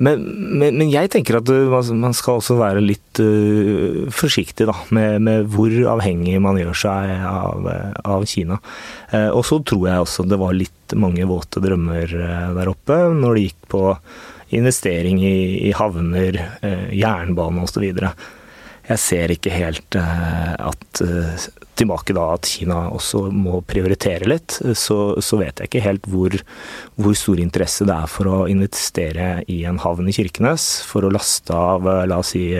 men, 0.00 0.22
men, 0.56 0.78
men, 0.78 0.88
jeg 0.88 1.10
tenker 1.12 1.36
at 1.42 1.50
man 1.92 2.14
skal 2.16 2.38
også 2.40 2.56
være 2.56 2.80
litt 2.80 3.20
uh, 3.20 4.08
forsiktig 4.14 4.64
da, 4.70 4.74
med, 4.96 5.20
med, 5.26 5.50
hvor 5.52 5.74
avhengig 5.92 6.38
man 6.40 6.56
gjør 6.60 6.78
seg 6.86 7.12
av, 7.28 7.68
av 8.08 8.24
Kina. 8.28 8.56
Uh, 9.12 9.28
og 9.28 9.44
så 9.44 9.60
tror 9.60 9.90
jeg 9.90 10.06
også 10.06 10.24
det 10.30 10.40
var 10.40 10.56
litt 10.56 10.96
mange 10.96 11.28
våte 11.28 11.60
drømmer 11.62 12.16
uh, 12.16 12.48
der 12.56 12.72
oppe 12.72 12.96
når 13.12 13.36
det 13.36 13.44
gikk 13.50 13.68
på 13.76 13.84
investering 14.56 15.22
i, 15.22 15.68
i 15.68 15.72
havner, 15.76 16.38
eh, 16.62 16.86
jernbane 16.98 17.64
osv. 17.64 17.86
jeg 18.90 18.98
ser 18.98 19.30
ikke 19.30 19.54
helt 19.54 19.96
at 19.96 21.02
tilbake 21.80 22.14
da 22.16 22.26
at 22.34 22.48
Kina 22.48 22.80
også 22.92 23.26
må 23.32 23.60
prioritere 23.68 24.28
litt, 24.28 24.58
så, 24.76 24.98
så 25.22 25.38
vet 25.40 25.60
jeg 25.60 25.70
ikke 25.70 25.84
helt 25.84 26.08
hvor, 26.10 26.34
hvor, 27.00 27.16
stor 27.16 27.40
interesse 27.40 27.86
det 27.88 27.94
er 27.94 28.10
for 28.10 28.28
å 28.30 28.40
investere 28.50 29.30
i 29.52 29.62
en 29.68 29.80
havn 29.80 30.10
i 30.10 30.14
Kirkenes, 30.16 30.68
for 30.88 31.06
å 31.06 31.12
laste 31.14 31.56
av 31.56 31.86
la 32.10 32.20
oss 32.20 32.34
si 32.34 32.50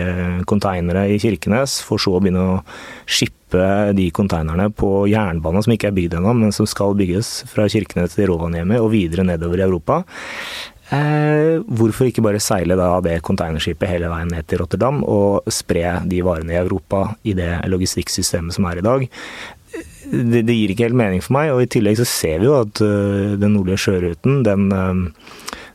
konteinere 0.49 1.07
i 1.11 1.19
Kirkenes, 1.21 1.79
for 1.85 2.01
så 2.01 2.17
å 2.17 2.23
begynne 2.23 2.47
å 2.55 2.57
skippe 3.05 3.39
de 3.97 4.07
konteinerne 4.15 4.69
på 4.71 5.05
jernbane 5.11 5.61
som 5.63 5.73
ikke 5.75 5.89
er 5.91 5.97
bygd 5.97 6.17
ennå, 6.19 6.33
men 6.37 6.55
som 6.55 6.69
skal 6.69 6.95
bygges 6.97 7.41
fra 7.51 7.67
Kirkenes 7.71 8.15
til 8.15 8.31
Rovaniemi 8.31 8.79
og 8.79 8.93
videre 8.95 9.27
nedover 9.27 9.59
i 9.59 9.67
Europa. 9.67 10.01
Eh, 10.91 11.61
hvorfor 11.71 12.09
ikke 12.09 12.23
bare 12.25 12.41
seile 12.43 12.75
da 12.75 12.89
det 13.03 13.21
containerskipet 13.23 13.87
hele 13.87 14.09
veien 14.11 14.31
ned 14.33 14.43
til 14.49 14.59
Rotterdam 14.59 14.99
og 15.07 15.47
spre 15.47 16.01
de 16.03 16.19
varene 16.25 16.51
i 16.51 16.59
Europa 16.59 17.05
i 17.23 17.35
det 17.37 17.53
logistikksystemet 17.71 18.57
som 18.57 18.67
er 18.67 18.81
i 18.81 18.83
dag? 18.83 19.05
Det, 20.11 20.41
det, 20.43 20.51
gir 20.57 20.73
ikke 20.73 20.89
helt 20.89 20.99
mening 20.99 21.23
for 21.23 21.37
meg, 21.37 21.53
og 21.53 21.61
i 21.63 21.69
tillegg 21.71 21.95
så 22.01 22.07
ser 22.09 22.41
vi 22.41 22.49
jo 22.49 22.57
at 22.57 22.81
uh, 22.83 23.37
den 23.39 23.55
nordlige 23.55 23.79
sjøruten, 23.85 24.41
den 24.43 24.65
uh, 24.75 25.05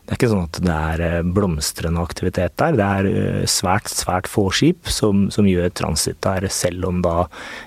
det 0.05 0.13
er 0.13 0.19
ikke 0.19 0.29
sånn 0.31 0.45
at 0.45 0.59
det 0.63 0.75
er 0.75 1.01
eh, 1.03 1.31
blomstrende 1.35 1.99
aktivitet 1.99 2.53
der. 2.61 2.77
Det 2.79 2.85
er 2.85 3.47
svært, 3.51 3.89
svært 3.91 4.29
få 4.31 4.45
skip 4.55 4.87
som, 4.87 5.25
som 5.35 5.49
gjør 5.49 5.73
transitt 5.75 6.21
der, 6.23 6.47
selv 6.47 6.87
om 6.87 7.01
da 7.03 7.25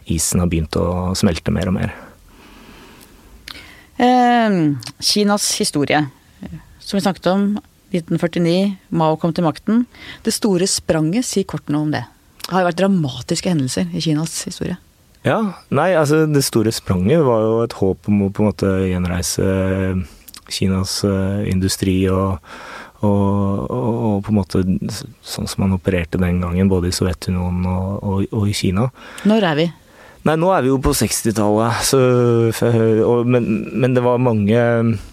isen 0.08 0.40
har 0.40 0.48
begynt 0.48 0.78
å 0.80 1.12
smelte 1.20 1.52
mer 1.52 1.68
og 1.68 1.76
mer. 1.76 1.92
Eh, 4.00 4.56
Kinas 5.04 5.50
historie 5.60 6.00
som 6.90 6.98
vi 6.98 7.04
snakket 7.04 7.26
om, 7.30 7.42
1949, 7.94 8.76
Mao 8.98 9.16
kom 9.18 9.34
til 9.34 9.46
makten. 9.46 9.84
Det 10.26 10.34
store 10.34 10.66
spranget, 10.70 11.26
si 11.26 11.44
kort 11.46 11.70
noe 11.70 11.86
om 11.86 11.92
det. 11.94 12.02
Det 12.42 12.50
har 12.50 12.64
jo 12.64 12.70
vært 12.70 12.80
dramatiske 12.80 13.50
hendelser 13.52 13.92
i 13.94 14.02
Kinas 14.02 14.34
historie. 14.46 14.78
Ja, 15.22 15.38
nei, 15.68 15.92
altså 15.94 16.24
det 16.26 16.42
store 16.46 16.72
spranget 16.74 17.22
var 17.22 17.44
jo 17.44 17.58
et 17.62 17.76
håp 17.78 18.08
om 18.10 18.24
å 18.24 18.30
på 18.34 18.42
en 18.42 18.48
måte 18.48 18.70
gjenreise 18.88 19.44
Kinas 20.50 20.96
uh, 21.06 21.44
industri 21.46 22.08
og, 22.10 22.40
og, 23.04 23.68
og, 23.68 23.90
og, 23.90 24.16
på 24.26 24.32
en 24.32 24.38
måte 24.40 24.64
sånn 24.64 25.50
som 25.50 25.62
man 25.62 25.76
opererte 25.76 26.18
den 26.18 26.40
gangen, 26.42 26.72
både 26.72 26.90
i 26.90 26.96
Sovjetunionen 26.96 27.68
og, 27.70 28.24
i 28.48 28.56
Kina. 28.56 28.88
Når 29.28 29.46
er 29.52 29.60
vi? 29.60 29.68
Nei, 30.26 30.34
nå 30.40 30.50
er 30.52 30.66
vi 30.66 30.72
jo 30.72 30.80
på 30.82 30.96
60-tallet, 30.96 31.94
men, 33.30 33.46
men 33.78 33.94
det 33.96 34.02
var 34.04 34.20
mange 34.20 34.58
Eh, 34.60 35.09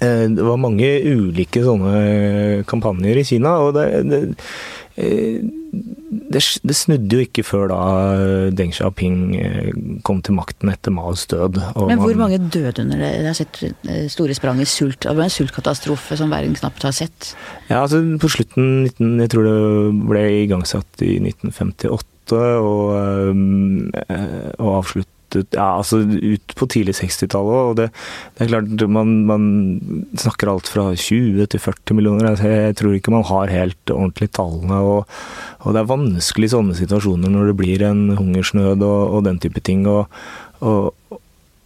det 0.00 0.44
var 0.44 0.60
mange 0.60 0.88
ulike 1.06 1.62
sånne 1.64 2.64
kampanjer 2.70 3.20
i 3.20 3.26
Kina, 3.26 3.58
og 3.62 3.76
det, 3.76 3.84
det, 4.10 4.20
eh, 5.00 5.38
det, 6.34 6.42
det 6.62 6.76
snudde 6.76 7.18
jo 7.18 7.24
ikke 7.24 7.44
før 7.46 7.68
da 7.72 7.80
Deng 8.56 8.74
Xiaoping 8.74 9.18
eh, 9.38 9.70
kom 10.06 10.22
til 10.24 10.36
makten 10.38 10.72
etter 10.72 10.94
Maos 10.94 11.26
død. 11.30 11.60
Men 11.88 12.02
hvor 12.02 12.18
mange 12.18 12.40
døde 12.42 12.84
under 12.84 13.02
det? 13.02 13.12
Jeg 13.14 13.28
har 13.28 13.38
sett 13.38 13.62
store 14.14 14.36
sprang 14.38 14.62
i 14.62 14.68
sult. 14.68 15.02
Det 15.06 15.14
var 15.14 15.28
en 15.28 15.36
sultkatastrofe 15.36 16.18
som 16.20 16.34
verden 16.34 16.56
knapt 16.58 16.86
har 16.86 16.96
sett. 16.96 17.34
Ja, 17.70 17.84
altså 17.84 18.02
på 18.20 18.30
slutten 18.30 18.88
Jeg 19.22 19.30
tror 19.32 19.46
det 19.46 20.04
ble 20.10 20.26
igangsatt 20.44 21.04
i 21.06 21.16
1958 21.22 22.02
og, 22.34 23.34
og 24.58 24.70
avslutt 24.80 25.13
ut, 25.36 25.56
ja, 25.56 25.68
altså 25.78 26.00
ut 26.04 26.54
på 26.58 26.68
tidlig 26.70 26.96
60-tallet. 26.98 27.70
Og 27.70 27.76
det, 27.80 27.88
det, 28.34 28.44
er 28.44 28.52
klart, 28.52 28.86
man, 28.96 29.14
man, 29.28 29.46
snakker 30.20 30.52
alt 30.52 30.70
fra 30.70 30.88
20 30.92 31.48
til 31.52 31.62
40 31.62 31.98
millioner. 31.98 32.30
Altså, 32.32 32.50
jeg 32.52 32.78
tror 32.80 32.96
ikke 32.96 33.14
man 33.14 33.26
har 33.28 33.52
helt 33.52 33.94
ordentlig 33.94 34.30
tallene. 34.36 34.80
Og, 34.80 35.18
og 35.64 35.76
det 35.76 35.82
er 35.82 35.92
vanskelig 35.92 36.50
i 36.50 36.54
sånne 36.56 36.78
situasjoner 36.78 37.32
når 37.32 37.52
det 37.52 37.58
blir 37.60 37.86
en 37.88 38.06
hungersnød 38.18 38.84
og, 38.84 39.00
og 39.18 39.24
den 39.28 39.40
type 39.42 39.62
ting. 39.64 39.86
Og, 39.90 40.06
og, 40.64 40.92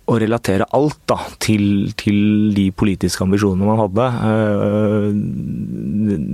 å 0.08 0.16
relatere 0.20 0.66
alt 0.76 0.98
da, 1.10 1.18
til, 1.42 1.92
til, 2.00 2.18
de 2.56 2.68
politiske 2.72 3.24
ambisjonene 3.24 3.68
man 3.68 3.82
hadde. 3.82 4.06
Eh, 4.28 5.08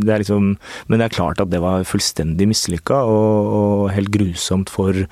det 0.04 0.20
liksom, 0.22 0.52
men 0.86 1.00
det 1.00 1.08
er 1.08 1.16
klart 1.16 1.42
at 1.42 1.50
det 1.50 1.62
var 1.64 1.86
fullstendig 1.88 2.46
mislykka 2.50 3.02
og, 3.10 3.50
og, 3.58 3.84
helt 3.94 4.12
grusomt 4.14 4.70
for, 4.72 5.04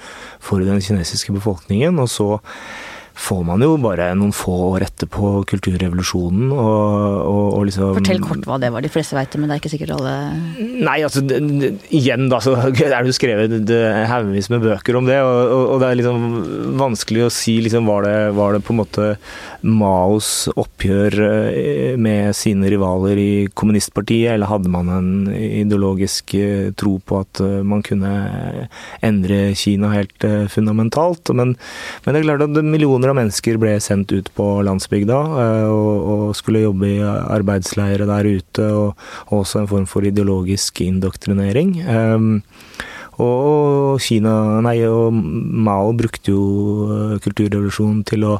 for 0.42 0.62
den 0.62 0.82
kinesiske 0.84 1.34
befolkningen. 1.34 1.98
Og 2.02 2.10
så 2.12 2.28
får 3.14 3.42
man 3.46 3.62
jo 3.64 3.76
bare 3.82 4.10
noen 4.18 4.32
få 4.36 4.54
år 4.70 4.86
etterpå 4.86 5.32
kulturrevolusjonen 5.50 6.52
og, 6.52 6.62
og, 6.62 7.46
og 7.58 7.66
liksom 7.68 7.96
Fortell 7.98 8.22
kort 8.24 8.46
hva 8.48 8.58
det 8.62 8.72
var. 8.72 8.84
De 8.84 8.92
fleste 8.92 9.16
veit 9.16 9.32
det, 9.32 9.40
men 9.40 9.50
det 9.50 9.56
er 9.56 9.62
ikke 9.62 9.72
sikkert 9.74 9.94
alle 9.98 10.14
Nei, 10.82 10.98
altså 11.04 11.22
det, 11.24 11.40
igjen 11.94 12.28
da, 12.32 12.40
så 12.42 12.56
er 12.68 12.72
det 12.72 13.12
jo 13.12 13.16
skrevet 13.16 13.72
haugevis 14.10 14.50
med 14.52 14.64
bøker 14.64 14.98
om 14.98 15.08
det, 15.08 15.18
og, 15.24 15.40
og, 15.62 15.76
det 15.82 15.88
er 15.90 16.00
liksom 16.00 16.76
vanskelig 16.80 17.26
å 17.26 17.32
si 17.32 17.58
liksom 17.64 17.88
var 17.88 18.06
det, 18.06 18.16
var 18.38 18.56
det 18.56 18.62
på 18.66 18.74
en 18.74 18.82
måte 18.82 19.08
Maos 19.62 20.48
oppgjør 20.58 21.16
eh, 21.22 21.94
med 22.00 22.34
sine 22.34 22.70
rivaler 22.72 23.18
i 23.18 23.32
kommunistpartiet, 23.54 24.32
eller 24.34 24.50
hadde 24.50 24.72
man 24.72 24.90
en 24.90 25.10
ideologisk 25.30 26.34
eh, 26.38 26.72
tro 26.78 26.96
på 26.98 27.20
at 27.22 27.42
eh, 27.44 27.60
man 27.66 27.84
kunne 27.86 28.10
endre 29.06 29.40
Kina 29.58 29.92
helt 29.94 30.26
fundamentalt? 30.50 31.30
Men, 31.36 31.54
men 32.04 32.14
det 32.14 32.22
er 32.22 32.26
klart 32.26 32.46
at 32.48 32.58
millioner 32.62 33.01
millioner 33.02 33.10
av 33.10 33.18
mennesker 33.18 33.58
ble 33.58 33.80
sendt 33.82 34.12
ut 34.12 34.28
på 34.36 34.62
landsbygda 34.62 35.18
eh, 35.42 35.66
og, 35.66 36.04
og 36.12 36.36
skulle 36.38 36.62
jobbe 36.62 36.86
i 36.86 37.00
arbeidsleire 37.02 38.06
der 38.06 38.28
ute, 38.28 38.62
og, 38.62 38.94
og, 39.26 39.42
også 39.42 39.62
en 39.62 39.70
form 39.70 39.86
for 39.86 40.06
ideologisk 40.06 40.80
indoktrinering. 40.80 41.82
Um, 41.82 42.42
og 43.22 44.00
Kina, 44.02 44.60
nei, 44.64 44.76
og 44.88 45.14
Mao 45.14 45.92
brukte 45.96 46.34
jo 46.34 46.44
eh, 46.86 47.18
kulturrevolusjonen 47.22 48.02
til 48.08 48.26
å 48.28 48.36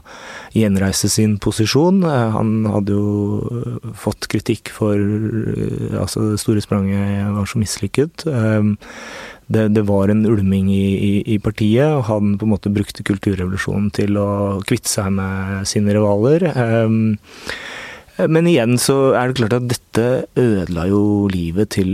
gjenreise 0.57 1.11
sin 1.13 1.37
posisjon. 1.43 2.03
Eh, 2.09 2.25
han 2.37 2.55
hadde 2.73 2.97
jo 2.97 3.93
fått 3.99 4.29
kritikk 4.33 4.73
for 4.75 4.97
altså 6.01 6.33
det 6.33 6.41
store 6.43 6.65
spranget 6.65 7.31
var 7.37 7.49
så 7.49 7.61
mislykket. 7.63 8.27
Det, 9.53 9.67
det, 9.75 9.83
var 9.85 10.09
en 10.09 10.25
ulming 10.25 10.71
i, 10.73 10.87
i, 10.97 11.13
i, 11.35 11.39
partiet, 11.43 11.91
og 11.93 12.07
han 12.09 12.37
på 12.41 12.47
en 12.47 12.53
måte 12.55 12.73
brukte 12.73 13.05
kulturrevolusjonen 13.05 13.91
til 13.93 14.17
å 14.21 14.29
kvitte 14.65 14.89
seg 14.89 15.11
med 15.19 15.69
sine 15.69 15.93
rivaler. 15.93 16.47
Um, 18.19 18.33
men 18.37 18.49
igjen 18.51 18.77
så 18.81 19.15
er 19.17 19.31
det 19.31 19.39
klart 19.39 19.55
at 19.57 19.69
dette 19.71 20.05
ødela 20.41 20.85
jo 20.91 21.29
livet 21.33 21.73
til 21.77 21.89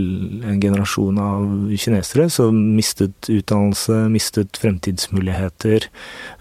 en 0.47 0.59
generasjon 0.61 1.19
av 1.23 1.45
kinesere 1.79 2.27
som 2.33 2.57
mistet 2.75 3.29
utdannelse, 3.31 4.01
mistet 4.11 4.59
fremtidsmuligheter. 4.59 5.87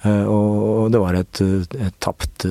Eh, 0.03 0.25
og 0.27 0.91
det 0.95 1.03
var 1.03 1.19
et, 1.19 1.43
et 1.43 1.97
tapt, 2.05 2.47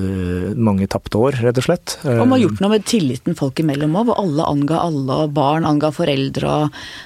mange 0.56 0.88
tapte 0.90 1.20
år, 1.20 1.38
rett 1.44 1.60
og 1.60 1.68
slett. 1.68 1.98
Og 2.04 2.24
man 2.24 2.36
har 2.36 2.44
gjort 2.46 2.64
noe 2.64 2.74
med 2.76 2.88
tilliten 2.88 3.38
folk 3.38 3.60
imellom 3.62 3.96
òg, 3.98 4.10
hvor 4.10 4.22
alle 4.22 4.48
anga 4.48 4.80
alle, 4.86 5.20
og 5.24 5.36
barn 5.36 5.68
anga 5.68 5.92
foreldre. 5.94 6.56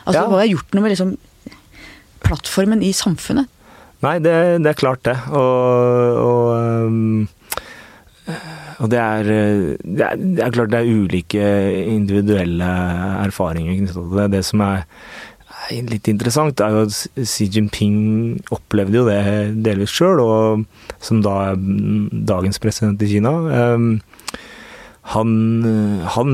Altså, 0.07 0.23
ja. 0.23 0.27
man 0.29 0.43
har 0.43 0.51
gjort 0.53 0.75
noe 0.77 0.87
med 0.87 0.95
liksom 0.95 1.15
plattformen 2.23 2.83
i 2.87 2.93
samfunnet? 2.97 3.51
Nei, 4.03 4.17
det, 4.23 4.35
det 4.65 4.73
er 4.73 4.79
klart 4.79 5.05
det. 5.07 5.15
Og, 5.31 6.19
og, 6.23 6.89
um, 6.91 7.29
og 8.83 8.91
det, 8.91 8.99
er, 8.99 9.29
det, 9.79 10.03
er, 10.03 10.17
det 10.19 10.43
er, 10.43 10.55
klart 10.55 10.73
det 10.73 10.81
er 10.81 10.89
ulike 10.91 11.43
individuelle 11.87 12.71
erfaringer 13.23 13.77
knyttet 13.79 14.01
til 14.01 14.17
det. 14.19 14.31
Det 14.33 14.43
som 14.49 14.65
er 14.67 14.83
litt 15.71 16.09
interessant, 16.11 16.61
er 16.61 16.75
jo 16.75 16.87
at 16.89 17.29
Xi 17.29 17.47
Jinping 17.47 18.41
opplevde 18.55 18.99
jo 18.99 19.07
det 19.07 19.23
delvis 19.65 19.95
sjøl, 19.95 20.21
og 20.23 20.65
som 21.03 21.23
da 21.25 21.37
er 21.53 21.63
dagens 22.33 22.59
president 22.63 23.03
i 23.03 23.13
Kina. 23.15 23.33
Um, 23.77 23.93
han, 25.03 25.31
han, 26.15 26.29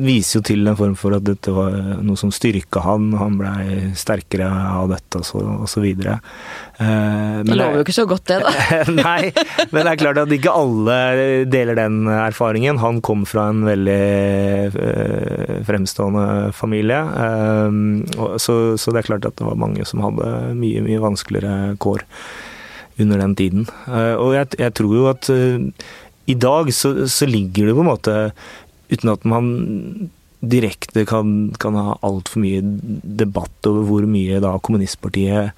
viser 0.00 0.38
jo 0.38 0.42
til 0.48 0.64
en 0.64 0.76
form 0.78 0.94
for 0.96 1.12
at 1.12 1.26
dette 1.26 1.52
var 1.52 1.74
noe 2.00 2.16
som 2.16 2.30
styrka 2.32 2.80
han, 2.86 3.10
han 3.20 3.34
blei 3.36 3.92
sterkere 3.98 4.48
av 4.48 4.88
dette 4.94 5.20
og 5.20 5.26
så, 5.28 5.42
og 5.60 5.68
så 5.68 5.82
videre. 5.84 6.16
Eh, 6.80 7.42
det 7.44 7.56
lover 7.58 7.76
jo 7.78 7.84
ikke 7.84 7.96
så 7.98 8.06
godt 8.08 8.24
det, 8.32 8.38
da. 8.46 8.54
nei, 8.96 9.28
men 9.74 9.84
det 9.84 9.92
er 9.92 10.00
klart 10.00 10.22
at 10.22 10.32
ikke 10.32 10.54
alle 10.56 10.96
deler 11.52 11.76
den 11.78 12.08
erfaringen. 12.08 12.80
Han 12.80 13.02
kom 13.04 13.26
fra 13.28 13.50
en 13.52 13.60
veldig 13.68 13.98
eh, 14.72 15.58
fremstående 15.68 16.48
familie, 16.56 17.02
eh, 17.26 17.82
så, 18.40 18.56
så, 18.80 18.96
det 18.96 19.02
er 19.02 19.10
klart 19.12 19.28
at 19.28 19.36
det 19.36 19.50
var 19.50 19.60
mange 19.60 19.84
som 19.88 20.00
hadde 20.06 20.32
mye, 20.56 20.80
mye 20.88 21.04
vanskeligere 21.04 21.76
kår 21.82 22.08
under 23.00 23.18
den 23.18 23.34
tiden. 23.36 23.66
Eh, 23.86 24.14
og 24.16 24.34
jeg, 24.36 24.52
jeg 24.58 24.74
tror 24.76 24.96
jo 24.96 25.08
at 25.10 25.28
eh, 25.32 25.68
i 26.30 26.36
dag 26.38 26.72
så, 26.74 27.06
så, 27.10 27.26
ligger 27.26 27.68
det 27.68 27.76
på 27.76 27.84
en 27.84 27.90
måte 27.90 28.16
Uten 28.92 29.08
at 29.08 29.24
man 29.24 29.46
direkte 30.42 31.04
kan, 31.06 31.52
kan 31.62 31.76
ha 31.78 31.94
altfor 32.04 32.42
mye 32.42 32.60
debatt 32.62 33.68
over 33.70 33.86
hvor 33.86 34.06
mye 34.10 34.40
da 34.42 34.56
kommunistpartiet 34.58 35.52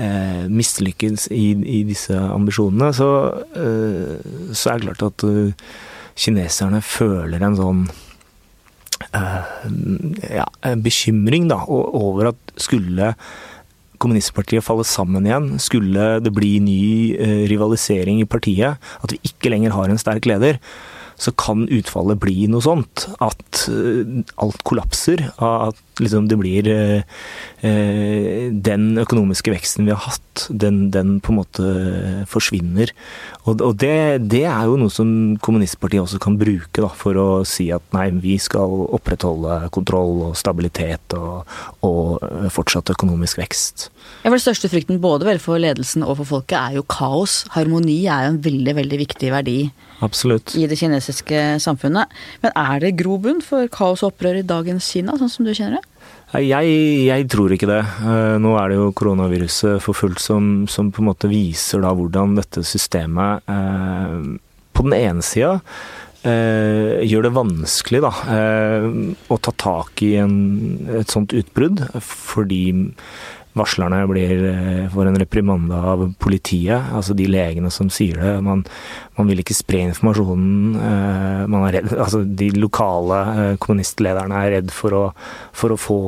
eh, 0.00 0.44
mislykkes 0.48 1.28
i, 1.36 1.52
i, 1.52 1.82
disse 1.86 2.16
ambisjonene, 2.16 2.88
så, 2.96 3.10
eh, 3.52 4.16
så, 4.50 4.72
er 4.72 4.80
det 4.80 4.88
klart 4.88 5.04
at 5.10 5.26
uh, 5.28 5.68
kineserne 6.16 6.80
føler 6.80 7.44
en 7.44 7.58
sånn 7.60 7.84
eh, 9.12 9.52
ja, 10.40 10.48
bekymring 10.80 11.52
da, 11.52 11.60
over 11.68 12.32
at 12.32 12.56
skulle 12.56 13.12
kommunistpartiet 14.02 14.66
falle 14.66 14.86
sammen 14.88 15.28
igjen, 15.28 15.52
skulle 15.62 16.16
det 16.24 16.34
bli 16.34 16.56
ny 16.62 16.82
rivalisering 17.50 18.20
i 18.22 18.28
partiet, 18.28 18.82
at 19.00 19.14
vi 19.14 19.20
ikke 19.30 19.54
lenger 19.54 19.76
har 19.76 19.92
en 19.92 20.00
sterk 20.00 20.26
leder, 20.28 20.58
så 21.22 21.32
kan 21.38 21.66
utfallet 21.70 22.20
bli 22.22 22.46
noe 22.50 22.64
sånt. 22.64 23.06
At 23.22 23.64
eh, 23.70 24.22
alt 24.42 24.62
kollapser. 24.68 25.24
At 25.38 25.91
liksom 26.00 26.28
det 26.30 26.38
blir 26.40 26.68
eh, 26.70 27.02
eh, 27.60 28.48
Den 28.52 28.98
økonomiske 29.02 29.52
veksten 29.52 29.86
vi 29.88 29.92
har 29.92 30.00
hatt, 30.06 30.46
den, 30.48 30.90
den 30.94 31.18
på 31.20 31.32
en 31.32 31.40
måte 31.40 31.66
forsvinner. 32.30 32.92
Og, 33.44 33.60
og 33.60 33.76
det, 33.82 34.28
det, 34.32 34.44
er 34.48 34.68
jo 34.70 34.78
noe 34.80 34.92
som 34.92 35.36
kommunistpartiet 35.42 36.04
også 36.04 36.20
kan 36.22 36.38
bruke 36.40 36.84
da, 36.84 36.88
for 36.96 37.18
å 37.18 37.28
si 37.48 37.68
at 37.74 37.84
nei, 37.96 38.08
vi 38.22 38.38
skal 38.40 38.86
opprettholde 38.94 39.72
kontroll 39.74 40.28
og 40.30 40.38
stabilitet 40.38 41.16
og, 41.18 41.48
og 41.84 42.22
fortsatt 42.54 42.94
økonomisk 42.94 43.42
vekst. 43.42 43.90
Ja, 44.22 44.30
for 44.30 44.38
Det 44.38 44.44
største 44.46 44.70
frykten 44.72 45.02
både 45.02 45.26
vel 45.28 45.42
for 45.42 45.60
ledelsen 45.60 46.06
og 46.06 46.20
for 46.20 46.36
folket 46.36 46.58
er 46.60 46.78
jo 46.78 46.86
kaos. 46.86 47.42
Harmoni 47.56 48.04
er 48.06 48.28
jo 48.28 48.34
en 48.36 48.42
veldig 48.44 48.76
veldig 48.78 49.00
viktig 49.02 49.32
verdi 49.34 49.58
Absolutt. 50.02 50.54
i 50.58 50.66
det 50.70 50.78
kinesiske 50.78 51.42
samfunnet. 51.62 52.10
Men 52.42 52.54
er 52.58 52.82
det 52.82 52.96
grobunn 53.00 53.42
for 53.44 53.70
kaos 53.72 54.02
og 54.02 54.12
opprør 54.12 54.40
i 54.40 54.46
dagens 54.46 54.88
Kina, 54.92 55.16
sånn 55.18 55.30
som 55.32 55.46
du 55.46 55.54
kjenner 55.54 55.80
det? 55.80 55.91
Jeg, 56.32 56.68
jeg, 57.04 57.26
tror 57.28 57.52
ikke 57.52 57.68
det. 57.68 57.82
Eh, 58.08 58.36
nå 58.40 58.54
er 58.56 58.72
det 58.72 58.78
jo 58.78 58.92
koronaviruset 58.96 59.82
for 59.84 59.96
fullt 59.96 60.22
som, 60.22 60.52
som 60.70 60.88
på 60.92 61.02
en 61.02 61.10
måte 61.10 61.28
viser 61.28 61.82
da 61.84 61.92
hvordan 61.96 62.38
dette 62.38 62.64
systemet 62.64 63.44
eh, 63.52 64.16
på 64.72 64.86
den 64.86 64.96
ene 64.96 65.26
sida 65.26 65.58
eh, 66.24 67.02
gjør 67.04 67.26
det 67.26 67.34
vanskelig 67.36 68.02
da, 68.04 68.12
eh, 68.32 68.88
å 69.28 69.38
ta 69.42 69.54
tak 69.60 70.02
i 70.06 70.14
en, 70.22 70.36
et 71.02 71.12
sånt 71.12 71.34
utbrudd, 71.36 71.84
fordi 72.00 72.64
varslerne 73.58 74.00
blir, 74.08 74.42
for 74.88 75.02
får 75.02 75.10
en 75.10 75.18
reprimande 75.20 75.76
av 75.76 76.04
politiet, 76.22 76.92
altså 76.94 77.14
de 77.16 77.26
legene 77.28 77.70
som 77.74 77.90
sier 77.92 78.20
det. 78.20 78.34
Man, 78.44 78.64
man 79.18 79.30
vil 79.30 79.42
ikke 79.42 79.56
spre 79.56 79.82
informasjonen. 79.88 80.76
Eh, 80.78 81.42
man 81.52 81.66
er 81.68 81.78
redd, 81.78 81.92
altså 81.96 82.22
de 82.24 82.52
lokale 82.56 83.20
eh, 83.32 83.54
kommunistlederne 83.62 84.40
er 84.40 84.56
redd 84.58 84.72
for 84.74 84.96
å, 84.96 85.04
for 85.56 85.74
å 85.74 85.80
få 85.80 85.98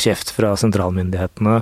kjeft 0.00 0.32
fra 0.36 0.54
sentralmyndighetene 0.58 1.60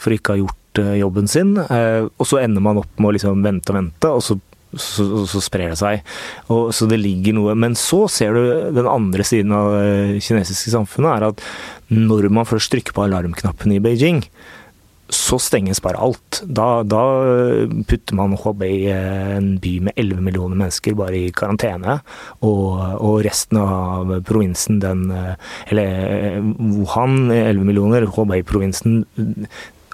for 0.00 0.16
ikke 0.16 0.32
å 0.32 0.36
ha 0.36 0.42
gjort 0.44 0.56
jobben 1.00 1.26
sin. 1.28 1.56
Og 1.58 2.26
så 2.28 2.38
ender 2.44 2.62
man 2.62 2.78
opp 2.78 3.00
med 3.00 3.10
å 3.10 3.14
liksom 3.16 3.42
vente 3.42 3.72
og 3.72 3.76
vente, 3.80 4.10
og 4.14 4.22
så 4.22 4.36
så, 4.76 5.06
så, 5.26 5.42
sprer 5.42 5.72
det 5.72 5.80
seg. 5.80 6.06
Og, 6.52 6.70
så 6.76 6.86
det 6.90 7.00
ligger 7.02 7.36
noe 7.36 7.56
Men 7.58 7.74
så 7.78 8.04
ser 8.12 8.36
du 8.36 8.70
den 8.76 8.88
andre 8.90 9.26
siden 9.26 9.54
av 9.56 9.74
det 9.74 10.22
kinesiske 10.24 10.74
samfunnet, 10.74 11.10
er 11.16 11.28
at 11.32 11.44
når 11.90 12.30
man 12.30 12.46
først 12.46 12.70
trykker 12.72 12.94
på 12.94 13.06
alarmknappen 13.08 13.74
i 13.74 13.82
Beijing, 13.82 14.22
så 15.10 15.38
stenges 15.42 15.80
bare 15.82 15.98
alt. 15.98 16.40
Da, 16.46 16.82
da 16.86 17.02
putter 17.90 18.16
man 18.18 18.36
Hubei, 18.38 18.86
eh, 18.90 19.36
en 19.36 19.56
by 19.62 19.72
med 19.88 19.98
11 19.98 20.22
millioner 20.22 20.54
mennesker, 20.58 20.94
bare 20.98 21.18
i 21.18 21.32
karantene. 21.34 21.98
Og, 22.46 22.78
og 23.02 23.18
resten 23.26 23.58
av 23.60 24.14
provinsen, 24.26 24.80
den 24.82 25.10
eh, 25.10 25.34
Eller 25.70 26.06
eh, 26.14 26.38
Wuhan, 26.60 27.26
11 27.34 27.66
millioner. 27.66 28.06
Hubei-provinsen 28.14 29.02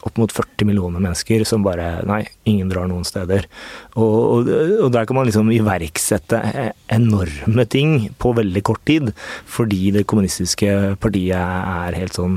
opp 0.06 0.20
mot 0.20 0.32
40 0.32 0.68
millioner 0.68 1.02
mennesker 1.02 1.44
som 1.48 1.64
bare 1.66 2.00
Nei, 2.06 2.22
ingen 2.48 2.70
drar 2.70 2.88
noen 2.90 3.06
steder. 3.06 3.46
Og, 3.94 4.02
og, 4.06 4.50
og, 4.84 4.88
der 4.94 5.08
kan 5.08 5.18
man 5.18 5.28
liksom 5.28 5.50
iverksette 5.54 6.40
enorme 6.92 7.66
ting 7.70 8.08
på 8.20 8.32
veldig 8.36 8.62
kort 8.66 8.84
tid, 8.88 9.12
fordi 9.50 9.92
det 9.96 10.06
kommunistiske 10.08 10.96
partiet 11.02 11.36
er 11.36 11.98
helt 11.98 12.16
sånn 12.16 12.36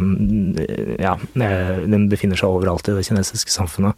Ja, 0.99 1.15
den 1.35 2.09
befinner 2.11 2.39
seg 2.39 2.51
overalt 2.51 2.89
i 2.89 2.97
det 2.97 3.05
kinesiske 3.07 3.53
samfunnet. 3.53 3.97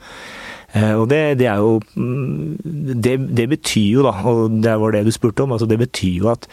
Og 0.96 1.08
det, 1.12 1.22
det 1.42 1.50
er 1.52 1.60
jo 1.60 1.80
det, 1.96 3.18
det 3.36 3.48
betyr 3.52 3.98
jo, 3.98 4.06
da, 4.08 4.14
og 4.28 4.62
det 4.64 4.78
var 4.80 4.96
det 4.96 5.04
du 5.08 5.12
spurte 5.12 5.44
om, 5.44 5.52
altså 5.56 5.68
det 5.68 5.82
betyr 5.82 6.22
jo 6.22 6.32
at 6.32 6.48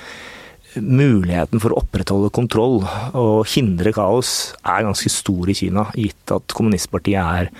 muligheten 0.83 1.61
for 1.63 1.73
å 1.73 1.83
opprettholde 1.83 2.31
kontroll 2.35 2.81
og 3.17 3.47
hindre 3.51 3.93
kaos 3.97 4.55
er 4.63 4.87
ganske 4.87 5.11
stor 5.13 5.51
i 5.51 5.57
Kina, 5.57 5.89
gitt 5.97 6.33
at 6.35 6.55
kommunistpartiet 6.57 7.19
er 7.19 7.51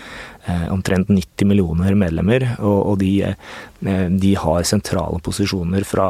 eh, 0.49 0.67
omtrent 0.73 1.11
90 1.13 1.49
millioner 1.49 1.97
medlemmer, 1.99 2.45
og, 2.65 2.99
de, 3.03 3.13
eh, 3.29 4.07
de, 4.11 4.33
har 4.39 4.69
sentrale 4.69 5.21
posisjoner 5.25 5.87
fra, 5.89 6.09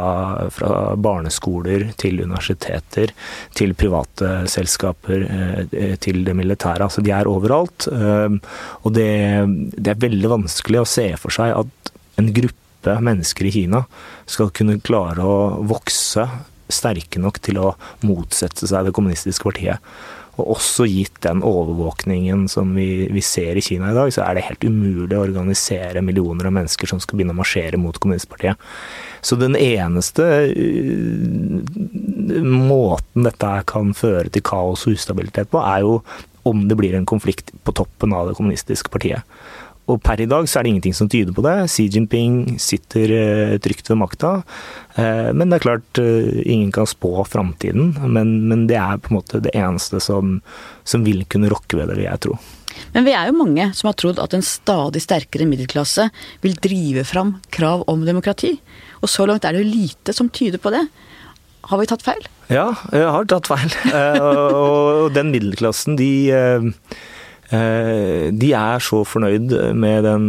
fra, 0.54 0.74
barneskoler 0.96 1.88
til 2.00 2.22
universiteter, 2.24 3.14
til 3.56 3.74
private 3.78 4.44
selskaper, 4.50 5.26
eh, 5.28 5.96
til 6.02 6.22
det 6.26 6.36
militære. 6.38 6.88
Altså 6.88 7.04
de 7.04 7.14
er 7.14 7.30
overalt. 7.30 7.88
Og 7.88 8.94
det, 8.94 9.10
det 9.76 9.92
er 9.92 10.06
veldig 10.06 10.34
vanskelig 10.38 10.82
å 10.82 10.88
se 10.88 11.10
for 11.20 11.34
seg 11.34 11.54
at 11.56 11.92
en 12.18 12.32
gruppe 12.34 12.98
mennesker 13.04 13.48
i 13.48 13.52
Kina 13.54 13.82
skal 14.28 14.52
kunne 14.54 14.78
klare 14.84 15.24
å 15.24 15.38
vokse 15.68 16.26
sterke 16.72 17.20
nok 17.22 17.40
til 17.44 17.60
å 17.62 17.74
motsette 18.06 18.68
seg 18.68 18.88
det 18.88 18.94
kommunistiske 18.96 19.48
partiet. 19.48 19.84
Og 20.38 20.52
også 20.54 20.86
gitt 20.86 21.16
den 21.24 21.40
overvåkningen 21.42 22.44
som 22.50 22.70
vi, 22.78 23.08
vi, 23.10 23.22
ser 23.26 23.58
i 23.58 23.64
Kina 23.64 23.90
i 23.90 23.96
dag, 23.96 24.12
så 24.14 24.22
er 24.22 24.38
det 24.38 24.46
helt 24.46 24.64
umulig 24.64 25.16
å 25.16 25.24
organisere 25.24 26.02
millioner 26.04 26.46
av 26.46 26.54
mennesker 26.54 26.90
som 26.90 27.00
skal 27.02 27.18
begynne 27.18 27.34
å 27.34 27.40
marsjere 27.40 27.80
mot 27.80 27.98
kommunistpartiet. 27.98 28.60
Så 29.18 29.34
den 29.40 29.58
eneste 29.58 30.28
uh, 30.54 31.58
måten 32.46 33.26
dette 33.26 33.52
kan 33.66 33.90
føre 33.98 34.30
til 34.30 34.46
kaos 34.46 34.86
og 34.86 34.94
ustabilitet 34.94 35.50
på, 35.50 35.58
er 35.58 35.82
jo 35.82 35.98
om 36.46 36.68
det 36.70 36.78
blir 36.78 36.94
en 36.94 37.08
konflikt 37.08 37.50
på 37.66 37.74
toppen 37.76 38.14
av 38.14 38.30
det 38.30 38.38
kommunistiske 38.38 38.92
partiet. 38.94 39.26
Og 39.88 40.02
per 40.04 40.20
i 40.20 40.28
dag 40.28 40.44
så 40.48 40.60
er 40.60 40.66
det 40.66 40.74
ingenting 40.74 40.96
som 40.96 41.08
tyder 41.08 41.32
på 41.32 41.44
det. 41.46 41.54
Xi 41.72 41.86
Jinping 41.88 42.58
sitter 42.60 43.14
uh, 43.14 43.54
trygt 43.64 43.88
ved 43.88 44.00
makta. 44.02 44.34
Uh, 44.98 45.30
men 45.32 45.48
det 45.48 45.58
er 45.58 45.64
klart, 45.64 46.00
uh, 46.02 46.28
ingen 46.44 46.70
kan 46.74 46.88
spå 46.88 47.24
framtiden. 47.28 47.94
Men, 48.04 48.34
men, 48.50 48.66
det 48.68 48.76
er 48.80 49.00
på 49.00 49.12
en 49.12 49.20
måte 49.20 49.40
det 49.44 49.54
eneste 49.56 50.02
som, 50.04 50.38
som 50.84 51.06
vil 51.08 51.24
kunne 51.32 51.50
rokke 51.52 51.80
ved 51.80 51.88
det, 51.88 51.98
vil 52.00 52.08
jeg 52.10 52.24
tro. 52.26 52.38
Men 52.94 53.08
vi 53.08 53.16
er 53.16 53.30
jo 53.30 53.38
mange 53.40 53.70
som 53.74 53.88
har 53.88 53.96
trodd 53.98 54.20
at 54.22 54.36
en 54.36 54.44
stadig 54.44 55.00
sterkere 55.02 55.48
middelklasse 55.48 56.10
vil 56.44 56.56
drive 56.62 57.02
fram 57.08 57.38
krav 57.54 57.86
om 57.90 58.04
demokrati. 58.06 58.58
Og 59.00 59.10
så 59.10 59.26
langt 59.26 59.48
er 59.48 59.56
det 59.56 59.64
jo 59.64 59.72
lite 59.72 60.14
som 60.14 60.28
tyder 60.28 60.60
på 60.62 60.72
det. 60.74 60.84
Har 61.68 61.80
vi 61.80 61.88
tatt 61.90 62.04
feil? 62.04 62.20
Ja, 62.52 62.70
jeg 62.94 63.08
har 63.12 63.26
tatt 63.28 63.48
feil. 63.48 63.72
og 64.60 65.10
den 65.16 65.32
middelklassen, 65.32 65.96
de 65.98 66.12
Eh, 66.32 66.68
de 67.48 68.48
er 68.52 68.82
så 68.84 68.98
fornøyd 69.08 69.54
med 69.72 70.04
den 70.04 70.24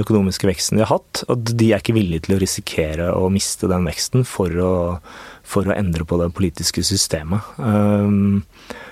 økonomiske 0.00 0.48
veksten 0.48 0.80
de 0.80 0.82
har 0.82 0.96
hatt, 0.96 1.22
at 1.30 1.52
de 1.54 1.68
er 1.70 1.78
ikke 1.78 1.94
villige 1.94 2.24
til 2.26 2.34
å 2.34 2.40
risikere 2.42 3.10
å 3.14 3.28
miste 3.30 3.70
den 3.70 3.86
veksten 3.86 4.26
for 4.26 4.56
å, 4.58 4.72
for 5.46 5.68
å 5.68 5.76
endre 5.76 6.06
på 6.06 6.18
det 6.18 6.30
politiske 6.34 6.82
systemet. 6.86 7.46
Um, 7.62 8.42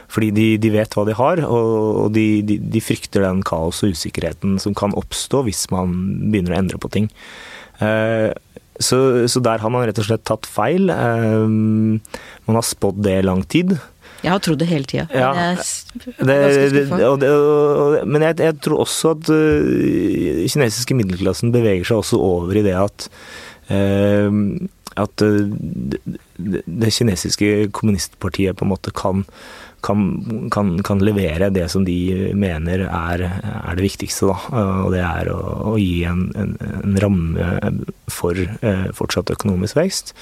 fordi 0.09 0.31
de, 0.33 0.47
de, 0.63 0.71
vet 0.73 0.95
hva 0.97 1.05
de 1.09 1.17
har, 1.19 1.43
og 1.45 2.15
de, 2.15 2.27
de, 2.47 2.61
de, 2.63 2.81
frykter 2.83 3.27
den 3.27 3.43
kaos 3.47 3.83
og 3.85 3.93
usikkerheten 3.97 4.57
som 4.63 4.77
kan 4.77 4.95
oppstå 4.97 5.43
hvis 5.49 5.67
man 5.75 5.99
begynner 6.31 6.55
å 6.55 6.61
endre 6.63 6.81
på 6.81 6.93
ting. 6.95 7.11
Uh, 7.83 8.33
så, 8.79 9.27
så, 9.27 9.43
der 9.43 9.59
har 9.59 9.73
man 9.75 9.85
rett 9.89 9.99
og 9.99 10.07
slett 10.07 10.23
tatt 10.29 10.47
feil. 10.47 10.87
Man 10.87 11.99
har 12.55 12.63
spådd 12.63 13.01
det 13.03 13.17
i 13.19 13.27
lang 13.27 13.43
tid. 13.51 13.75
Jeg 14.23 14.33
har 14.35 14.41
trodd 14.43 14.59
det 14.59 14.67
hele 14.67 14.89
tida. 14.89 15.07
Ja, 15.15 15.31
men 18.03 18.25
jeg, 18.27 18.35
jeg, 18.43 18.57
tror 18.65 18.83
også 18.83 19.13
at 19.15 19.31
uh, 19.31 20.43
kinesiske 20.51 20.97
middelklassen 20.99 21.55
beveger 21.55 21.87
seg 21.87 22.03
også 22.03 22.19
over 22.19 22.59
i 22.59 22.65
det 22.67 22.75
at 22.79 23.07
uh, 23.71 24.31
at 24.99 25.23
uh, 25.23 25.47
det 26.39 26.91
kinesiske 26.95 27.69
kommunistpartiet 27.77 28.59
på 28.59 28.67
en 28.67 28.73
måte 28.73 28.91
kan, 28.97 29.23
kan, 29.85 30.49
kan, 30.51 30.77
kan 30.83 31.03
levere 31.05 31.51
det 31.55 31.69
som 31.73 31.85
de 31.87 32.33
mener 32.37 32.87
er, 32.89 33.25
er 33.29 33.79
det 33.79 33.85
viktigste. 33.85 34.29
Da. 34.31 34.63
Og 34.85 34.93
det 34.95 35.03
er 35.05 35.31
å, 35.33 35.39
å 35.73 35.79
gi 35.81 36.03
en, 36.09 36.29
en, 36.39 36.55
en, 36.83 36.99
ramme 36.99 37.73
for 38.11 38.39
fortsatt 38.99 39.35
økonomisk 39.37 39.79
vekst. 39.79 40.15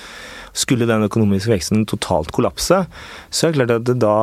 Skulle 0.57 0.89
den 0.89 1.05
økonomiske 1.05 1.53
veksten 1.53 1.85
totalt 1.89 2.31
kollapse, 2.33 2.79
så 3.29 3.47
er 3.47 3.53
det 3.53 3.59
klart 3.59 3.75
at 3.75 3.91
da, 4.01 4.17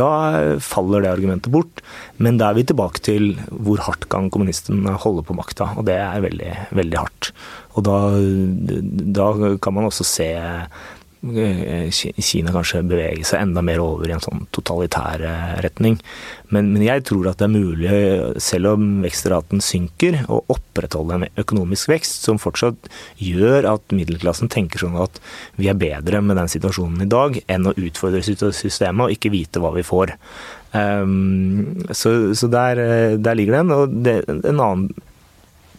da 0.00 0.10
faller 0.64 1.04
det 1.04 1.12
argumentet 1.12 1.52
bort. 1.52 1.84
Men 2.16 2.40
da 2.40 2.48
er 2.50 2.58
vi 2.58 2.66
tilbake 2.70 3.04
til 3.04 3.34
hvor 3.50 3.82
hardt 3.84 4.08
kan 4.12 4.30
kommunistene 4.32 4.96
holde 5.04 5.24
på 5.26 5.36
makta, 5.36 5.74
og 5.76 5.88
det 5.88 5.98
er 6.00 6.24
veldig, 6.24 6.52
veldig 6.80 7.00
hardt. 7.00 7.32
Og 7.74 7.84
da, 7.84 7.98
da 9.20 9.30
kan 9.60 9.76
man 9.76 9.88
også 9.90 10.06
se 10.06 10.30
Eh, 10.32 10.84
Kina 11.24 12.52
kanskje 12.52 12.82
beveger 12.84 13.24
seg 13.24 13.44
enda 13.46 13.62
mer 13.64 13.80
over 13.80 14.10
i 14.10 14.12
en 14.12 14.22
sånn 14.22 14.42
totalitær 14.52 15.22
eh, 15.24 15.54
retning. 15.64 15.96
Men, 16.52 16.68
men, 16.74 16.82
jeg 16.84 17.04
tror 17.08 17.30
at 17.30 17.40
det 17.40 17.46
er 17.46 17.54
mulig, 17.54 17.92
selv 18.44 18.74
om 18.74 18.88
vekstraten 19.04 19.62
synker, 19.64 20.20
å 20.28 20.42
opprettholde 20.52 21.16
en 21.16 21.40
økonomisk 21.40 21.88
vekst 21.94 22.26
som 22.26 22.40
fortsatt 22.42 22.90
gjør 23.22 23.70
at 23.72 23.94
middelklassen 23.96 24.52
tenker 24.52 24.84
sånn 24.84 24.98
at 25.00 25.16
vi 25.56 25.70
er 25.72 25.78
bedre 25.80 26.20
med 26.24 26.36
den 26.40 26.52
situasjonen 26.52 27.06
i 27.06 27.10
dag 27.10 27.40
enn 27.46 27.70
å 27.70 27.76
utfordre 27.78 28.20
systemet 28.24 29.06
og 29.06 29.16
ikke 29.16 29.32
vite 29.32 29.62
hva 29.64 29.72
vi 29.76 29.86
får. 29.86 30.12
Um, 30.74 31.84
så, 31.94 32.34
så 32.34 32.50
der, 32.50 32.82
der, 33.16 33.38
ligger 33.38 33.60
den. 33.60 33.72
Og 33.72 33.96
det, 34.04 34.18
en 34.28 34.58
annen 34.58 34.88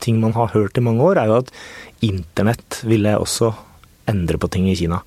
ting 0.01 0.17
man 0.23 0.33
har 0.35 0.53
hørt 0.55 0.77
i 0.79 0.83
mange 0.83 1.03
år, 1.05 1.21
er 1.21 1.29
jo 1.29 1.39
at 1.43 1.53
internett 2.05 2.81
ville 2.87 3.13
også 3.19 3.53
endre 4.09 4.39
på 4.41 4.49
ting 4.53 4.67
i 4.69 4.77
Kina. 4.77 5.01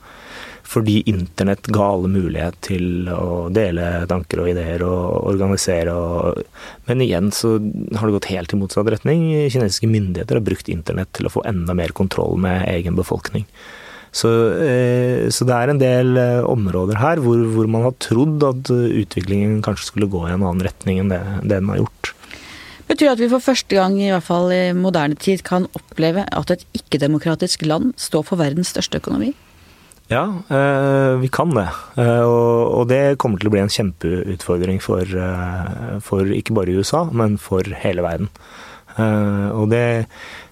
Fordi 0.69 0.99
internett 1.09 1.71
ga 1.73 1.87
alle 1.95 2.11
mulighet 2.13 2.59
til 2.67 3.09
å 3.09 3.49
dele 3.55 4.05
tanker 4.11 4.43
og 4.43 4.51
ideer 4.53 4.85
og 4.85 5.31
organisere 5.31 5.95
og 5.97 6.43
Men 6.89 7.05
igjen 7.05 7.31
så 7.33 7.55
har 7.57 8.05
det 8.09 8.17
gått 8.19 8.29
helt 8.33 8.53
i 8.53 8.59
motsatt 8.61 8.91
retning. 8.93 9.25
Kinesiske 9.49 9.89
myndigheter 9.89 10.37
har 10.37 10.45
brukt 10.45 10.69
internett 10.69 11.13
til 11.17 11.29
å 11.29 11.33
få 11.33 11.45
enda 11.49 11.77
mer 11.77 11.95
kontroll 11.97 12.37
med 12.41 12.67
egen 12.69 12.97
befolkning. 13.01 13.47
Så, 14.13 14.29
eh, 14.65 15.29
så 15.33 15.45
det 15.49 15.57
er 15.57 15.73
en 15.73 15.81
del 15.81 16.17
eh, 16.17 16.45
områder 16.45 17.01
her 17.01 17.21
hvor, 17.21 17.41
hvor, 17.53 17.69
man 17.69 17.85
har 17.85 17.97
trodd 18.01 18.45
at 18.45 18.71
utviklingen 18.73 19.61
kanskje 19.65 19.91
skulle 19.91 20.09
gå 20.09 20.23
i 20.27 20.33
en 20.33 20.45
annen 20.45 20.65
retning 20.65 21.03
enn 21.03 21.13
det, 21.13 21.21
det 21.43 21.59
den 21.59 21.69
har 21.73 21.83
gjort. 21.83 22.15
Betyr 22.89 23.13
at 23.13 23.21
vi 23.21 23.29
for 23.29 23.45
første 23.45 23.77
gang 23.77 23.99
i 24.01 24.09
hvert 24.09 24.25
fall 24.25 24.49
i 24.53 24.73
moderne 24.77 25.17
tid 25.21 25.45
kan 25.45 25.69
oppleve 25.77 26.25
at 26.25 26.55
et 26.55 26.65
ikke-demokratisk 26.77 27.67
land 27.69 27.93
står 28.01 28.25
for 28.31 28.41
verdens 28.41 28.73
største 28.73 29.01
økonomi? 29.01 29.35
Ja, 30.09 30.23
øh, 30.49 31.19
vi 31.21 31.29
kan 31.29 31.53
det. 31.53 31.67
Uh, 31.99 32.25
og, 32.25 32.87
det 32.89 33.19
kommer 33.21 33.41
til 33.41 33.51
å 33.51 33.53
bli 33.53 33.61
en 33.61 33.73
kjempeutfordring 33.73 34.81
for, 34.81 35.05
uh, 35.05 35.99
for 36.05 36.33
ikke 36.33 36.57
bare 36.57 36.79
USA, 36.79 37.05
men 37.13 37.37
for 37.37 37.67
hele 37.85 38.07
verden. 38.07 38.33
Og 38.99 39.69
det, 39.71 40.09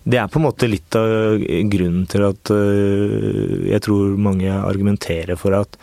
det, 0.07 0.21
er 0.21 0.29
på 0.31 0.39
en 0.39 0.45
måte 0.45 0.69
litt 0.71 0.95
av 0.95 1.41
grunnen 1.67 2.05
til 2.07 2.23
at 2.29 2.53
jeg 2.53 3.81
tror 3.83 4.13
mange 4.23 4.53
argumenterer 4.55 5.35
for 5.41 5.57
at 5.59 5.75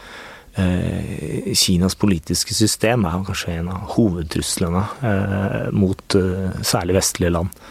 Eh, 0.55 1.53
Kinas 1.57 1.95
politiske 1.97 2.53
system 2.53 3.07
er 3.09 3.23
kanskje 3.25 3.55
en 3.57 3.71
av 3.73 3.87
hovedtruslene 3.95 4.83
eh, 5.01 5.71
mot 5.73 6.17
eh, 6.19 6.59
særlig 6.61 6.99
vestlige 6.99 7.33
land. 7.33 7.63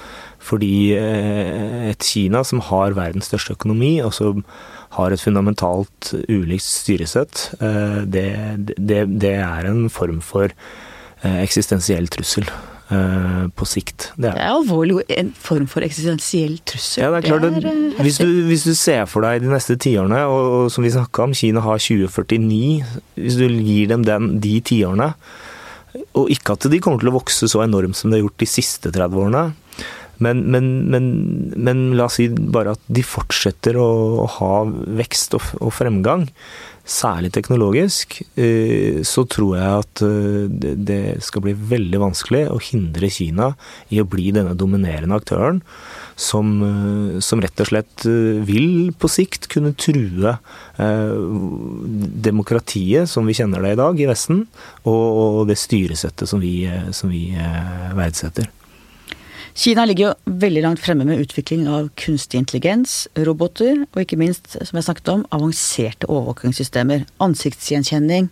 Fordi 0.42 0.90
et 0.98 2.02
Kina 2.02 2.40
som 2.42 2.58
har 2.66 2.96
verdens 2.96 3.28
største 3.30 3.54
økonomi, 3.54 4.00
og 4.02 4.10
som 4.16 4.40
har 4.96 5.14
et 5.14 5.22
fundamentalt 5.22 6.12
ulikt 6.28 6.66
styresett, 6.66 7.46
det, 7.60 8.26
det, 8.76 9.06
det 9.22 9.36
er 9.40 9.68
en 9.70 9.86
form 9.92 10.18
for 10.24 10.52
eksistensiell 11.22 12.10
trussel. 12.12 12.50
Uh, 12.92 13.46
på 13.56 13.64
sikt. 13.64 14.10
Det 14.18 14.26
er, 14.28 14.34
det 14.36 14.42
er 14.42 14.50
alvorlig 14.52 14.98
en 15.14 15.30
form 15.38 15.64
for 15.70 15.84
eksistensiell 15.86 16.58
trussel. 16.68 17.04
Ja, 17.06 17.12
det 17.14 17.22
er 17.22 17.28
klart 17.30 17.44
det, 17.46 17.62
er, 17.70 18.02
hvis, 18.04 18.18
du, 18.20 18.32
hvis, 18.50 18.66
du, 18.68 18.74
ser 18.76 19.06
for 19.08 19.24
deg 19.24 19.40
de 19.40 19.48
neste 19.48 19.78
tiårene, 19.80 20.18
og, 20.28 20.48
og 20.58 20.66
som 20.74 20.84
vi 20.84 20.90
snakka 20.92 21.24
om, 21.24 21.32
Kina 21.36 21.62
har 21.64 21.80
2049 21.80 22.82
Hvis 23.16 23.38
du 23.40 23.46
gir 23.48 23.88
dem 23.94 24.04
den, 24.04 24.28
de 24.44 24.58
tiårene, 24.66 25.08
og 26.18 26.34
ikke 26.34 26.58
at 26.58 26.68
de 26.72 26.82
kommer 26.84 27.00
til 27.00 27.12
å 27.12 27.16
vokse 27.16 27.48
så 27.48 27.62
enormt 27.64 27.96
som 27.96 28.10
de 28.10 28.18
har 28.18 28.26
gjort 28.26 28.42
de 28.42 28.50
siste 28.50 28.92
30 28.92 29.24
årene, 29.24 29.44
men, 30.18 30.42
men, 30.52 30.66
men, 30.92 31.06
men 31.56 31.80
la 31.96 32.06
oss 32.06 32.18
si 32.20 32.28
bare 32.28 32.76
at 32.76 32.82
de 32.92 33.02
fortsetter 33.06 33.78
å, 33.80 34.26
ha 34.38 34.52
vekst 35.00 35.38
og, 35.38 35.48
og 35.60 35.72
fremgang 35.74 36.28
særlig 36.82 37.30
teknologisk, 37.32 38.16
eh, 38.34 39.02
så 39.06 39.24
tror 39.30 39.56
jeg 39.56 39.82
at 39.84 40.02
eh, 40.02 40.74
det 40.74 41.22
skal 41.22 41.44
bli 41.44 41.54
veldig 41.54 42.00
vanskelig 42.02 42.48
å 42.50 42.58
hindre 42.62 43.10
Kina 43.12 43.52
i 43.94 44.00
å 44.02 44.08
bli 44.08 44.32
denne 44.34 44.56
dominerende 44.58 45.18
aktøren. 45.18 45.62
Som, 46.18 46.58
eh, 46.66 47.20
som 47.24 47.40
rett 47.40 47.60
og 47.62 47.70
slett 47.70 48.04
vil 48.46 48.92
på 48.98 49.08
sikt 49.10 49.48
kunne 49.52 49.72
true 49.78 50.36
demokratiet 52.26 53.08
som 53.10 53.26
vi 53.26 53.36
kjenner 53.36 53.62
det 53.64 53.72
i 53.74 53.78
dag 53.80 54.00
i 54.00 54.08
Vesten, 54.10 54.46
og, 54.84 55.46
det 55.48 55.56
styresettet 55.60 56.28
som 56.28 56.42
vi, 56.42 56.66
som 56.94 57.10
vi 57.12 57.30
verdsetter. 57.96 58.50
Kina 59.54 59.84
ligger 59.88 60.10
jo 60.10 60.36
veldig 60.42 60.62
langt 60.64 60.82
fremme 60.82 61.04
med 61.08 61.20
utvikling 61.20 61.66
av 61.68 61.90
kunstig 62.00 62.40
intelligens, 62.40 63.06
roboter 63.28 63.84
og 63.84 63.98
ikke 64.04 64.18
minst, 64.20 64.54
som 64.56 64.78
jeg 64.78 64.86
snakket 64.86 65.10
om, 65.12 65.24
avanserte 65.34 66.08
overvåkingssystemer. 66.08 67.04
Ansiktsgjenkjenning. 67.22 68.30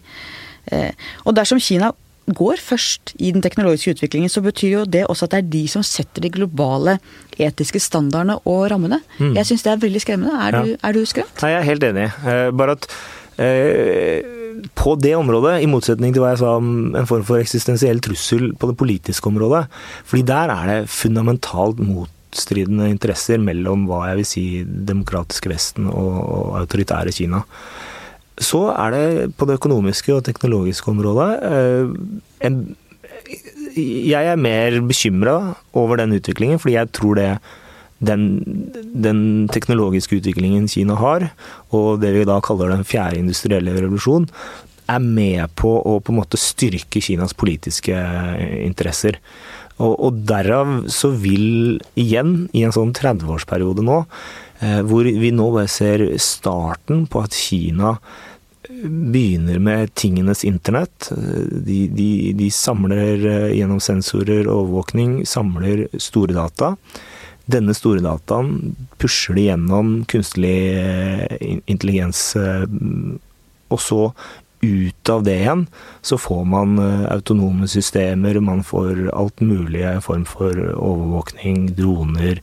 Eh, 0.72 0.94
og 1.26 1.36
dersom 1.36 1.60
Kina 1.60 1.92
går 2.30 2.60
først 2.62 3.14
i 3.18 3.32
den 3.34 3.42
teknologiske 3.42 3.96
utviklingen, 3.96 4.30
så 4.30 4.42
betyr 4.44 4.70
jo 4.70 4.82
det 4.86 5.04
også 5.10 5.26
at 5.26 5.34
det 5.34 5.42
er 5.42 5.52
de 5.52 5.62
som 5.72 5.84
setter 5.84 6.24
de 6.24 6.32
globale 6.32 6.98
etiske 7.40 7.82
standardene 7.82 8.38
og 8.48 8.68
rammene. 8.72 9.00
Mm. 9.18 9.34
Jeg 9.38 9.50
syns 9.50 9.66
det 9.66 9.72
er 9.74 9.86
veldig 9.86 10.04
skremmende. 10.04 10.36
Er, 10.36 10.56
ja. 10.56 10.64
du, 10.64 10.76
er 10.78 10.96
du 10.96 11.06
skremt? 11.10 11.40
Nei, 11.42 11.54
jeg 11.56 11.60
er 11.60 11.70
helt 11.72 11.88
enig. 11.90 12.10
Eh, 12.24 12.44
bare 12.56 12.78
at 12.78 12.92
eh 13.40 14.36
på 14.78 14.94
det 15.00 15.12
området, 15.18 15.58
i 15.62 15.68
motsetning 15.70 16.14
til 16.14 16.24
hva 16.24 16.34
jeg 16.34 16.42
sa 16.42 16.54
om 16.58 16.94
en 16.98 17.08
form 17.08 17.26
for 17.26 17.42
eksistensiell 17.42 18.00
trussel 18.04 18.50
på 18.58 18.70
det 18.70 18.78
politiske 18.80 19.30
området, 19.30 19.66
fordi 20.08 20.24
der 20.28 20.52
er 20.54 20.70
det 20.70 20.90
fundamentalt 20.92 21.80
motstridende 21.82 22.90
interesser 22.90 23.40
mellom 23.42 23.86
hva 23.88 24.06
jeg 24.10 24.20
vil 24.20 24.28
si 24.28 24.44
demokratiske 24.64 25.52
Vesten 25.52 25.88
og, 25.92 26.18
og 26.20 26.60
autoritære 26.62 27.14
Kina. 27.14 27.44
Så 28.40 28.66
er 28.72 28.94
det 28.94 29.32
på 29.36 29.48
det 29.48 29.58
økonomiske 29.60 30.14
og 30.16 30.24
teknologiske 30.24 30.88
området 30.88 31.30
eh, 31.44 31.90
en, 32.48 32.60
Jeg 33.76 34.26
er 34.26 34.40
mer 34.40 34.80
bekymra 34.80 35.54
over 35.76 36.00
den 36.00 36.16
utviklingen, 36.16 36.58
fordi 36.58 36.78
jeg 36.78 36.92
tror 36.96 37.20
det 37.20 37.28
den, 38.00 38.24
den, 38.96 39.20
teknologiske 39.52 40.20
utviklingen 40.20 40.68
Kina 40.72 40.96
har, 41.00 41.28
og 41.76 42.00
det 42.00 42.14
vi 42.16 42.26
da 42.28 42.40
kaller 42.44 42.72
den 42.72 42.86
fjerde 42.88 43.20
industrielle 43.20 43.76
revolusjon, 43.76 44.28
er 44.90 45.02
med 45.04 45.52
på 45.60 45.70
å 45.86 45.98
på 46.02 46.12
en 46.12 46.18
måte 46.18 46.40
styrke 46.40 47.02
Kinas 47.04 47.36
politiske 47.38 47.94
interesser. 48.64 49.20
Og, 49.80 49.92
og 49.94 50.24
derav 50.28 50.72
så 50.92 51.12
vil 51.16 51.78
igjen, 51.98 52.48
i 52.56 52.64
en 52.66 52.74
sånn 52.74 52.94
30-årsperiode 52.96 53.84
nå, 53.86 54.00
eh, 54.64 54.80
hvor 54.88 55.06
vi 55.06 55.30
nå 55.32 55.46
bare 55.54 55.70
ser 55.70 56.04
starten 56.20 57.06
på 57.10 57.22
at 57.24 57.36
Kina 57.36 57.94
begynner 58.80 59.60
med 59.62 59.94
tingenes 59.98 60.42
internett. 60.48 61.10
De, 61.12 61.84
de, 61.92 62.10
de 62.36 62.50
samler 62.54 63.24
eh, 63.28 63.54
gjennom 63.60 63.80
sensorer 63.84 64.48
og 64.48 64.66
overvåkning, 64.66 65.20
samler 65.28 65.86
store 66.00 66.36
data 66.36 66.74
denne 67.50 67.74
store 67.76 68.02
dataen 68.04 68.76
pusher 69.00 69.36
de 69.38 69.48
gjennom 69.48 69.96
kunstig 70.10 70.54
eh, 70.76 71.58
intelligens, 71.70 72.22
eh, 72.38 72.66
og 73.70 73.82
så 73.82 74.02
ut 74.60 75.08
av 75.08 75.22
det 75.24 75.38
igjen 75.40 75.62
så 76.04 76.18
får 76.20 76.42
man 76.52 76.76
eh, 76.82 77.06
autonome 77.14 77.68
systemer, 77.70 78.40
man 78.44 78.62
får 78.66 79.08
alt 79.16 79.40
mulig 79.40 79.86
form 80.04 80.26
for 80.28 80.56
overvåkning, 80.76 81.72
droner 81.78 82.42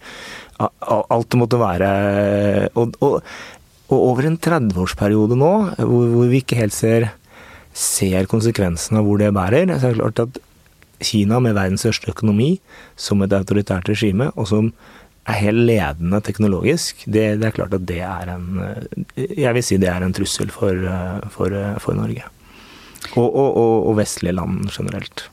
Alt 0.57 1.27
det 1.29 1.37
måtte 1.37 1.59
være. 1.61 1.87
Og, 2.81 2.95
og, 3.05 3.19
og 3.93 3.99
over 3.99 4.25
en 4.25 4.39
30-årsperiode 4.41 5.37
nå, 5.37 5.51
hvor, 5.77 6.07
hvor, 6.15 6.31
vi 6.31 6.39
ikke 6.41 6.57
helt 6.57 6.73
ser, 6.73 7.11
ser 7.77 8.25
konsekvensene 8.31 9.03
av 9.03 9.05
hvor 9.05 9.21
det 9.21 9.29
bærer, 9.37 9.69
så 9.77 9.91
er 9.91 9.93
det 9.93 10.01
klart 10.01 10.23
at 10.23 10.39
Kina 11.03 11.39
med 11.43 11.57
verdens 11.57 11.83
største 11.85 12.11
økonomi, 12.13 12.57
som 12.97 13.21
et 13.21 13.35
autoritært 13.35 13.89
regime, 13.91 14.31
og 14.35 14.49
som 14.49 14.71
er 15.27 15.41
helt 15.41 15.65
ledende 15.67 16.19
teknologisk, 16.23 17.03
det, 17.05 17.25
det, 17.41 17.49
er 17.49 17.55
klart 17.55 17.75
at 17.75 17.85
det 17.87 17.99
er 17.99 18.31
en 18.31 18.61
Jeg 19.17 19.53
vil 19.53 19.65
si 19.65 19.79
det 19.81 19.89
er 19.91 20.05
en 20.05 20.15
trussel 20.15 20.51
for, 20.53 20.87
for, 21.33 21.53
for 21.83 21.97
Norge. 21.97 22.23
Og, 23.15 23.27
og, 23.27 23.57
og, 23.87 23.97
vestlige 23.99 24.35
land 24.35 24.69
generelt. 24.71 25.27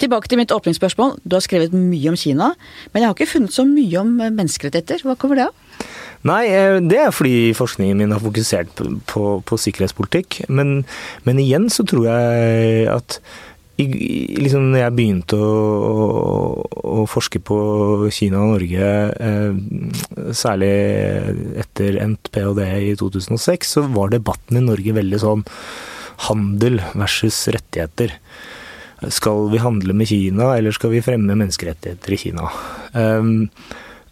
Tilbake 0.00 0.28
til 0.28 0.38
mitt 0.40 0.52
åpningsspørsmål. 0.52 1.16
Du 1.24 1.36
har 1.36 1.44
skrevet 1.44 1.72
mye 1.72 2.10
om 2.12 2.18
Kina, 2.18 2.52
men 2.92 3.02
jeg 3.02 3.08
har 3.08 3.16
ikke 3.16 3.32
funnet 3.32 3.54
så 3.54 3.64
mye 3.68 4.02
om 4.02 4.12
menneskerettigheter. 4.20 5.04
Hva 5.06 5.16
kommer 5.18 5.40
det 5.40 5.48
av? 5.48 5.86
Nei, 6.28 6.42
eh, 6.52 6.78
det 6.84 6.98
er 7.00 7.14
fordi 7.16 7.52
forskningen 7.56 8.02
min 8.02 8.12
har 8.12 8.20
fokusert 8.20 8.74
på, 8.76 8.90
på, 9.08 9.22
på 9.46 9.60
sikkerhetspolitikk. 9.64 10.42
Men, 10.52 10.82
men 11.24 11.40
igjen 11.40 11.70
så 11.72 11.86
tror 11.88 12.10
jeg 12.10 12.90
at 12.92 13.20
liksom 13.86 14.70
når 14.70 14.82
jeg 14.82 14.94
begynte 14.96 15.38
å, 15.38 15.50
å, 15.86 16.80
å, 16.80 17.06
forske 17.10 17.40
på 17.44 17.58
Kina 18.14 18.42
og 18.42 18.54
Norge, 18.54 18.90
eh, 19.14 20.32
særlig 20.36 20.72
etter 21.62 22.00
endt 22.02 22.32
ph.d. 22.34 22.66
i 22.90 22.94
2006, 22.98 23.74
så 23.76 23.84
var 23.92 24.12
debatten 24.12 24.60
i 24.60 24.64
Norge 24.64 24.96
veldig 24.96 25.20
sånn 25.22 25.44
handel 26.28 26.80
versus 26.92 27.42
rettigheter. 27.54 28.16
Skal 29.08 29.46
vi 29.52 29.62
handle 29.62 29.96
med 29.96 30.10
Kina, 30.10 30.52
eller 30.58 30.76
skal 30.76 30.92
vi 30.92 31.04
fremme 31.04 31.36
menneskerettigheter 31.36 32.16
i 32.16 32.20
Kina? 32.20 32.50
Um, 32.92 33.48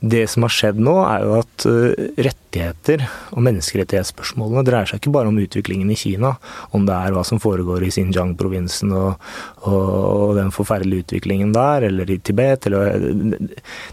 det 0.01 0.29
som 0.31 0.45
har 0.47 0.53
skjedd 0.55 0.79
nå, 0.79 0.95
er 1.09 1.25
jo 1.27 1.33
at 1.41 1.65
eh, 1.67 2.03
rettigheter 2.23 3.03
og 3.35 3.43
menneskerettighetsspørsmålene 3.47 4.63
dreier 4.67 4.87
seg 4.87 5.01
ikke 5.01 5.15
bare 5.17 5.33
om 5.33 5.41
utviklingen 5.43 5.91
i 5.91 5.99
Kina, 5.99 6.37
om 6.77 6.87
det 6.87 6.95
er 6.95 7.17
hva 7.17 7.25
som 7.27 7.41
foregår 7.43 7.83
i 7.83 7.91
Xinjiang-provinsen 7.95 8.95
og, 8.95 9.29
og, 9.65 9.75
og, 9.75 10.37
den 10.39 10.53
forferdelige 10.55 11.07
utviklingen 11.09 11.51
der, 11.57 11.89
eller 11.91 12.15
i 12.15 12.21
Tibet. 12.23 12.71
Eller, 12.71 12.95
det, 12.95 13.41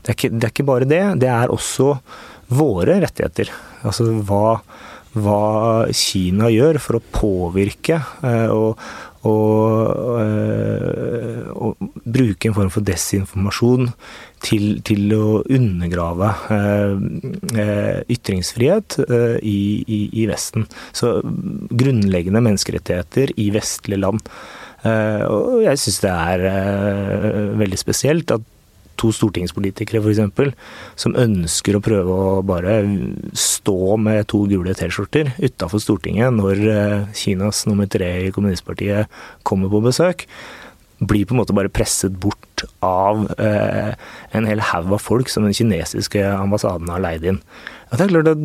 er 0.06 0.14
ikke, 0.14 0.34
det, 0.36 0.44
er 0.44 0.54
ikke, 0.54 0.70
bare 0.70 0.90
det. 0.90 1.04
Det 1.24 1.32
er 1.32 1.54
også 1.54 1.96
våre 2.54 3.00
rettigheter. 3.02 3.50
Altså 3.86 4.12
hva, 4.28 4.60
hva 5.16 5.88
Kina 5.96 6.50
gjør 6.52 6.80
for 6.84 6.98
å 6.98 7.04
påvirke 7.16 8.00
og, 8.52 8.82
og, 9.26 10.20
og, 11.56 11.86
bruke 12.04 12.50
en 12.50 12.58
form 12.58 12.72
for 12.74 12.86
desinformasjon 12.86 13.90
til, 14.46 14.66
til 14.86 15.16
å 15.16 15.30
undergrave 15.44 16.34
ytringsfrihet 18.12 19.00
i, 19.42 19.60
i, 19.82 20.02
i 20.22 20.28
Vesten. 20.30 20.68
Så 20.96 21.18
grunnleggende 21.24 22.44
menneskerettigheter 22.46 23.34
i 23.42 23.50
vestlige 23.56 24.04
land. 24.04 24.28
Og 24.86 25.64
jeg 25.66 25.82
syns 25.82 26.04
det 26.04 26.12
er 26.14 27.56
veldig 27.58 27.80
spesielt 27.82 28.36
at 28.36 28.52
to 29.00 29.12
stortingspolitikere 29.16 30.02
f.eks. 30.02 30.54
som 31.00 31.16
ønsker 31.20 31.78
å 31.78 31.84
prøve 31.84 32.16
å 32.16 32.42
bare 32.46 32.78
stå 33.38 33.96
med 34.02 34.28
to 34.32 34.46
gule 34.52 34.76
T-skjorter 34.78 35.34
utafor 35.40 35.84
Stortinget 35.84 36.36
når 36.36 36.62
eh, 36.72 37.08
Kinas 37.18 37.66
nummer 37.70 37.90
tre 37.92 38.12
i 38.26 38.32
kommunistpartiet 38.36 39.12
kommer 39.48 39.72
på 39.72 39.84
besøk, 39.86 40.26
blir 41.04 41.26
på 41.28 41.36
en 41.36 41.42
måte 41.42 41.56
bare 41.56 41.72
presset 41.74 42.16
bort 42.24 42.64
av 42.86 43.26
eh, 43.42 43.96
en 44.36 44.48
hel 44.48 44.64
haug 44.64 44.94
av 44.96 45.02
folk 45.04 45.32
som 45.32 45.46
den 45.46 45.56
kinesiske 45.56 46.24
ambassaden 46.32 46.92
har 46.94 47.04
leid 47.04 47.26
inn. 47.28 47.42
Det 47.92 48.08
er 48.08 48.12
klart 48.12 48.32
at 48.32 48.42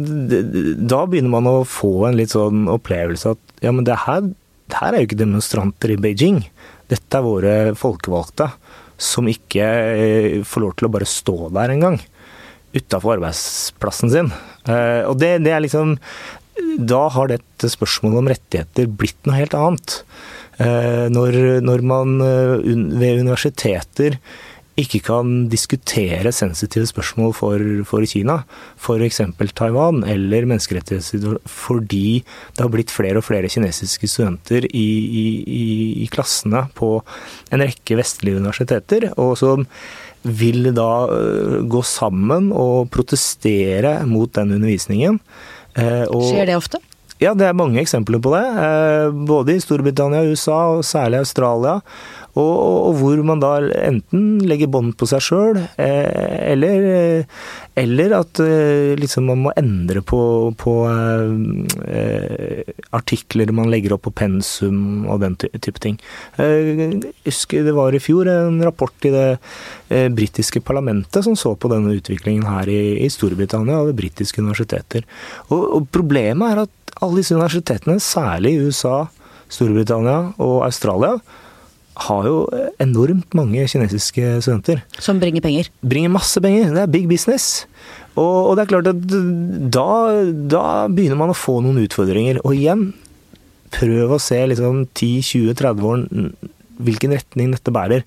Da 0.91 1.05
begynner 1.09 1.33
man 1.33 1.49
å 1.49 1.63
få 1.67 2.09
en 2.09 2.19
litt 2.19 2.35
sånn 2.35 2.67
opplevelse 2.71 3.35
at 3.35 3.65
ja, 3.65 3.73
men 3.75 3.87
det 3.87 4.03
her, 4.07 4.33
det 4.71 4.83
her 4.83 4.95
er 4.95 5.03
jo 5.03 5.11
ikke 5.11 5.23
demonstranter 5.23 5.95
i 5.95 5.99
Beijing. 6.01 6.43
Dette 6.91 7.19
er 7.19 7.27
våre 7.27 7.55
folkevalgte 7.79 8.51
som 9.01 9.29
ikke 9.31 9.67
eh, 9.67 10.35
får 10.47 10.65
lov 10.65 10.77
til 10.77 10.89
å 10.89 10.93
bare 10.93 11.09
stå 11.09 11.37
der 11.57 11.73
engang. 11.75 11.99
Utafor 12.77 13.17
arbeidsplassen 13.17 14.13
sin. 14.13 14.29
Eh, 14.69 15.03
og 15.09 15.17
det, 15.23 15.39
det, 15.47 15.55
er 15.57 15.65
liksom 15.65 15.97
Da 16.79 17.07
har 17.17 17.33
dette 17.33 17.71
spørsmålet 17.73 18.21
om 18.21 18.31
rettigheter 18.31 18.91
blitt 18.93 19.19
noe 19.27 19.41
helt 19.41 19.57
annet. 19.57 19.97
Eh, 20.61 21.09
når, 21.11 21.41
når 21.65 21.87
man 21.89 22.21
ved 22.21 23.25
universiteter 23.25 24.21
ikke 24.81 25.01
kan 25.07 25.47
diskutere 25.53 26.33
sensitive 26.35 26.89
spørsmål 26.89 27.35
for, 27.37 27.65
for 27.89 28.07
Kina, 28.09 28.41
f.eks. 28.81 29.23
Taiwan 29.57 30.03
eller 30.09 30.49
menneskerettigheter, 30.49 31.39
fordi 31.47 32.21
det 32.57 32.65
har 32.65 32.73
blitt 32.73 32.95
flere 32.95 33.21
og 33.21 33.27
flere 33.29 33.51
kinesiske 33.53 34.11
studenter 34.11 34.67
i, 34.67 34.89
i, 35.23 35.67
i 36.05 36.11
klassene 36.13 36.67
på 36.79 36.97
en 37.53 37.65
rekke 37.65 37.99
vestlige 38.01 38.41
universiteter, 38.41 39.11
og 39.21 39.37
som 39.41 39.67
vil 40.23 40.71
da 40.77 40.91
øh, 41.09 41.59
gå 41.71 41.81
sammen 41.87 42.51
og 42.53 42.91
protestere 42.93 44.01
mot 44.09 44.33
den 44.37 44.57
undervisningen. 44.59 45.21
Eh, 45.77 46.05
og, 46.09 46.27
Skjer 46.29 46.51
det 46.51 46.59
ofte? 46.59 46.81
Ja, 47.21 47.35
det 47.37 47.51
er 47.51 47.57
mange 47.57 47.83
eksempler 47.83 48.21
på 48.23 48.33
det. 48.33 48.45
Eh, 48.65 49.11
både 49.29 49.57
i 49.57 49.61
Storbritannia, 49.61 50.25
USA 50.25 50.61
og 50.77 50.85
særlig 50.89 51.21
Australia. 51.21 51.81
Og, 52.39 52.51
og, 52.91 52.93
hvor 53.01 53.23
man 53.27 53.41
da 53.43 53.57
enten 53.83 54.39
legger 54.47 54.71
bånd 54.71 54.95
på 54.99 55.09
seg 55.11 55.23
sjøl, 55.25 55.59
eh, 55.83 56.53
eller, 56.53 56.87
eh, 56.87 57.41
eller, 57.81 58.15
at 58.21 58.41
eh, 58.45 58.95
liksom 59.01 59.27
man 59.33 59.43
må 59.47 59.55
endre 59.59 60.03
på, 60.07 60.21
på 60.61 60.75
eh, 60.87 62.71
artikler 62.95 63.51
man 63.57 63.71
legger 63.73 63.97
opp 63.97 64.07
på 64.07 64.15
pensum 64.23 65.09
og 65.11 65.25
den 65.25 65.37
type 65.41 65.83
ting. 65.83 65.99
Jeg 66.39 67.03
husker 67.27 67.67
det 67.67 67.75
var 67.77 67.97
i 67.97 68.03
fjor 68.03 68.31
en 68.31 68.63
rapport 68.63 69.09
i 69.09 69.15
det 69.15 69.29
eh, 69.91 70.07
britiske 70.15 70.63
parlamentet 70.67 71.27
som 71.27 71.39
så 71.39 71.57
på 71.59 71.71
denne 71.73 71.97
utviklingen 71.99 72.47
her 72.47 72.71
i, 72.71 73.01
i 73.03 73.11
Storbritannia 73.11 73.83
og 73.83 73.91
ved 73.91 74.01
britiske 74.05 74.43
universiteter. 74.43 75.07
Og, 75.51 75.67
og 75.81 75.91
problemet 75.91 76.55
er 76.55 76.65
at 76.67 76.77
alle 77.01 77.23
disse 77.23 77.35
universitetene, 77.35 78.01
særlig 78.03 78.55
i 78.55 78.67
USA, 78.69 79.05
Storbritannia 79.51 80.35
og 80.39 80.61
Australia, 80.67 81.17
har 82.07 82.27
jo 82.29 82.37
enormt 82.81 83.35
mange 83.37 83.67
kinesiske 83.69 84.39
studenter. 84.45 84.83
Som 85.03 85.21
bringer 85.21 85.45
penger? 85.45 85.71
Bringer 85.85 86.13
masse 86.13 86.41
penger. 86.43 86.73
Det 86.75 86.85
er 86.85 86.93
big 86.93 87.09
business. 87.11 87.67
Og, 88.17 88.51
og 88.51 88.57
det 88.57 88.65
er 88.65 88.73
klart 88.73 88.91
at 88.91 89.03
da, 89.73 89.89
da, 90.51 90.65
begynner 90.91 91.21
man 91.21 91.33
å 91.33 91.39
få 91.39 91.61
noen 91.65 91.83
utfordringer. 91.85 92.41
Og 92.45 92.57
igjen, 92.57 92.91
prøv 93.75 94.17
å 94.17 94.23
se 94.23 94.41
liksom 94.51 94.87
10-20-30-åren 94.89 96.35
hvilken 96.81 97.15
retning 97.15 97.53
dette 97.55 97.75
bærer. 97.75 98.07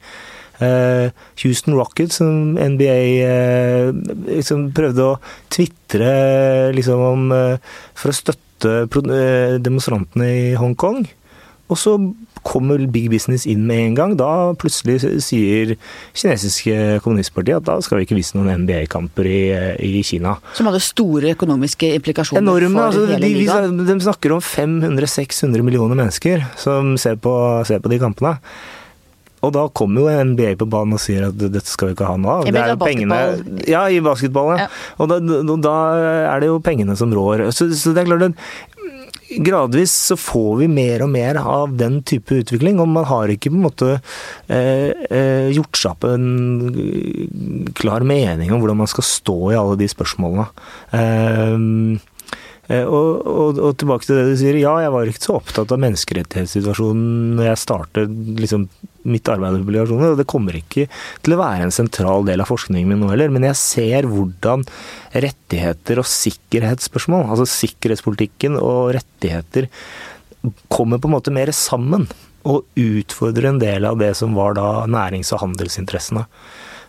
Uh, 0.63 1.09
Houston 1.41 1.75
Rockets, 1.75 2.19
som 2.21 2.53
NBA 2.55 2.97
eh, 3.25 3.89
liksom 4.29 4.69
prøvde 4.75 5.07
å 5.09 5.17
tvitre 5.51 6.13
liksom 6.77 7.01
om 7.03 7.33
uh, 7.33 7.73
for 7.97 8.13
å 8.13 8.15
støtte 8.15 9.59
demonstrantene 9.65 10.29
i 10.29 10.43
Hongkong. 10.55 11.01
Og 11.73 11.79
så 11.79 11.97
kommer 12.43 12.81
big 12.91 13.09
business 13.11 13.45
inn 13.49 13.65
med 13.67 13.81
en 13.87 13.97
gang. 13.97 14.15
Da 14.19 14.29
plutselig 14.59 14.99
sier 15.23 15.75
kinesiske 16.11 16.99
kommunistpartiet 17.05 17.61
at 17.61 17.67
da 17.69 17.79
skal 17.83 17.99
vi 17.99 18.07
ikke 18.07 18.19
vise 18.19 18.37
noen 18.37 18.65
NBA-kamper 18.65 19.29
i, 19.29 19.41
i, 19.79 20.03
Kina. 20.05 20.35
Som 20.57 20.69
hadde 20.69 20.83
store 20.83 21.33
økonomiske 21.37 21.93
implikasjoner 21.97 22.43
Enorme, 22.43 22.75
for 22.75 22.91
altså, 22.91 23.07
hele 23.13 23.33
ligaen? 23.39 23.79
De, 23.79 23.89
de, 23.89 23.99
snakker 24.03 24.35
om 24.35 24.43
500-600 24.43 25.65
millioner 25.65 25.99
mennesker 25.99 26.47
som 26.59 26.95
ser 27.01 27.19
på, 27.23 27.33
ser 27.67 27.83
på 27.83 27.91
de 27.93 28.01
kampene. 28.03 28.37
Og 29.43 29.51
da 29.51 29.65
kommer 29.75 30.05
jo 30.05 30.23
NBA 30.31 30.53
på 30.61 30.67
banen 30.71 30.95
og 30.95 31.01
sier 31.03 31.27
at 31.27 31.35
dette 31.35 31.67
skal 31.67 31.89
vi 31.89 31.97
ikke 31.97 32.07
ha 32.07 32.15
noe 32.19 32.37
av. 32.39 32.45
Det 32.47 32.61
er 32.61 32.71
jo 32.71 32.79
pengene 32.79 33.17
Ja, 33.67 33.83
i 33.91 33.99
basketballen. 34.03 34.63
Ja. 34.63 34.69
Og 35.03 35.11
da, 35.11 35.17
da, 35.19 35.73
er 36.31 36.43
det 36.43 36.47
jo 36.47 36.61
pengene 36.63 36.95
som 36.99 37.11
rår. 37.11 37.49
Så, 37.51 37.67
så 37.75 37.91
det 37.95 38.05
er 38.05 38.11
klart 38.13 38.29
at 38.29 38.72
gradvis 39.43 39.93
så 40.11 40.17
får 40.19 40.61
vi 40.61 40.69
mer 40.71 41.05
og 41.05 41.11
mer 41.13 41.39
av 41.41 41.75
den 41.79 42.01
type 42.07 42.41
utvikling, 42.43 42.79
og 42.81 42.91
man 42.91 43.07
har 43.09 43.33
ikke 43.33 43.51
på 43.51 43.59
en 43.59 43.65
måte 43.65 43.91
eh, 43.95 44.93
eh, 45.09 45.49
gjort 45.55 45.79
seg 45.79 45.93
opp 45.95 46.07
en 46.09 47.69
klar 47.77 48.05
mening 48.07 48.53
om 48.53 48.63
hvordan 48.63 48.83
man 48.83 48.91
skal 48.91 49.07
stå 49.07 49.37
i 49.51 49.59
alle 49.59 49.77
de 49.81 49.89
spørsmålene. 49.91 50.49
Eh, 50.93 52.01
Eh, 52.71 52.85
og, 52.87 53.25
og, 53.27 53.57
og, 53.59 53.73
tilbake 53.79 54.07
til 54.07 54.15
det 54.15 54.27
du 54.29 54.37
sier, 54.39 54.57
ja, 54.61 54.77
jeg 54.85 54.93
var 54.93 55.09
ikke 55.09 55.25
så 55.25 55.35
opptatt 55.35 55.73
av 55.75 55.81
menneskerettighetssituasjonen 55.83 57.33
når 57.37 57.49
jeg 57.49 57.59
startet 57.59 58.13
liksom, 58.39 58.69
mitt 59.03 59.29
arbeid 59.31 59.57
med 59.57 59.65
publikasjoner, 59.65 60.13
og 60.13 60.19
det 60.21 60.27
kommer 60.29 60.57
ikke 60.57 60.87
til 61.23 61.35
å 61.35 61.39
være 61.41 61.67
en 61.67 61.75
sentral 61.75 62.25
del 62.27 62.43
av 62.43 62.49
forskningen 62.51 62.89
min 62.89 63.03
nå 63.03 63.11
heller, 63.11 63.31
men 63.33 63.47
jeg 63.49 63.59
ser 63.59 64.09
hvordan 64.09 64.65
rettigheter 65.13 66.01
og 66.01 66.09
sikkerhetsspørsmål, 66.09 67.27
altså 67.27 67.47
sikkerhetspolitikken 67.49 68.59
og 68.59 68.93
rettigheter, 68.97 69.69
kommer 70.73 70.99
på 70.99 71.09
en 71.09 71.17
måte 71.17 71.33
mer 71.35 71.51
sammen. 71.55 72.07
Og 72.43 72.65
utfordrer 72.75 73.45
en 73.47 73.59
del 73.61 73.85
av 73.87 73.95
det 74.01 74.09
som 74.19 74.33
var 74.35 74.57
da 74.57 74.83
nærings- 74.91 75.29
og 75.31 75.45
handelsinteressene. 75.45 76.25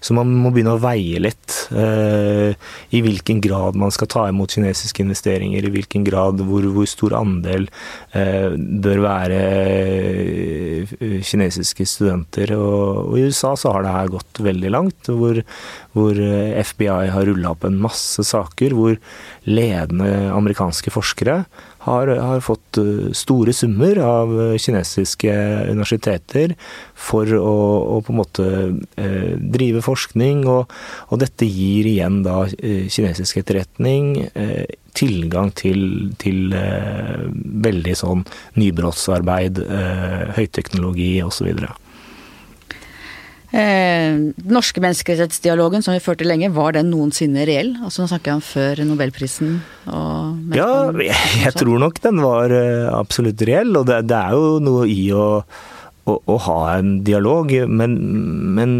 Så 0.04 0.12
man 0.16 0.28
må 0.36 0.50
begynne 0.52 0.74
å 0.76 0.82
veie 0.82 1.20
litt 1.22 1.54
eh, 1.72 2.52
i 2.92 3.00
hvilken 3.04 3.40
grad 3.44 3.78
man 3.80 3.92
skal 3.94 4.10
ta 4.12 4.26
imot 4.28 4.52
kinesiske 4.52 5.00
investeringer, 5.00 5.64
i 5.64 5.72
hvilken 5.72 6.04
grad, 6.04 6.42
hvor, 6.44 6.66
hvor 6.74 6.88
stor 6.90 7.16
andel 7.22 7.64
eh, 8.12 8.52
bør 8.54 9.00
være 9.06 9.40
eh, 9.40 10.94
kinesiske 11.24 11.88
studenter. 11.88 12.52
Og, 12.58 13.00
og, 13.06 13.16
i 13.16 13.24
USA 13.30 13.54
så 13.56 13.72
har 13.72 13.86
det 13.86 13.94
her 13.96 14.12
gått 14.12 14.42
veldig 14.44 14.74
langt, 14.74 15.08
hvor, 15.08 15.40
hvor 15.96 16.20
eh, 16.20 16.60
FBI 16.60 17.08
har 17.14 17.30
rulla 17.30 17.54
opp 17.54 17.64
en 17.64 17.80
masse 17.80 18.26
saker 18.28 18.76
hvor 18.76 19.00
ledende 19.48 20.10
amerikanske 20.34 20.92
forskere 20.92 21.44
har, 21.84 22.08
har, 22.08 22.40
fått 22.44 22.78
eh, 22.80 23.10
store 23.16 23.52
summer 23.56 23.98
av 24.02 24.32
eh, 24.40 24.56
kinesiske 24.60 25.34
universiteter 25.70 26.54
for 26.94 27.28
å, 27.36 27.56
å 27.96 28.00
på 28.04 28.14
en 28.14 28.20
måte 28.20 28.48
eh, 29.00 29.34
drive 29.38 29.84
forskning, 29.84 30.44
og, 30.50 30.72
og, 31.10 31.20
dette 31.22 31.48
gir 31.48 31.88
igjen 31.90 32.22
da 32.26 32.44
eh, 32.58 32.88
kinesisk 32.92 33.42
etterretning 33.42 34.26
eh, 34.32 34.64
tilgang 34.94 35.50
til, 35.56 36.12
til 36.22 36.54
eh, 36.56 37.24
veldig 37.68 37.96
sånn 37.98 38.26
nybrottsarbeid, 38.60 39.64
høyteknologi 40.36 41.16
osv. 41.24 41.50
Eh, 43.54 44.14
den 44.34 44.50
norske 44.50 44.82
menneskerettighetsdialogen 44.82 45.84
som 45.84 45.94
vi 45.94 46.02
førte 46.02 46.26
lenge, 46.26 46.48
var 46.56 46.74
den 46.74 46.88
noensinne 46.90 47.44
reell? 47.46 47.76
Altså 47.86 48.02
Nå 48.02 48.08
snakker 48.10 48.32
jeg 48.32 48.40
om 48.40 48.42
før 48.42 48.80
nobelprisen 48.88 49.52
og 49.86 50.56
Ja, 50.56 50.70
jeg, 50.98 51.14
jeg 51.44 51.54
tror 51.60 51.78
nok 51.78 52.00
den 52.02 52.18
var 52.24 52.50
uh, 52.50 52.90
absolutt 52.96 53.44
reell, 53.46 53.70
og 53.78 53.86
det, 53.86 54.00
det, 54.10 54.18
er 54.18 54.34
jo 54.34 54.56
noe 54.64 54.88
i 54.90 55.04
å, 55.14 55.28
å, 56.10 56.16
å 56.18 56.38
ha 56.48 56.56
en 56.80 56.96
dialog, 57.06 57.54
men, 57.70 57.94
men, 58.58 58.74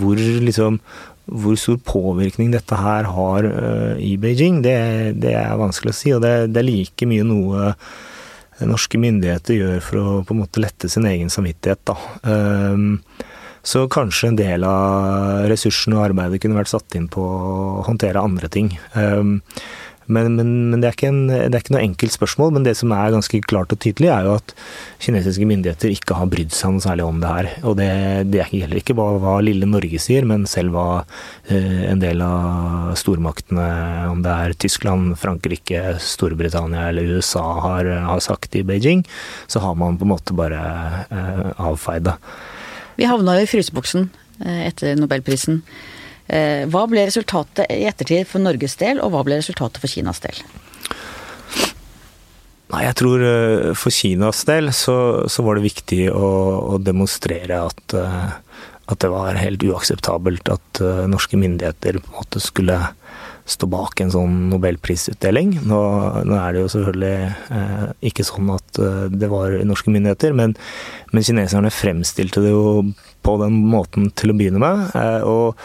hvor 0.00 0.16
liksom 0.16 0.80
hvor 1.24 1.56
stor 1.60 1.76
påvirkning 1.84 2.50
dette 2.52 2.80
her 2.80 3.10
har 3.12 3.50
uh, 3.50 3.92
i 4.00 4.14
Beijing, 4.20 4.62
det, 4.64 4.78
det, 5.20 5.36
er 5.36 5.60
vanskelig 5.60 5.92
å 5.92 6.00
si. 6.00 6.16
Og 6.16 6.24
det, 6.24 6.32
det, 6.54 6.62
er 6.62 6.70
like 6.70 7.08
mye 7.08 7.28
noe 7.28 7.74
norske 8.64 8.96
myndigheter 9.00 9.56
gjør 9.58 9.84
for 9.84 10.00
å 10.00 10.18
på 10.24 10.32
en 10.32 10.44
måte 10.46 10.64
lette 10.64 10.88
sin 10.88 11.08
egen 11.12 11.32
samvittighet. 11.32 11.84
da. 11.92 12.00
Uh, 12.24 13.32
så 13.64 13.86
kanskje 13.88 14.30
en 14.30 14.40
del 14.40 14.66
av 14.68 15.48
ressursene 15.50 15.96
og 15.98 16.10
arbeidet 16.10 16.42
kunne 16.42 16.58
vært 16.60 16.72
satt 16.74 16.98
inn 16.98 17.08
på 17.12 17.24
å 17.24 17.80
håndtere 17.88 18.22
andre 18.22 18.52
ting. 18.52 18.74
Um, 18.92 19.40
Men, 20.06 20.34
men, 20.36 20.48
men 20.70 20.82
det, 20.82 20.90
er 20.90 21.08
en, 21.08 21.20
det, 21.28 21.48
er 21.48 21.62
ikke 21.62 21.74
noe 21.76 21.84
enkelt 21.84 22.14
spørsmål. 22.14 22.52
Men 22.54 22.66
det 22.66 22.74
som 22.76 22.92
er 22.92 23.14
ganske 23.14 23.40
klart 23.48 23.72
og 23.72 23.80
tydelig, 23.80 24.10
er 24.12 24.26
jo 24.28 24.34
at 24.36 24.54
kinesiske 25.04 25.46
myndigheter 25.48 25.92
ikke 25.94 26.18
har 26.18 26.28
brydd 26.32 26.52
seg 26.54 26.74
noe 26.74 26.84
særlig 26.84 27.06
om 27.06 27.20
det 27.22 27.30
her. 27.30 27.50
Og 27.64 27.76
det, 27.80 27.90
det 28.32 28.44
gjelder 28.52 28.80
ikke 28.80 28.96
bare 28.98 29.20
hva 29.22 29.36
lille 29.44 29.68
Norge 29.70 30.00
sier, 30.02 30.26
men 30.28 30.44
selv 30.50 30.76
hva 30.76 30.88
eh, 31.48 31.84
en 31.88 32.02
del 32.02 32.20
av 32.24 32.92
stormaktene, 33.00 33.68
om 34.10 34.24
det 34.24 34.34
er 34.34 34.58
Tyskland, 34.66 35.14
Frankrike, 35.20 35.96
Storbritannia 36.02 36.90
eller 36.90 37.16
USA, 37.16 37.44
har, 37.64 37.88
har 38.10 38.24
sagt 38.24 38.60
i 38.60 38.64
Beijing, 38.66 39.04
så 39.48 39.64
har 39.64 39.78
man 39.80 39.98
på 40.00 40.06
en 40.06 40.14
måte 40.14 40.36
bare 40.36 40.60
eh, 41.08 41.48
avfeid 41.64 42.10
det. 42.10 42.18
Vi 42.98 43.08
havna 43.08 43.38
jo 43.38 43.46
i 43.46 43.50
fryseboksen 43.50 44.08
eh, 44.44 44.66
etter 44.68 44.98
nobelprisen. 44.98 45.62
Eh, 46.26 46.64
hva 46.70 46.84
ble 46.90 47.06
resultatet 47.08 47.66
i 47.72 47.84
ettertid 47.88 48.28
for 48.30 48.44
Norges 48.44 48.78
del, 48.80 49.02
og 49.02 49.12
hva 49.14 49.24
ble 49.26 49.40
resultatet 49.40 49.82
for 49.82 49.90
Kinas 49.90 50.22
del? 50.24 50.38
Nei, 52.72 52.84
jeg 52.86 52.96
tror 52.98 53.24
eh, 53.28 53.72
for 53.78 53.94
Kinas 53.94 54.44
del 54.48 54.72
så, 54.76 54.96
så 55.30 55.46
var 55.46 55.58
det 55.58 55.66
viktig 55.68 56.06
å, 56.14 56.30
å 56.74 56.80
demonstrere 56.82 57.60
at, 57.66 57.96
at, 57.98 58.98
det 59.02 59.12
var 59.12 59.40
helt 59.40 59.66
uakseptabelt 59.66 60.50
at 60.54 60.82
norske 61.10 61.38
myndigheter 61.40 62.00
på 62.00 62.12
en 62.12 62.20
måte 62.22 62.42
skulle 62.42 62.80
stå 63.44 63.68
bak 63.68 64.00
en 64.00 64.12
sånn 64.12 64.36
nobelprisutdeling. 64.48 65.58
Nå, 65.68 65.80
nå 66.24 66.36
er 66.38 66.54
det 66.54 66.62
jo 66.62 66.70
selvfølgelig 66.72 67.56
eh, 67.58 67.88
ikke 68.10 68.24
sånn 68.26 68.52
at 68.54 68.80
eh, 68.80 69.02
det 69.12 69.28
var 69.32 69.58
norske 69.68 69.92
myndigheter, 69.92 70.36
men, 70.36 70.54
men, 71.12 71.26
kineserne 71.26 71.72
fremstilte 71.74 72.44
det 72.44 72.54
jo 72.54 72.94
på 73.24 73.36
den 73.42 73.60
måten 73.68 74.08
til 74.16 74.32
å 74.32 74.38
begynne 74.38 74.62
med. 74.62 74.86
Eh, 74.96 75.28
og, 75.28 75.60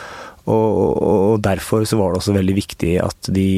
og, 0.49 0.67
og, 0.99 1.36
derfor 1.45 1.88
så 1.88 2.01
var 2.01 2.11
det 2.11 2.21
også 2.23 2.36
veldig 2.36 2.57
viktig 2.57 2.93
at 3.03 3.32
de, 3.32 3.49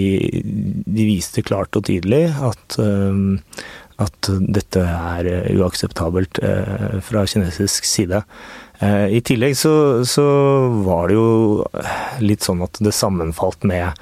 de 0.85 1.07
viste 1.07 1.43
klart 1.45 1.77
og 1.79 1.87
tydelig 1.89 2.27
at, 2.29 2.77
eh, 2.83 3.65
at 4.01 4.31
dette 4.57 4.81
er 4.81 5.29
uakseptabelt 5.55 6.41
eh, 6.45 6.99
fra 7.05 7.25
kinesisk 7.29 7.87
side. 7.87 8.23
Eh, 8.81 9.07
I 9.17 9.21
tillegg 9.25 9.55
så, 9.57 9.73
så, 10.07 10.25
var 10.85 11.09
det 11.09 11.17
jo 11.19 11.63
litt 12.23 12.45
sånn 12.45 12.63
at 12.65 12.81
det 12.81 12.95
sammenfalt 12.97 13.65
med 13.67 13.93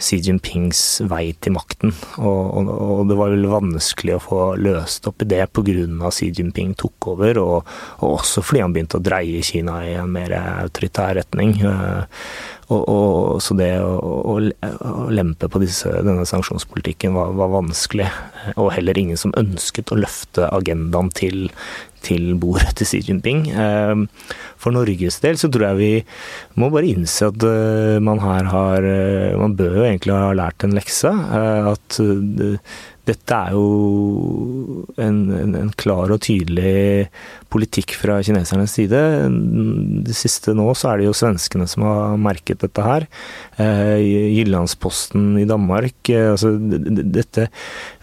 Xi 0.00 0.16
Jinpings 0.24 1.02
vei 1.08 1.34
til 1.44 1.54
makten. 1.56 1.92
Og, 2.20 2.40
og, 2.56 2.70
og 2.70 3.02
det 3.10 3.18
var 3.20 3.34
vel 3.34 3.48
vanskelig 3.52 4.16
å 4.16 4.22
få 4.24 4.40
løst 4.60 5.08
opp 5.10 5.24
i 5.24 5.28
det 5.28 5.42
pga. 5.52 6.12
Xi 6.12 6.30
Jinping 6.36 6.72
tok 6.80 7.10
over, 7.14 7.40
og, 7.42 7.74
og, 8.00 8.06
også 8.14 8.44
fordi 8.44 8.64
han 8.64 8.76
begynte 8.76 9.00
å 9.00 9.04
dreie 9.04 9.44
Kina 9.44 9.82
i 9.84 9.94
en 10.00 10.12
mer 10.14 10.36
autoritær 10.40 11.18
retning. 11.20 11.58
Eh, 12.70 12.76
og, 12.76 13.40
så 13.42 13.56
det 13.58 13.72
å, 13.82 13.92
å, 13.98 14.36
å 14.38 15.08
lempe 15.12 15.50
på 15.50 15.62
disse, 15.62 15.90
denne 16.06 16.26
sanksjonspolitikken 16.28 17.16
var, 17.16 17.34
var, 17.38 17.52
vanskelig. 17.58 18.08
Og 18.56 18.72
heller 18.76 18.98
ingen 18.98 19.20
som 19.20 19.34
ønsket 19.38 19.92
å 19.92 19.98
løfte 20.00 20.48
agendaen 20.54 21.10
til, 21.16 21.48
til 22.06 22.34
bordet 22.40 22.76
til 22.78 22.88
Xi 22.88 23.02
Jinping. 23.08 23.46
Eh, 23.50 24.04
for 24.60 24.76
Norges 24.76 25.20
del 25.24 25.40
så 25.40 25.50
tror 25.52 25.70
jeg 25.70 25.80
vi 25.80 25.92
må 26.60 26.70
bare 26.72 26.90
innse 26.92 27.30
at 27.32 27.46
eh, 27.46 27.98
man 28.02 28.22
her 28.22 28.50
har 28.52 28.86
eh, 28.86 29.36
Man 29.40 29.54
bør 29.56 29.80
jo 29.80 29.86
egentlig 29.86 30.16
ha 30.16 30.32
lært 30.36 30.66
en 30.66 30.76
lekse. 30.76 31.10
At 31.10 31.98
dette 33.08 33.36
er 33.36 33.54
jo 33.56 34.84
en, 35.00 35.20
en, 35.34 35.54
en, 35.62 35.70
klar 35.80 36.12
og 36.12 36.20
tydelig 36.26 37.08
politikk 37.52 37.94
fra 37.98 38.18
kinesernes 38.26 38.74
side. 38.76 39.00
Det 40.06 40.16
siste 40.16 40.54
nå 40.56 40.68
så 40.78 40.92
er 40.92 41.00
det 41.00 41.08
jo 41.08 41.16
svenskene 41.16 41.68
som 41.70 41.86
har 41.88 42.20
merket 42.20 42.62
dette 42.64 42.84
her. 42.84 43.06
Jyllandsposten 43.58 45.32
i 45.40 45.48
Danmark. 45.48 46.12
Altså, 46.12 46.54
dette 46.60 47.48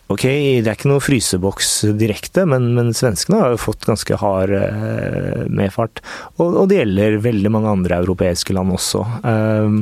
Ok, 0.07 0.23
det 0.23 0.69
er 0.69 0.77
ikke 0.77 0.87
noe 0.87 1.03
fryseboks 1.03 1.71
direkte, 1.99 2.45
men, 2.47 2.69
men 2.77 2.93
svenskene 2.95 3.41
har 3.41 3.51
jo 3.51 3.59
fått 3.59 3.83
ganske 3.89 4.15
hard 4.21 4.53
eh, 4.55 5.41
medfart. 5.51 5.99
Og, 6.37 6.45
og, 6.45 6.61
det 6.71 6.77
gjelder 6.79 7.17
veldig 7.25 7.51
mange 7.51 7.73
andre 7.75 7.97
europeiske 8.05 8.55
land 8.55 8.71
også. 8.71 9.03
Eh, 9.27 9.75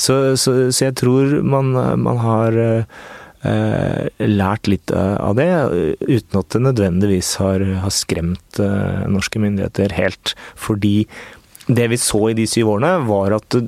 så, 0.00 0.16
så, 0.40 0.54
så, 0.72 0.86
jeg 0.86 0.96
tror 1.02 1.36
man, 1.44 1.74
man 2.00 2.22
har 2.24 2.56
uh, 2.56 3.04
lært 3.40 4.68
litt 4.68 4.92
av 4.92 5.38
det, 5.38 5.48
uten 6.04 6.40
at 6.42 6.52
det 6.52 6.60
nødvendigvis 6.66 7.30
har, 7.40 7.64
har 7.80 7.94
skremt 7.94 8.60
norske 9.08 9.40
myndigheter 9.40 9.94
helt. 9.96 10.34
Fordi 10.60 11.06
det 11.70 11.86
vi 11.92 12.00
så 12.00 12.26
i 12.30 12.36
de 12.36 12.44
syv 12.50 12.74
årene, 12.74 12.98
var 13.08 13.38
at 13.38 13.60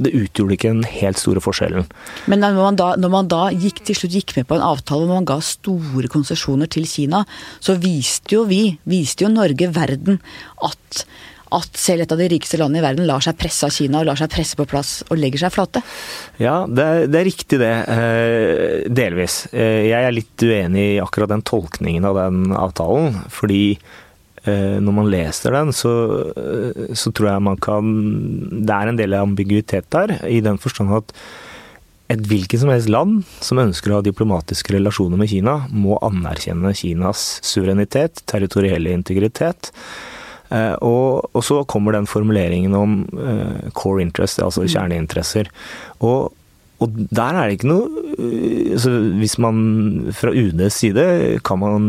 det 0.00 0.12
utgjorde 0.16 0.56
ikke 0.56 0.70
den 0.72 0.86
helt 0.88 1.20
store 1.20 1.42
forskjellen. 1.44 1.88
Men 2.30 2.40
når 2.42 2.56
man 2.56 2.78
da, 2.80 2.92
når 2.96 3.12
man 3.12 3.28
da 3.30 3.42
gikk, 3.52 3.82
til 3.86 3.98
slutt 3.98 4.16
gikk 4.16 4.36
med 4.38 4.48
på 4.48 4.56
en 4.56 4.64
avtale 4.64 5.04
hvor 5.04 5.20
man 5.20 5.28
ga 5.28 5.36
store 5.44 6.08
konsesjoner 6.12 6.70
til 6.72 6.88
Kina, 6.88 7.24
så 7.60 7.76
viste 7.80 8.38
jo 8.38 8.46
vi, 8.48 8.62
viste 8.88 9.26
jo 9.26 9.32
Norge, 9.32 9.68
verden, 9.76 10.22
at, 10.64 11.04
at 11.58 11.78
selv 11.78 12.04
et 12.04 12.14
av 12.14 12.20
de 12.20 12.28
rikeste 12.32 12.60
landene 12.60 12.82
i 12.82 12.86
verden 12.86 13.08
lar 13.08 13.24
seg 13.24 13.38
presse 13.40 13.66
av 13.66 13.74
Kina 13.74 14.00
og 14.00 14.08
lar 14.08 14.20
seg 14.20 14.30
presse 14.32 14.58
på 14.58 14.68
plass 14.68 14.92
og 15.08 15.18
legger 15.20 15.44
seg 15.44 15.54
flate? 15.54 15.82
Ja, 16.42 16.62
det 16.68 16.86
er, 16.86 17.08
det 17.10 17.20
er 17.20 17.28
riktig 17.28 17.60
det. 17.62 17.72
Eh, 17.96 18.86
delvis. 18.92 19.42
Eh, 19.52 19.88
jeg 19.90 20.08
er 20.08 20.16
litt 20.16 20.46
uenig 20.46 20.86
i 20.94 21.02
akkurat 21.02 21.32
den 21.32 21.44
tolkningen 21.46 22.08
av 22.08 22.20
den 22.22 22.56
avtalen. 22.56 23.20
Fordi 23.32 23.64
Eh, 24.42 24.78
når 24.82 24.94
man 24.96 25.06
leser 25.06 25.54
den, 25.54 25.70
så, 25.70 25.90
så, 26.98 27.12
tror 27.14 27.28
jeg 27.28 27.42
man 27.46 27.58
kan 27.62 27.92
Det 28.50 28.74
er 28.74 28.88
en 28.90 28.96
del 28.98 29.14
ambiguitet 29.14 29.86
der, 29.94 30.16
i 30.26 30.40
den 30.42 30.58
forstand 30.58 30.90
at 30.96 31.12
et 32.10 32.24
hvilket 32.28 32.60
som 32.60 32.72
helst 32.72 32.90
land 32.90 33.22
som 33.40 33.60
ønsker 33.62 33.92
å 33.92 34.00
ha 34.00 34.04
diplomatiske 34.04 34.74
relasjoner 34.74 35.20
med 35.20 35.30
Kina, 35.30 35.54
må 35.70 35.96
anerkjenne 36.04 36.74
Kinas 36.76 37.38
suverenitet, 37.46 38.24
territorielle 38.28 38.92
integritet. 38.92 39.70
Eh, 40.52 40.76
og, 40.84 41.30
og, 41.32 41.40
så 41.46 41.62
kommer 41.64 41.96
den 41.96 42.06
formuleringen 42.10 42.76
om 42.76 43.00
core 43.72 44.04
interest, 44.04 44.42
altså 44.44 44.66
mm. 44.66 44.72
kjerneinteresser. 44.76 45.50
Og 46.04 46.32
og 46.82 46.90
der 47.14 47.38
er 47.38 47.46
det 47.46 47.58
ikke 47.58 47.70
noe 47.70 48.14
øh, 48.18 48.74
altså 48.74 48.92
Hvis 49.20 49.36
man 49.42 49.56
fra 50.16 50.32
UDs 50.34 50.78
side 50.82 51.04
kan 51.46 51.60
man 51.62 51.84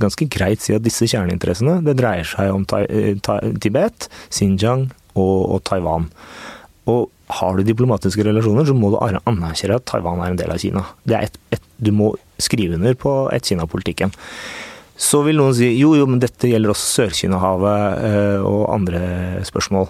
ganske 0.00 0.28
greit 0.32 0.64
si 0.64 0.74
at 0.76 0.84
disse 0.84 1.08
kjerneinteressene 1.10 1.80
det 1.84 1.98
dreier 2.00 2.28
seg 2.28 2.52
om 2.54 2.64
øh, 2.64 3.16
Tibet, 3.60 4.08
Xinjiang 4.32 4.88
og, 5.12 5.36
og 5.52 5.64
Taiwan. 5.68 6.08
Og 6.88 7.10
har 7.32 7.56
du 7.56 7.64
diplomatiske 7.64 8.24
relasjoner, 8.24 8.66
så 8.68 8.74
må 8.76 8.90
du 8.92 8.98
anerkjenne 9.00 9.78
at 9.78 9.86
Taiwan 9.88 10.20
er 10.20 10.32
en 10.32 10.40
del 10.40 10.52
av 10.52 10.60
Kina. 10.60 10.84
Et, 11.08 11.36
et, 11.52 11.64
du 11.80 11.92
må 11.96 12.12
skrive 12.42 12.76
under 12.76 12.96
på 12.98 13.12
ett-Kina-politikken. 13.32 14.12
Så 14.96 15.22
vil 15.26 15.38
noen 15.40 15.54
si 15.56 15.70
jo, 15.78 15.94
jo, 15.98 16.06
men 16.08 16.20
dette 16.22 16.50
gjelder 16.50 16.74
også 16.74 17.02
Sør-Kina-havet 17.02 18.04
øh, 18.08 18.44
og 18.48 18.62
andre 18.74 19.00
spørsmål. 19.48 19.88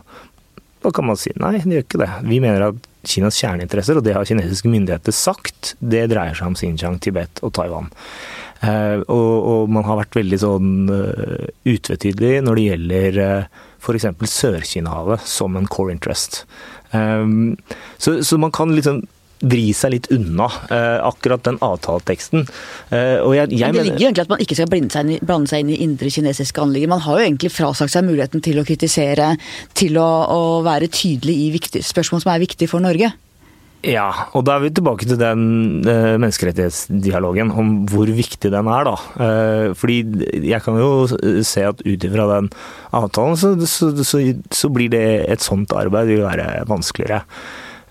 Da 0.82 0.90
kan 0.94 1.06
man 1.06 1.18
si 1.18 1.32
nei, 1.38 1.56
det 1.62 1.76
gjør 1.76 1.86
ikke 1.86 2.02
det. 2.02 2.10
Vi 2.26 2.40
mener 2.42 2.68
at 2.70 2.88
Kinas 3.06 3.38
kjerneinteresser, 3.40 3.98
og 3.98 4.06
det 4.06 4.14
har 4.14 4.26
kinesiske 4.26 4.70
myndigheter 4.70 5.14
sagt, 5.14 5.74
det 5.82 6.04
dreier 6.12 6.38
seg 6.38 6.52
om 6.52 6.56
Xinjiang, 6.58 7.00
Tibet 7.02 7.42
og 7.42 7.50
Taiwan. 7.56 7.90
Uh, 8.62 9.02
og, 9.10 9.30
og, 9.42 9.72
man 9.74 9.82
har 9.88 9.98
vært 9.98 10.14
veldig 10.20 10.38
sånn 10.38 10.68
uh, 10.86 11.48
utvetydig 11.66 12.36
når 12.46 12.58
det 12.58 12.66
gjelder 12.68 13.18
eh, 13.24 13.62
f.eks. 13.82 14.06
Sør-Kina-havet 14.30 15.26
som 15.26 15.58
en 15.58 15.66
core 15.66 15.96
interest. 15.96 16.44
Så, 16.92 18.18
så, 18.20 18.36
man 18.36 18.52
kan 18.52 18.74
liksom 18.76 18.98
vri 19.42 19.72
seg 19.76 19.94
litt 19.96 20.08
unna 20.14 20.48
eh, 20.70 20.98
akkurat 21.02 21.42
den 21.48 21.58
avtaleteksten. 21.62 22.46
Eh, 22.94 23.18
og 23.22 23.34
jeg, 23.36 23.50
jeg 23.58 23.74
det 23.74 23.86
ligger 23.88 24.04
jo 24.04 24.10
egentlig 24.10 24.26
at 24.26 24.32
man 24.34 24.44
ikke 24.44 24.58
skal 24.58 24.70
blande 24.70 24.94
seg, 24.94 25.10
inn, 25.10 25.26
blande 25.26 25.52
seg 25.52 25.64
inn 25.64 25.74
i 25.74 25.80
indre 25.86 26.12
kinesiske 26.14 26.62
anliggender. 26.62 26.94
Man 26.96 27.04
har 27.06 27.18
jo 27.18 27.26
egentlig 27.26 27.52
frasagt 27.54 27.94
seg 27.94 28.06
muligheten 28.06 28.44
til 28.44 28.62
å 28.62 28.66
kritisere, 28.68 29.34
til 29.78 29.98
å, 30.00 30.08
å 30.30 30.40
være 30.66 30.90
tydelig 30.92 31.36
i 31.48 31.50
viktig, 31.56 31.84
spørsmål 31.86 32.24
som 32.24 32.34
er 32.34 32.46
viktige 32.46 32.70
for 32.70 32.84
Norge. 32.84 33.12
Ja, 33.82 34.28
og 34.38 34.44
da 34.46 34.54
er 34.54 34.62
vi 34.62 34.68
tilbake 34.70 35.08
til 35.10 35.18
den 35.18 35.40
uh, 35.82 36.14
menneskerettighetsdialogen, 36.22 37.50
om 37.50 37.72
hvor 37.90 38.06
viktig 38.06 38.52
den 38.54 38.68
er, 38.70 38.86
da. 38.86 38.92
Uh, 39.18 39.74
fordi 39.74 40.46
jeg 40.46 40.62
kan 40.62 40.78
jo 40.78 41.08
se 41.42 41.64
at 41.66 41.82
ut 41.82 42.06
ifra 42.06 42.28
den 42.30 42.52
avtalen, 42.94 43.34
så, 43.40 43.56
så, 43.66 43.90
så, 44.06 44.22
så, 44.54 44.70
blir 44.70 44.92
det 44.92 45.02
et 45.26 45.42
sånt 45.42 45.74
arbeid 45.74 46.12
vil 46.12 46.22
være 46.22 46.62
vanskeligere. 46.70 47.24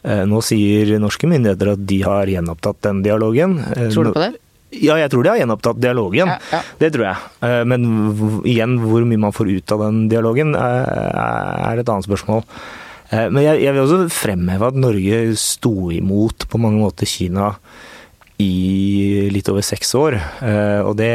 Eh, 0.02 0.24
nå 0.26 0.39
sier 0.45 0.95
norske 1.02 1.30
myndigheter 1.30 1.76
at 1.76 1.84
de 1.88 1.99
har 2.06 2.30
gjenopptatt 2.30 2.82
den 2.88 3.04
dialogen. 3.06 3.60
Eh, 3.76 3.89
tror 3.93 4.10
du 4.10 4.16
på 4.16 4.24
det? 4.24 4.34
Ja, 4.72 4.95
jeg 4.97 5.12
tror 5.12 5.26
de 5.26 5.34
har 5.34 5.41
gjenopptatt 5.41 5.82
dialogen. 5.84 6.32
Ja, 6.32 6.38
ja. 6.56 6.62
Det 6.80 6.91
tror 6.95 7.10
jeg. 7.10 7.32
Eh, 7.45 7.64
men 7.68 7.88
igjen, 8.47 8.78
hvor 8.82 9.06
mye 9.08 9.24
man 9.28 9.36
får 9.36 9.52
ut 9.52 9.76
av 9.76 9.86
den 9.86 10.06
dialogen, 10.12 10.56
er 10.58 11.82
et 11.82 11.91
annet 11.91 12.08
spørsmål. 12.08 12.45
Men 13.12 13.41
jeg, 13.43 13.74
vil 13.76 13.82
også 13.82 14.06
fremheve 14.08 14.70
at 14.72 14.78
Norge 14.80 15.18
sto 15.36 15.89
imot 15.91 16.45
på 16.47 16.60
mange 16.64 16.80
måter 16.80 17.10
Kina 17.10 17.49
i 18.39 19.28
litt 19.36 19.49
over 19.52 19.66
seks 19.68 19.91
år. 19.99 20.16
Og 20.88 20.93
det 20.95 21.12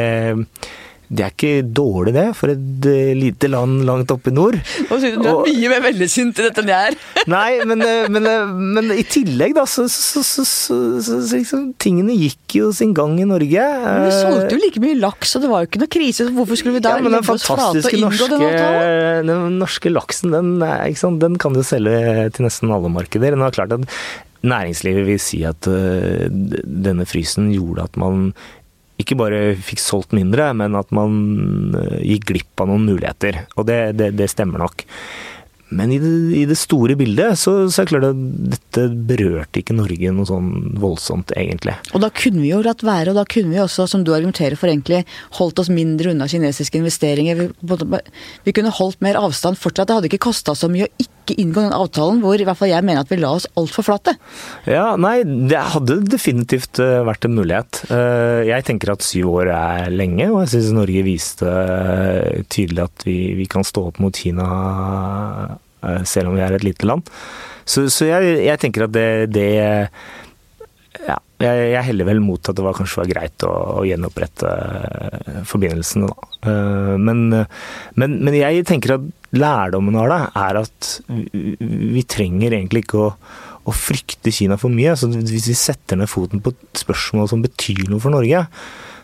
det 1.07 1.23
er 1.23 1.31
ikke 1.31 1.63
dårlig 1.63 2.11
det, 2.17 2.25
for 2.35 2.51
et 2.51 2.85
uh, 2.91 3.11
lite 3.15 3.47
land 3.47 3.79
langt 3.87 4.11
oppe 4.11 4.27
i 4.27 4.35
nord. 4.35 4.57
Og 4.91 4.99
du 4.99 5.05
er 5.07 5.21
mye 5.45 5.69
mer 5.71 5.83
vellykket 5.85 6.41
i 6.41 6.43
dette 6.43 6.63
enn 6.63 6.71
jeg 6.73 6.89
er. 6.91 6.97
nei, 7.33 7.59
men, 7.69 7.83
uh, 7.85 8.09
men, 8.11 8.27
uh, 8.27 8.51
men, 8.75 8.91
i 8.91 9.05
tillegg, 9.07 9.55
da, 9.55 9.63
så, 9.69 9.85
så, 9.87 10.23
så, 10.25 10.43
så 10.43 11.21
liksom, 11.31 11.69
Tingene 11.79 12.17
gikk 12.19 12.57
jo 12.59 12.73
sin 12.75 12.91
gang 12.97 13.15
i 13.23 13.29
Norge. 13.29 13.69
Men 13.85 14.03
vi 14.03 14.11
solgte 14.17 14.57
jo 14.57 14.61
like 14.65 14.83
mye 14.83 14.99
laks, 14.99 15.37
og 15.39 15.45
det 15.45 15.53
var 15.53 15.63
jo 15.63 15.71
ikke 15.71 15.83
noe 15.85 15.93
krise. 15.95 16.27
Hvorfor 16.35 16.59
skulle 16.59 16.75
vi 16.75 16.83
da 16.83 16.97
ja, 16.97 17.07
men 17.07 17.15
den 17.15 17.27
fantastiske 17.27 18.03
norske, 18.03 18.51
den 19.31 19.59
norske 19.63 19.93
laksen, 19.93 20.35
den, 20.35 20.53
sant, 20.99 21.23
den 21.23 21.39
kan 21.39 21.55
du 21.55 21.63
selge 21.63 22.27
til 22.35 22.49
nesten 22.49 22.73
alle 22.75 22.91
markeder. 22.91 23.31
Det 23.31 23.47
er 23.47 23.59
klart 23.61 23.79
at 23.79 23.91
Næringslivet 24.47 25.07
vil 25.07 25.17
si 25.19 25.39
at 25.49 25.65
denne 25.65 27.07
frysen 27.09 27.49
gjorde 27.55 27.87
at 27.87 27.97
man 27.99 28.29
ikke 29.01 29.17
bare 29.19 29.39
fikk 29.61 29.81
solgt 29.81 30.15
mindre, 30.17 30.49
men 30.57 30.77
at 30.77 30.91
man 30.95 31.73
eh, 31.77 31.97
gikk 32.13 32.29
glipp 32.33 32.63
av 32.63 32.71
noen 32.71 32.87
muligheter. 32.89 33.43
Og 33.57 33.67
det, 33.69 33.81
det, 33.99 34.13
det 34.17 34.29
stemmer 34.33 34.63
nok. 34.65 34.85
Men 35.69 35.91
i 35.91 35.97
det, 35.99 36.11
i 36.39 36.45
det 36.47 36.55
store 36.55 36.95
bildet 36.95 37.35
så, 37.39 37.53
så, 37.67 37.81
er 37.81 37.87
det 37.87 37.91
klart 37.91 38.05
at 38.07 38.19
dette 38.53 38.85
berørte 39.09 39.59
ikke 39.59 39.75
Norge 39.75 40.13
noe 40.15 40.29
sånn 40.29 40.77
voldsomt, 40.79 41.33
egentlig. 41.35 41.75
Og 41.91 42.03
da 42.05 42.09
kunne 42.15 42.39
vi 42.45 42.53
jo 42.53 42.61
latt 42.63 42.85
være, 42.87 43.11
og 43.11 43.19
da 43.19 43.25
kunne 43.27 43.51
vi 43.51 43.59
også, 43.59 43.89
som 43.91 44.05
du 44.07 44.13
argumenterer 44.15 44.55
for, 44.59 44.71
egentlig 44.71 45.03
holdt 45.41 45.59
oss 45.59 45.71
mindre 45.73 46.13
unna 46.13 46.29
kinesiske 46.31 46.79
investeringer. 46.79 47.43
Vi, 47.59 48.01
vi 48.47 48.55
kunne 48.55 48.73
holdt 48.79 49.03
mer 49.03 49.19
avstand 49.19 49.59
fortsatt. 49.59 49.89
Det 49.89 49.99
hadde 49.99 50.11
ikke 50.11 50.25
kosta 50.29 50.55
så 50.55 50.71
mye 50.71 50.87
å 50.87 50.93
ikke 50.95 51.16
ikke 51.27 51.41
inngå 51.43 51.65
den 51.65 51.75
avtalen 51.75 52.21
hvor 52.23 52.39
i 52.39 52.45
hvert 52.47 52.59
fall 52.59 52.71
jeg 52.71 52.85
mener 52.87 53.03
at 53.03 53.11
vi 53.11 53.19
la 53.19 53.33
oss 53.35 53.47
altfor 53.59 53.85
flate? 53.85 54.15
Ja, 54.69 54.95
nei, 54.99 55.19
det 55.23 55.59
hadde 55.75 55.99
definitivt 56.07 56.79
eh, 56.83 57.03
vært 57.07 57.27
en 57.27 57.35
mulighet. 57.37 57.83
Eh, 57.91 58.47
jeg 58.49 58.67
tenker 58.67 58.93
at 58.95 59.05
syv 59.05 59.33
år 59.41 59.51
er 59.55 59.91
lenge, 59.93 60.29
og 60.31 60.41
jeg 60.45 60.55
syns 60.55 60.73
Norge 60.77 61.03
viste 61.07 61.51
eh, 61.51 62.45
tydelig 62.47 62.87
at 62.87 63.07
vi, 63.07 63.17
vi, 63.37 63.47
kan 63.51 63.67
stå 63.67 63.89
opp 63.91 64.01
mot 64.03 64.15
Kina 64.15 64.47
selv 66.09 66.31
om 66.31 66.35
vi 66.35 66.41
er 66.43 66.55
et 66.55 66.65
lite 66.65 66.87
land. 66.89 67.05
Så, 67.67 67.85
så 67.93 68.07
jeg, 68.09 68.39
jeg, 68.43 68.59
tenker 68.59 68.87
at 68.87 68.95
det, 68.95 69.09
det 69.31 69.47
ja, 71.07 71.15
jeg, 71.39 71.67
jeg, 71.71 71.83
heller 71.89 72.09
vel 72.09 72.21
mot 72.23 72.49
at 72.49 72.57
det 72.57 72.65
var, 72.65 72.75
kanskje 72.75 73.01
var 73.01 73.09
greit 73.11 73.45
å, 73.47 73.51
å 73.79 73.83
gjenopprette 73.87 74.53
forbindelsene, 75.47 76.09
da. 76.09 76.55
Men, 76.99 77.23
men, 77.31 78.15
men, 78.21 78.35
jeg 78.35 78.65
tenker 78.67 78.97
at 78.97 79.05
lærdommen 79.35 79.95
av 79.99 80.09
det 80.11 80.19
er 80.43 80.59
at 80.61 80.89
vi 81.07 82.03
trenger 82.09 82.57
egentlig 82.57 82.85
ikke 82.85 83.05
å, 83.05 83.11
å 83.67 83.75
frykte 83.75 84.33
Kina 84.33 84.59
for 84.59 84.73
mye. 84.73 84.95
Så 84.99 85.09
hvis 85.13 85.49
vi 85.49 85.57
setter 85.57 85.99
ned 85.99 86.11
foten 86.11 86.43
på 86.43 86.53
et 86.55 86.83
spørsmål 86.83 87.31
som 87.31 87.43
betyr 87.43 87.87
noe 87.91 88.03
for 88.03 88.13
Norge, 88.13 88.45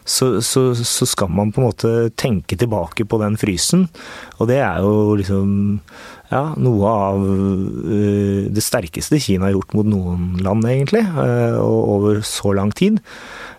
så, 0.04 0.42
så, 0.44 0.72
så, 0.76 1.08
skal 1.08 1.32
man 1.32 1.54
på 1.54 1.62
en 1.62 1.68
måte 1.70 1.92
tenke 2.20 2.58
tilbake 2.60 3.06
på 3.08 3.20
den 3.22 3.38
frysen. 3.40 3.88
Og 4.40 4.50
det 4.52 4.60
er 4.64 4.84
jo 4.84 5.16
liksom 5.20 5.54
ja, 6.34 6.44
noe 6.58 6.92
av 6.92 7.24
uh, 7.24 8.50
det 8.52 8.64
sterkeste 8.64 9.22
Kina 9.22 9.48
har 9.48 9.56
gjort 9.58 9.76
mot 9.78 9.90
noen 9.90 10.30
land, 10.44 10.66
egentlig. 10.68 11.04
Uh, 11.16 11.60
over 11.62 12.24
så 12.28 12.56
lang 12.58 12.74
tid. 12.76 13.00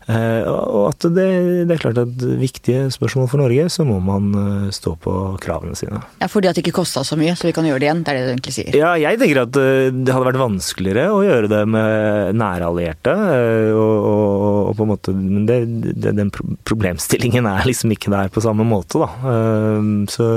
Uh, 0.05 0.45
og 0.45 0.83
at 0.91 1.07
det, 1.17 1.29
det, 1.65 1.77
er 1.77 1.81
klart 1.81 2.01
at 2.03 2.25
viktige 2.41 2.91
spørsmål 2.93 3.29
for 3.33 3.41
Norge, 3.41 3.69
så 3.73 3.87
må 3.89 3.97
man 4.05 4.29
stå 4.75 4.95
på 5.01 5.15
kravene 5.41 5.77
sine. 5.79 6.03
Ja, 6.21 6.29
Fordi 6.31 6.51
at 6.51 6.59
det 6.59 6.65
ikke 6.65 6.77
kosta 6.83 7.05
så 7.07 7.17
mye, 7.21 7.33
så 7.39 7.49
vi 7.49 7.55
kan 7.57 7.67
gjøre 7.69 7.81
det 7.81 7.89
igjen? 7.89 8.05
Det 8.05 8.13
er 8.13 8.19
det 8.19 8.27
du 8.27 8.33
egentlig 8.35 8.57
sier? 8.59 8.77
Ja, 8.77 8.93
jeg 9.01 9.21
tenker 9.21 9.43
at 9.47 9.55
det 9.55 10.13
hadde 10.13 10.29
vært 10.29 10.43
vanskeligere 10.43 11.09
å 11.15 11.25
gjøre 11.25 11.51
det 11.53 11.63
med 11.73 12.37
nære 12.41 12.69
allierte. 12.69 13.17
Og, 13.73 13.97
og, 14.11 14.61
og 14.69 14.77
på 14.77 14.87
en 14.87 14.93
måte, 14.93 15.17
men 15.17 15.49
det, 15.49 15.59
det, 15.95 16.15
den 16.21 16.33
problemstillingen 16.69 17.49
er 17.49 17.67
liksom 17.69 17.97
ikke 17.97 18.13
der 18.13 18.33
på 18.33 18.45
samme 18.45 18.69
måte, 18.69 19.05
da. 19.05 19.11
Så 20.13 20.31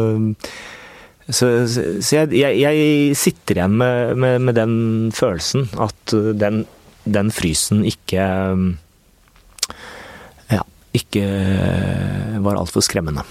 så, 1.28 1.48
så 1.68 2.16
jeg, 2.16 2.32
jeg, 2.40 2.56
jeg, 2.62 3.16
sitter 3.20 3.60
igjen 3.60 3.74
med, 3.82 4.16
med, 4.16 4.40
med, 4.48 4.56
den 4.56 4.76
følelsen 5.16 5.68
at 5.84 6.14
den, 6.40 6.62
den 7.04 7.32
frysen 7.36 7.84
ikke 7.88 8.24
ikke 10.96 11.26
var 12.44 12.60
altfor 12.60 12.86
skremmende. 12.86 13.26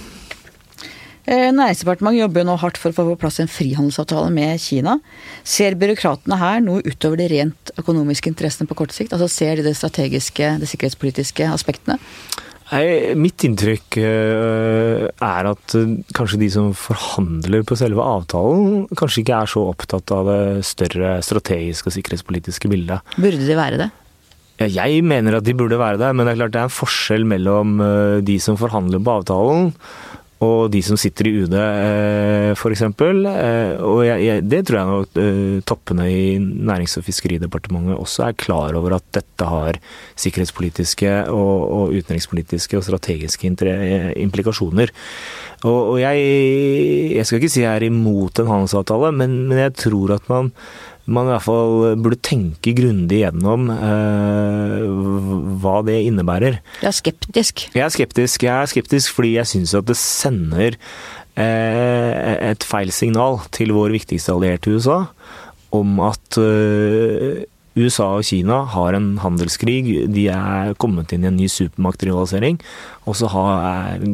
Eh, 1.26 1.50
Næringsdepartementet 1.50 2.20
jobber 2.20 2.44
jo 2.44 2.46
nå 2.46 2.54
hardt 2.62 2.78
for 2.78 2.92
å 2.92 2.94
få 2.94 3.04
på 3.08 3.18
plass 3.24 3.40
en 3.42 3.50
frihandelsavtale 3.50 4.30
med 4.30 4.62
Kina. 4.62 5.00
Ser 5.42 5.74
byråkratene 5.78 6.38
her 6.38 6.60
noe 6.62 6.84
utover 6.86 7.18
de 7.18 7.26
rent 7.32 7.72
økonomiske 7.82 8.30
interessene 8.30 8.70
på 8.70 8.78
kort 8.78 8.94
sikt? 8.94 9.16
Altså 9.16 9.26
Ser 9.32 9.58
de 9.58 9.66
det 9.66 9.74
strategiske, 9.74 10.52
det 10.62 10.70
sikkerhetspolitiske 10.70 11.48
aspektene? 11.50 11.98
Nei, 12.66 13.14
mitt 13.18 13.42
inntrykk 13.46 13.98
eh, 14.02 15.02
er 15.10 15.50
at 15.50 15.74
eh, 15.78 15.98
kanskje 16.14 16.40
de 16.40 16.48
som 16.54 16.72
forhandler 16.78 17.66
på 17.66 17.78
selve 17.78 18.06
avtalen, 18.06 18.86
kanskje 18.98 19.22
ikke 19.22 19.42
er 19.42 19.50
så 19.50 19.66
opptatt 19.70 20.14
av 20.14 20.30
det 20.30 20.40
større 20.66 21.16
strategiske 21.26 21.90
og 21.90 21.98
sikkerhetspolitiske 21.98 22.70
bildet. 22.70 23.16
Burde 23.18 23.46
de 23.46 23.58
være 23.58 23.82
det? 23.82 23.92
Ja, 24.56 24.68
jeg 24.72 25.04
mener 25.04 25.36
at 25.36 25.44
de 25.44 25.52
burde 25.56 25.76
være 25.76 26.00
der, 26.00 26.14
men 26.16 26.24
det 26.24 26.32
er 26.32 26.42
klart 26.42 26.54
det 26.54 26.60
er 26.62 26.70
en 26.70 26.78
forskjell 26.78 27.26
mellom 27.28 27.80
eh, 27.84 28.18
de 28.24 28.38
som 28.40 28.56
forhandler 28.56 29.02
på 29.04 29.18
avtalen 29.20 29.74
og 30.44 30.68
de 30.68 30.82
som 30.84 30.98
sitter 31.00 31.28
i 31.28 31.32
UD 31.44 31.54
eh, 31.56 32.52
f.eks. 32.52 32.82
Eh, 32.84 33.84
og 33.84 34.00
jeg, 34.04 34.24
jeg, 34.24 34.44
det 34.48 34.62
tror 34.68 34.78
jeg 34.78 34.88
nok 34.90 35.20
toppene 35.68 36.08
i 36.12 36.24
Nærings- 36.40 36.96
og 37.00 37.04
fiskeridepartementet 37.04 37.96
også 37.96 38.26
er 38.26 38.38
klar 38.40 38.76
over 38.76 38.96
at 38.96 39.06
dette 39.16 39.48
har 39.48 39.80
sikkerhetspolitiske 40.16 41.12
og, 41.32 41.54
og 41.76 41.96
utenrikspolitiske 41.96 42.80
og 42.80 42.84
strategiske 42.88 43.52
implikasjoner. 44.24 44.92
Og, 45.64 45.80
og 45.94 45.96
jeg, 46.00 46.26
jeg, 47.16 47.24
skal 47.28 47.40
ikke 47.40 47.52
si 47.52 47.64
jeg 47.64 47.72
er 47.72 47.88
imot 47.88 48.40
en 48.40 48.52
handelsavtale, 48.52 49.12
men, 49.16 49.42
men 49.48 49.66
jeg 49.66 49.76
tror 49.84 50.16
at 50.16 50.28
man 50.32 50.52
man 51.06 51.28
i 51.28 51.34
hvert 51.34 51.46
fall 51.46 51.96
burde 52.02 52.18
tenke 52.24 52.74
grundig 52.76 53.20
gjennom 53.22 53.68
eh, 53.72 54.86
hva 55.62 55.78
det 55.86 56.00
innebærer. 56.08 56.60
Du 56.80 56.86
er 56.88 56.96
skeptisk? 56.96 57.68
Jeg 57.76 57.84
er 57.86 57.94
skeptisk. 57.94 58.46
Jeg 58.46 58.54
er 58.54 58.72
skeptisk 58.72 59.16
fordi 59.16 59.36
jeg 59.36 59.50
syns 59.52 59.74
at 59.78 59.86
det 59.88 59.98
sender 60.00 60.78
eh, 61.38 62.50
et 62.50 62.66
feil 62.66 62.90
signal 62.94 63.40
til 63.54 63.74
vår 63.76 63.94
viktigste 64.00 64.34
allierte 64.34 64.74
USA 64.74 65.04
om 65.76 66.00
at 66.06 66.40
eh, 66.40 67.44
USA 67.76 68.08
og 68.16 68.24
Kina 68.24 68.62
har 68.72 68.96
en 68.96 69.10
handelskrig. 69.20 70.08
De 70.08 70.26
er 70.32 70.72
kommet 70.80 71.12
inn 71.12 71.26
i 71.26 71.28
en 71.28 71.36
ny 71.36 71.48
supermaktrivalisering. 71.52 72.56
Og 73.04 73.18
så 73.20 73.28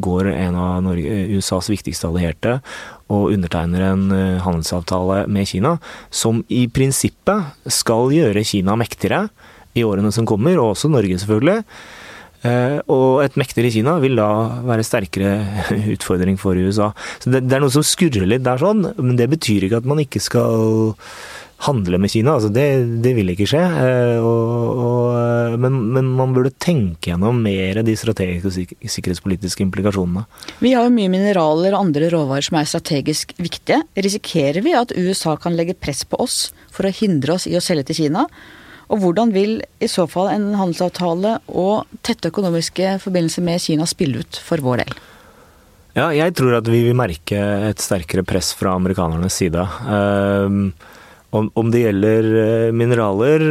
går 0.03 0.33
en 0.33 0.59
av 0.59 0.81
Norge, 0.83 1.21
USAs 1.39 1.71
viktigste 1.71 2.11
allierte 2.11 2.59
og 3.13 3.33
undertegner 3.35 3.85
en 3.91 4.07
eh, 4.17 4.43
handelsavtale 4.43 5.27
med 5.33 5.49
Kina, 5.51 5.77
som 6.11 6.43
i 6.49 6.65
prinsippet 6.73 7.69
skal 7.81 8.13
gjøre 8.15 8.47
Kina 8.49 8.77
mektigere 8.81 9.27
i 9.77 9.85
årene 9.87 10.13
som 10.13 10.29
kommer, 10.29 10.57
og 10.61 10.75
også 10.75 10.91
Norge 10.93 11.19
selvfølgelig. 11.21 11.61
Eh, 12.43 12.79
og 12.91 13.23
et 13.23 13.37
mektigere 13.39 13.71
Kina 13.71 13.99
vil 14.03 14.19
da 14.19 14.29
være 14.67 14.87
sterkere 14.87 15.33
utfordring 15.95 16.41
for 16.41 16.59
USA. 16.59 16.91
Så 17.23 17.31
det, 17.31 17.45
det 17.47 17.59
er 17.59 17.63
noe 17.63 17.75
som 17.75 17.87
skurrer 17.87 18.27
litt 18.29 18.47
der 18.47 18.61
sånn, 18.63 18.89
men 18.99 19.15
det 19.21 19.31
betyr 19.33 19.69
ikke 19.69 19.83
at 19.83 19.89
man 19.89 20.03
ikke 20.03 20.23
skal 20.23 20.97
handle 21.63 21.99
med 22.03 22.11
Kina. 22.11 22.37
Altså 22.37 22.51
det, 22.53 22.67
det 23.05 23.13
vil 23.17 23.33
ikke 23.33 23.47
skje. 23.51 23.63
Eh, 23.63 24.19
og, 24.19 24.81
og, 24.83 25.05
eh, 25.19 25.59
men, 25.63 25.79
men, 25.95 26.09
man 26.19 26.35
burde 26.35 26.55
tenke 26.63 27.13
gjennom 27.13 27.39
mer 27.45 27.83
de 27.87 27.95
strategiske 27.99 28.51
og 28.51 28.89
sikkerhetspolitiske 28.97 29.65
implikasjonene. 29.67 30.25
Vi 30.65 30.75
har 30.77 30.89
jo 30.89 30.95
mye 30.95 31.13
mineraler 31.13 31.77
og 31.77 31.87
andre 31.87 32.11
råvarer 32.13 32.49
som 32.49 32.59
er 32.59 32.71
strategisk 32.71 33.37
viktige. 33.39 33.83
Risikerer 33.95 34.65
vi 34.65 34.75
at 34.79 34.95
USA 34.97 35.37
kan 35.41 35.57
legge 35.59 35.79
press 35.79 36.03
på 36.09 36.19
oss 36.23 36.49
for 36.73 36.89
å 36.89 36.95
hindre 36.95 37.39
oss 37.39 37.47
i 37.51 37.57
å 37.59 37.63
selge 37.65 37.91
til 37.91 38.05
Kina? 38.05 38.27
Og 38.93 39.01
hvordan 39.01 39.31
vil 39.33 39.61
i 39.81 39.89
så 39.89 40.05
fall 40.11 40.29
en 40.35 40.51
handelsavtale 40.59 41.39
og 41.49 41.89
tette 42.05 42.29
økonomiske 42.29 42.99
forbindelser 43.01 43.47
med 43.47 43.63
Kina 43.63 43.87
spille 43.89 44.21
ut 44.21 44.41
for 44.43 44.61
vår 44.65 44.83
del? 44.83 44.97
Ja, 45.93 46.09
jeg 46.17 46.35
tror 46.37 46.57
at 46.57 46.69
vi 46.69 46.81
vil 46.87 46.97
merke 46.97 47.39
et 47.69 47.81
sterkere 47.85 48.25
press 48.25 48.51
fra 48.57 48.75
amerikanernes 48.79 49.37
side. 49.37 49.63
Uh, 49.85 50.73
om, 51.33 51.49
om, 51.57 51.71
det 51.73 51.87
gjelder 51.87 52.27
eh, 52.43 52.71
mineraler 52.77 53.43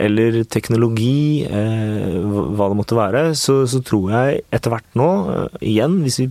eller 0.00 0.38
teknologi, 0.48 1.44
eh, 1.44 2.16
hva 2.24 2.70
det 2.72 2.78
måtte 2.78 2.96
være, 2.96 3.22
så, 3.36 3.60
så 3.68 3.82
tror 3.84 4.14
jeg 4.14 4.40
etter 4.56 4.72
hvert 4.72 4.96
nå, 4.96 5.08
eh, 5.34 5.58
igjen, 5.74 6.00
hvis 6.06 6.22
vi 6.22 6.28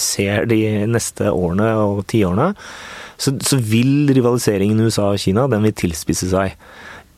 ser 0.00 0.48
de 0.50 0.60
neste 0.90 1.30
årene 1.30 1.70
og 1.84 2.02
tiårene, 2.10 2.50
så, 3.18 3.34
så 3.38 3.60
vil 3.62 4.10
rivaliseringen 4.10 4.82
USA 4.88 5.12
og 5.12 5.22
Kina 5.22 5.46
den 5.50 5.66
vil 5.66 5.76
tilspisse 5.86 6.30
seg. 6.34 6.58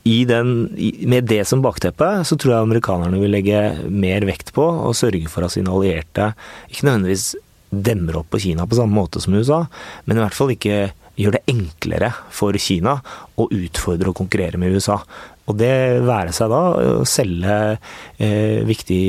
Den, 0.05 0.53
med 1.09 1.29
det 1.29 1.43
som 1.49 1.61
bakteppe, 1.65 2.09
så 2.25 2.37
tror 2.41 2.55
jeg 2.55 2.67
amerikanerne 2.67 3.21
vil 3.21 3.33
legge 3.33 3.61
mer 3.93 4.25
vekt 4.29 4.53
på 4.57 4.65
å 4.65 4.95
sørge 4.97 5.29
for 5.29 5.45
at 5.45 5.53
sine 5.55 5.73
allierte 5.73 6.33
ikke 6.73 6.89
nødvendigvis 6.89 7.35
demmer 7.71 8.17
opp 8.21 8.33
på 8.33 8.41
Kina 8.43 8.65
på 8.67 8.77
samme 8.77 8.97
måte 8.97 9.21
som 9.23 9.37
USA, 9.37 9.67
men 10.05 10.19
i 10.19 10.25
hvert 10.25 10.37
fall 10.37 10.53
ikke 10.57 10.89
gjør 11.19 11.37
det 11.37 11.45
enklere 11.51 12.13
for 12.35 12.57
Kina 12.61 12.99
å 13.41 13.49
utfordre 13.51 14.13
og 14.13 14.19
konkurrere 14.21 14.61
med 14.61 14.77
USA. 14.77 15.01
Og 15.51 15.57
det 15.59 15.73
være 16.07 16.33
seg 16.35 16.51
da 16.53 16.61
å 17.01 17.07
selge 17.09 17.55
eh, 18.23 18.61
viktig 18.67 19.01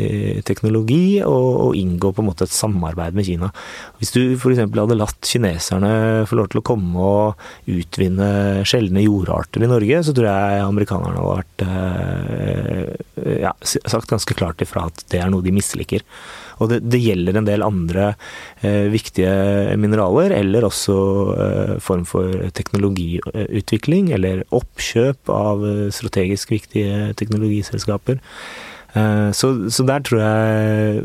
eh, 0.00 0.40
teknologi 0.46 1.20
og, 1.22 1.48
og, 1.68 1.76
inngå 1.78 2.10
på 2.14 2.24
en 2.24 2.28
måte 2.30 2.46
et 2.46 2.54
samarbeid 2.54 3.16
med 3.16 3.28
Kina. 3.28 3.52
Hvis 4.00 4.14
du 4.16 4.20
f.eks. 4.34 4.64
hadde 4.64 4.98
latt 4.98 5.30
kineserne 5.30 5.92
få 6.26 6.40
lov 6.40 6.50
til 6.50 6.62
å 6.62 6.66
komme 6.66 7.10
og 7.10 7.70
utvinne 7.70 8.64
sjeldne 8.66 9.04
jordarter 9.04 9.62
i 9.62 9.70
Norge, 9.70 10.02
så 10.06 10.16
tror 10.16 10.30
jeg 10.30 10.64
amerikanerne 10.64 11.22
hadde 11.22 11.36
vært 11.36 11.66
eh, 11.68 13.38
ja, 13.44 13.54
sagt 13.62 14.10
ganske 14.10 14.38
klart 14.38 14.64
ifra 14.64 14.88
at 14.90 15.06
det 15.12 15.22
er 15.22 15.30
noe 15.30 15.44
de 15.44 15.54
misliker. 15.54 16.02
Og 16.62 16.70
det, 16.70 16.80
det 16.88 17.02
gjelder 17.02 17.38
en 17.38 17.48
del 17.48 17.64
andre 17.64 18.12
eh, 18.62 18.86
viktige 18.92 19.76
mineraler, 19.80 20.32
eller 20.36 20.68
også 20.68 20.96
eh, 21.34 21.74
form 21.84 22.06
for 22.08 22.48
teknologiutvikling, 22.56 24.10
eller 24.16 24.44
oppkjøp 24.56 25.32
av 25.32 25.66
eh, 25.66 25.84
strategisk 25.94 26.54
viktige 26.54 27.12
teknologiselskaper. 27.20 28.22
Eh, 28.96 29.28
så, 29.36 29.52
så, 29.68 29.86
der 29.88 30.04
tror 30.06 30.22
jeg 30.22 31.04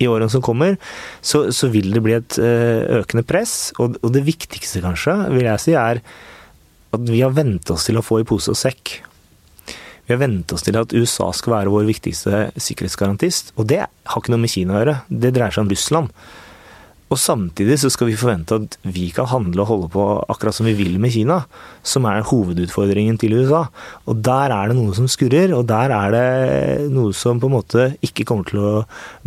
i 0.00 0.08
årene 0.08 0.32
som 0.32 0.42
kommer, 0.44 0.78
så, 1.20 1.50
så 1.52 1.68
vil 1.72 1.92
det 1.94 2.02
bli 2.04 2.16
et 2.16 2.40
eh, 2.40 3.00
økende 3.00 3.26
press. 3.26 3.70
Og, 3.78 4.00
og 4.00 4.14
det 4.16 4.24
viktigste, 4.26 4.82
kanskje, 4.84 5.16
vil 5.36 5.46
jeg 5.46 5.64
si, 5.66 5.76
er 5.78 6.02
at 6.90 7.06
vi 7.06 7.22
har 7.22 7.36
vent 7.36 7.70
oss 7.70 7.86
til 7.86 8.00
å 8.00 8.04
få 8.04 8.22
i 8.22 8.26
pose 8.26 8.50
og 8.50 8.58
sekk. 8.58 8.96
Vi 10.10 10.16
har 10.16 10.24
vent 10.24 10.50
oss 10.50 10.64
til 10.66 10.74
at 10.74 10.90
USA 10.90 11.28
skal 11.38 11.52
være 11.52 11.70
vår 11.70 11.84
viktigste 11.86 12.48
sikkerhetsgarantist, 12.58 13.52
og 13.54 13.68
det 13.70 13.84
har 13.86 14.18
ikke 14.18 14.32
noe 14.34 14.42
med 14.42 14.50
Kina 14.50 14.74
å 14.74 14.80
gjøre. 14.80 14.94
Det 15.06 15.30
dreier 15.36 15.54
seg 15.54 15.62
om 15.62 15.68
Russland. 15.70 16.08
Og 17.14 17.18
samtidig 17.22 17.76
så 17.78 17.92
skal 17.94 18.08
vi 18.10 18.16
forvente 18.18 18.58
at 18.58 18.74
vi 18.90 19.04
kan 19.14 19.28
handle 19.30 19.62
og 19.62 19.68
holde 19.68 19.90
på 19.94 20.06
akkurat 20.34 20.56
som 20.56 20.66
vi 20.66 20.74
vil 20.80 20.96
med 20.98 21.14
Kina, 21.14 21.36
som 21.86 22.08
er 22.10 22.26
hovedutfordringen 22.26 23.20
til 23.22 23.36
USA. 23.38 23.60
Og 24.10 24.18
der 24.26 24.50
er 24.56 24.72
det 24.72 24.76
noe 24.80 24.96
som 24.98 25.06
skurrer, 25.10 25.54
og 25.54 25.68
der 25.70 25.94
er 25.94 26.16
det 26.16 26.90
noe 26.90 27.14
som 27.14 27.38
på 27.38 27.46
en 27.46 27.54
måte 27.60 27.86
ikke 28.02 28.26
kommer 28.26 28.50
til 28.50 28.64
å 28.66 28.74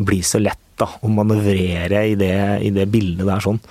bli 0.04 0.20
så 0.20 0.44
lett 0.44 0.60
da, 0.84 0.90
å 1.00 1.14
manøvrere 1.16 2.04
i 2.12 2.20
det, 2.20 2.36
i 2.60 2.74
det 2.76 2.90
bildet 2.92 3.24
der 3.32 3.48
sånn. 3.48 3.64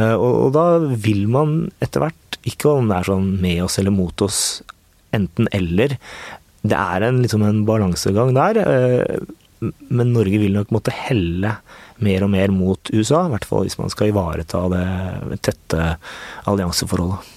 Eh, 0.00 0.16
og, 0.16 0.32
og 0.46 0.56
da 0.56 0.66
vil 1.04 1.26
man 1.36 1.58
etter 1.84 2.06
hvert, 2.06 2.40
ikke 2.48 2.78
om 2.78 2.88
det 2.88 3.02
er 3.02 3.12
sånn 3.12 3.30
med 3.44 3.60
oss 3.68 3.76
eller 3.80 3.92
mot 3.92 4.24
oss, 4.24 4.40
enten 5.16 5.52
eller, 5.52 5.98
det 6.70 6.78
er 6.78 7.08
en, 7.08 7.22
liksom 7.24 7.44
en 7.46 7.64
balansegang 7.68 8.34
der. 8.36 8.62
Eh, 8.62 9.26
men 9.88 10.12
Norge 10.12 10.40
vil 10.40 10.56
nok 10.56 10.72
måtte 10.74 10.92
helle 10.92 11.56
mer 12.04 12.26
og 12.26 12.32
mer 12.32 12.52
mot 12.52 12.92
USA, 12.92 13.24
i 13.24 13.32
hvert 13.32 13.46
fall 13.48 13.64
hvis 13.64 13.78
man 13.80 13.92
skal 13.92 14.10
ivareta 14.10 14.66
det 14.72 15.40
tette 15.46 15.94
allianseforholdet. 16.50 17.32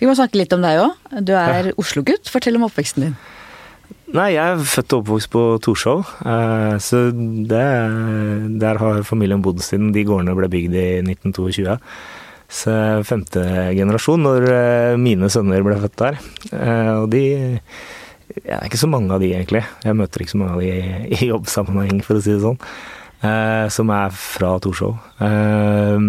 Vi 0.00 0.08
må 0.08 0.14
snakke 0.16 0.38
litt 0.40 0.54
om 0.56 0.62
deg 0.64 0.80
òg. 0.80 1.10
Du 1.26 1.34
er 1.36 1.70
ja. 1.70 1.76
Oslo-gutt. 1.80 2.30
Fortell 2.32 2.56
om 2.56 2.64
oppveksten 2.70 3.04
din. 3.04 3.18
Nei, 4.14 4.30
jeg 4.32 4.42
er 4.42 4.62
født 4.66 4.94
og 4.94 5.02
oppvokst 5.04 5.30
på 5.30 5.42
Torshov. 5.62 6.08
Eh, 6.24 6.76
så 6.82 7.02
det, 7.12 7.66
der 8.62 8.80
har 8.80 9.04
familien 9.06 9.42
bodd 9.44 9.60
siden 9.62 9.92
de 9.94 10.06
gårdene 10.06 10.34
ble 10.38 10.48
bygd 10.50 10.74
i 10.74 10.88
1922. 11.04 11.76
Så 12.50 12.72
femte 13.06 13.44
generasjon 13.76 14.24
når 14.24 14.48
eh, 14.50 14.98
mine 14.98 15.28
sønner 15.30 15.62
ble 15.66 15.76
født 15.84 16.00
der. 16.00 16.18
Og 16.96 17.10
de 17.12 17.24
det 18.36 18.54
er 18.54 18.66
ikke 18.66 18.80
så 18.80 18.90
mange 18.90 19.12
av 19.14 19.22
de, 19.22 19.32
egentlig. 19.34 19.64
Jeg 19.84 19.98
møter 19.98 20.22
ikke 20.22 20.34
så 20.34 20.40
mange 20.40 20.56
av 20.56 20.62
de 20.62 20.70
i, 21.16 21.28
jobbsammenheng, 21.30 22.02
for 22.06 22.18
å 22.18 22.24
si 22.24 22.34
det 22.34 22.42
sånn. 22.44 22.60
Eh, 23.20 23.66
som 23.72 23.90
er 23.92 24.14
fra 24.16 24.54
Torshov. 24.62 24.96
Eh, 25.26 26.06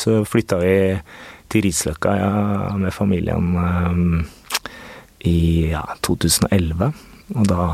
så 0.00 0.16
flytta 0.26 0.58
vi 0.62 0.74
til 1.50 1.66
Risløkka 1.66 2.16
ja, 2.18 2.32
med 2.78 2.94
familien 2.94 3.54
eh, 3.62 4.26
i 5.30 5.38
ja, 5.74 5.84
2011. 6.06 6.90
Og 7.36 7.46
da, 7.46 7.70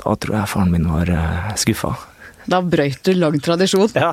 da, 0.00 0.16
tror 0.16 0.38
jeg 0.38 0.52
faren 0.54 0.74
min 0.74 0.88
var 0.88 1.12
eh, 1.12 1.54
skuffa. 1.60 1.94
Da 2.50 2.60
brøyt 2.60 3.00
du 3.04 3.14
lang 3.16 3.38
tradisjon. 3.42 3.88
Ja, 4.04 4.12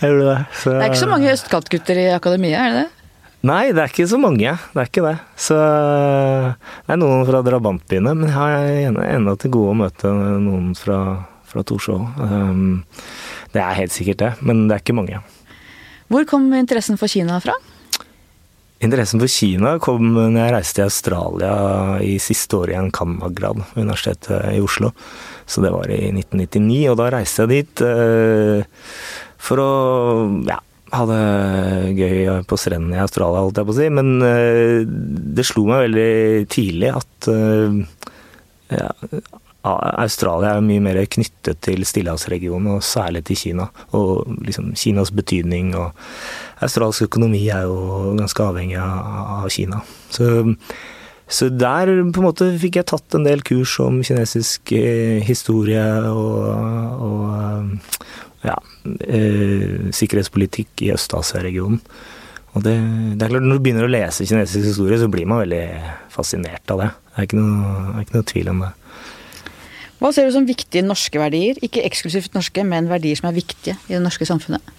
jeg 0.00 0.10
gjorde 0.10 0.26
det. 0.28 0.40
Så, 0.58 0.74
det 0.74 0.80
er 0.80 0.90
ikke 0.90 1.04
så 1.04 1.10
mange 1.10 1.32
østkantgutter 1.32 2.02
i 2.02 2.10
akademiet, 2.14 2.58
er 2.58 2.74
det 2.74 2.82
det? 2.82 3.01
Nei, 3.42 3.72
det 3.74 3.82
er 3.82 3.90
ikke 3.90 4.06
så 4.06 4.20
mange. 4.22 4.52
Det 4.70 4.78
er 4.78 4.86
ikke 4.86 5.02
det. 5.02 5.16
Så 5.34 5.56
det 5.58 6.94
er 6.94 7.00
noen 7.00 7.24
fra 7.26 7.40
drabantbyene, 7.42 8.14
men 8.14 8.30
jeg 8.30 8.36
har 8.36 9.08
ennå 9.16 9.34
til 9.40 9.50
gode 9.56 9.72
å 9.72 9.78
møte 9.80 10.12
noen 10.44 10.70
fra, 10.78 10.98
fra 11.50 11.64
Torshov. 11.66 12.04
Um, 12.22 12.84
det 13.50 13.64
er 13.64 13.80
helt 13.80 13.94
sikkert 13.94 14.22
det, 14.22 14.30
men 14.46 14.68
det 14.68 14.78
er 14.78 14.84
ikke 14.84 14.94
mange. 14.94 15.18
Hvor 16.12 16.28
kom 16.30 16.46
interessen 16.54 17.00
for 17.00 17.10
Kina 17.10 17.40
fra? 17.42 17.58
Interessen 18.82 19.18
for 19.22 19.30
Kina 19.30 19.76
kom 19.82 20.08
når 20.14 20.38
jeg 20.38 20.54
reiste 20.54 20.78
til 20.78 20.88
Australia 20.88 21.52
i 22.02 22.16
siste 22.22 22.58
året 22.58 22.76
i 22.76 22.78
en 22.78 22.94
cand.mag.-grad 22.94 23.62
ved 23.74 23.86
Universitetet 23.88 24.52
i 24.54 24.62
Oslo. 24.62 24.94
Så 25.50 25.66
det 25.66 25.74
var 25.74 25.90
i 25.90 26.12
1999, 26.14 26.82
og 26.92 26.98
da 27.02 27.10
reiste 27.18 27.42
jeg 27.42 27.56
dit 27.56 27.82
uh, 27.86 28.62
for 29.42 29.62
å 29.62 29.72
ja, 30.46 30.62
hadde 30.92 31.18
gøy 31.96 32.42
på 32.48 32.58
strendene 32.60 32.98
i 32.98 33.04
Australia, 33.04 33.42
holdt 33.44 33.60
jeg 33.60 33.68
på 33.68 33.74
å 33.74 33.78
si. 33.80 33.90
Men 33.98 34.14
uh, 34.20 34.82
det 35.36 35.46
slo 35.48 35.66
meg 35.68 35.86
veldig 35.88 36.48
tidlig 36.52 36.92
at 36.92 37.30
uh, 37.32 37.78
ja, 38.72 38.90
Australia 39.62 40.56
er 40.56 40.64
mye 40.64 40.82
mer 40.82 40.98
knyttet 41.06 41.60
til 41.62 41.84
Stillehavsregionen, 41.86 42.74
og 42.76 42.86
særlig 42.86 43.24
til 43.28 43.38
Kina. 43.38 43.68
Og 43.94 44.26
liksom 44.42 44.72
Kinas 44.78 45.12
betydning. 45.14 45.74
Og 45.78 45.92
australsk 46.64 47.06
økonomi 47.06 47.44
er 47.48 47.68
jo 47.68 48.16
ganske 48.18 48.42
avhengig 48.42 48.80
av, 48.82 49.46
Kina. 49.54 49.82
Så, 50.10 50.56
så, 51.28 51.48
der 51.48 51.92
på 52.10 52.22
en 52.22 52.26
måte 52.26 52.50
fikk 52.58 52.80
jeg 52.80 52.90
tatt 52.90 53.14
en 53.18 53.26
del 53.28 53.44
kurs 53.46 53.78
om 53.82 54.02
kinesisk 54.02 54.74
eh, 54.76 55.22
historie 55.24 55.84
og, 56.10 57.06
og 57.06 57.72
ja, 58.42 58.56
eh, 59.06 59.88
sikkerhetspolitikk 59.94 60.84
i 60.86 60.92
Øst-Asia-regionen. 60.96 61.80
Og 62.52 62.64
det, 62.66 62.74
det, 63.16 63.24
er 63.24 63.32
klart, 63.32 63.46
Når 63.46 63.56
du 63.58 63.64
begynner 63.64 63.86
å 63.86 63.92
lese 63.92 64.26
kinesisk 64.28 64.66
historie, 64.74 64.98
så 65.00 65.08
blir 65.08 65.28
man 65.28 65.40
veldig 65.40 65.64
fascinert 66.12 66.68
av 66.74 66.82
det. 66.82 66.90
Det 66.92 67.22
er 67.22 67.28
ikke 67.28 67.40
noe, 67.40 67.74
er 67.94 68.04
ikke 68.04 68.16
noe 68.18 68.28
tvil 68.28 68.52
om 68.52 68.62
det. 68.66 68.72
Hva 70.02 70.10
ser 70.10 70.26
du 70.26 70.34
som 70.34 70.46
viktige 70.48 70.82
norske 70.84 71.20
verdier? 71.20 71.58
Ikke 71.62 71.84
eksklusivt 71.86 72.34
norske, 72.34 72.64
men 72.66 72.90
verdier 72.90 73.16
som 73.18 73.30
er 73.30 73.38
viktige 73.38 73.76
i 73.86 73.94
det 73.94 74.02
norske 74.02 74.26
samfunnet? 74.28 74.72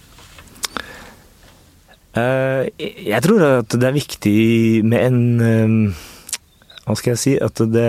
Uh, 2.14 2.68
jeg 2.78 3.18
tror 3.24 3.42
at 3.48 3.74
det 3.74 3.88
er 3.88 3.96
viktig 3.96 4.38
med 4.86 5.00
en 5.02 5.16
uh, 5.42 6.02
Hva 6.84 6.94
skal 6.94 7.16
jeg 7.16 7.22
si? 7.24 7.32
At 7.42 7.58
det, 7.74 7.88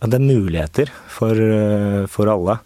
at 0.00 0.10
det 0.10 0.18
er 0.18 0.24
muligheter 0.24 0.90
for, 1.12 1.36
uh, 1.36 2.08
for 2.10 2.32
alle. 2.32 2.56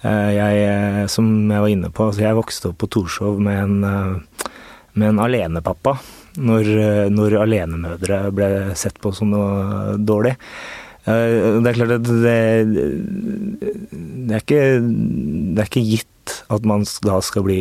Eh, 0.00 0.30
jeg, 0.32 0.60
eh, 0.64 1.06
som 1.12 1.26
jeg 1.50 1.60
var 1.60 1.70
inne 1.70 1.90
på, 1.92 2.08
altså 2.08 2.24
jeg 2.24 2.38
vokste 2.38 2.70
opp 2.70 2.78
på 2.80 2.88
Torshov 2.94 3.40
med 3.44 3.58
en, 3.60 3.84
eh, 3.84 4.46
med 4.94 5.12
en 5.12 5.22
alenepappa. 5.26 5.98
Når, 6.40 6.68
når 7.10 7.34
alenemødre 7.42 8.18
ble 8.30 8.48
sett 8.78 9.00
på 9.02 9.10
som 9.12 9.32
noe 9.32 9.96
dårlig. 9.98 10.36
Det 11.02 11.66
er 11.66 11.74
klart 11.74 11.94
at 11.96 12.04
det, 12.06 12.34
det, 12.70 14.36
er, 14.36 14.38
ikke, 14.38 14.60
det 14.78 15.58
er 15.58 15.66
ikke 15.66 15.82
gitt 15.82 16.36
at 16.54 16.68
man 16.70 16.86
da 17.02 17.18
skal 17.26 17.42
bli 17.48 17.58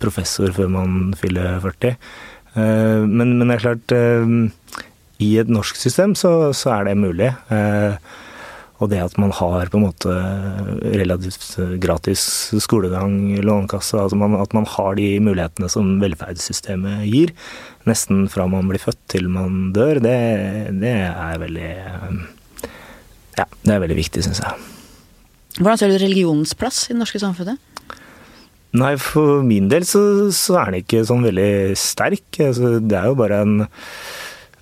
professor 0.00 0.56
før 0.56 0.72
man 0.72 1.12
fyller 1.20 1.60
40. 1.60 2.00
Men, 3.12 3.36
men 3.36 3.44
det 3.44 3.58
er 3.58 3.64
klart, 3.66 3.96
i 5.20 5.30
et 5.44 5.52
norsk 5.52 5.76
system 5.76 6.16
så, 6.16 6.48
så 6.56 6.78
er 6.78 6.88
det 6.88 6.96
mulig. 7.04 7.28
Og 8.82 8.90
det 8.90 8.98
at 8.98 9.14
man 9.22 9.30
har 9.30 9.70
på 9.70 9.78
en 9.78 9.84
måte 9.86 10.14
relativt 10.82 11.54
gratis 11.82 12.24
skolegang, 12.64 13.36
lånekasse, 13.46 14.00
altså 14.02 14.18
man, 14.18 14.34
at 14.40 14.54
man 14.56 14.66
har 14.66 14.98
de 14.98 15.08
mulighetene 15.22 15.70
som 15.70 15.94
velferdssystemet 16.02 17.04
gir, 17.06 17.30
nesten 17.86 18.26
fra 18.32 18.48
man 18.50 18.66
blir 18.70 18.82
født 18.82 18.98
til 19.14 19.30
man 19.30 19.70
dør, 19.76 20.02
det, 20.02 20.18
det 20.82 20.96
er 21.06 21.42
veldig 21.42 21.70
Ja, 23.38 23.46
det 23.46 23.76
er 23.76 23.82
veldig 23.82 23.98
viktig, 23.98 24.26
syns 24.26 24.42
jeg. 24.42 24.70
Hvordan 25.60 25.78
ser 25.78 25.94
du 25.94 26.00
religionens 26.02 26.56
plass 26.58 26.88
i 26.88 26.94
det 26.94 27.00
norske 27.04 27.22
samfunnet? 27.22 27.62
Nei, 28.74 28.96
for 28.98 29.44
min 29.46 29.68
del 29.70 29.86
så, 29.86 30.02
så 30.34 30.58
er 30.58 30.72
den 30.72 30.82
ikke 30.82 31.04
sånn 31.06 31.22
veldig 31.22 31.76
sterk. 31.78 32.26
Altså, 32.42 32.80
det 32.82 32.98
er 32.98 33.06
jo 33.06 33.18
bare 33.20 33.42
en 33.44 33.52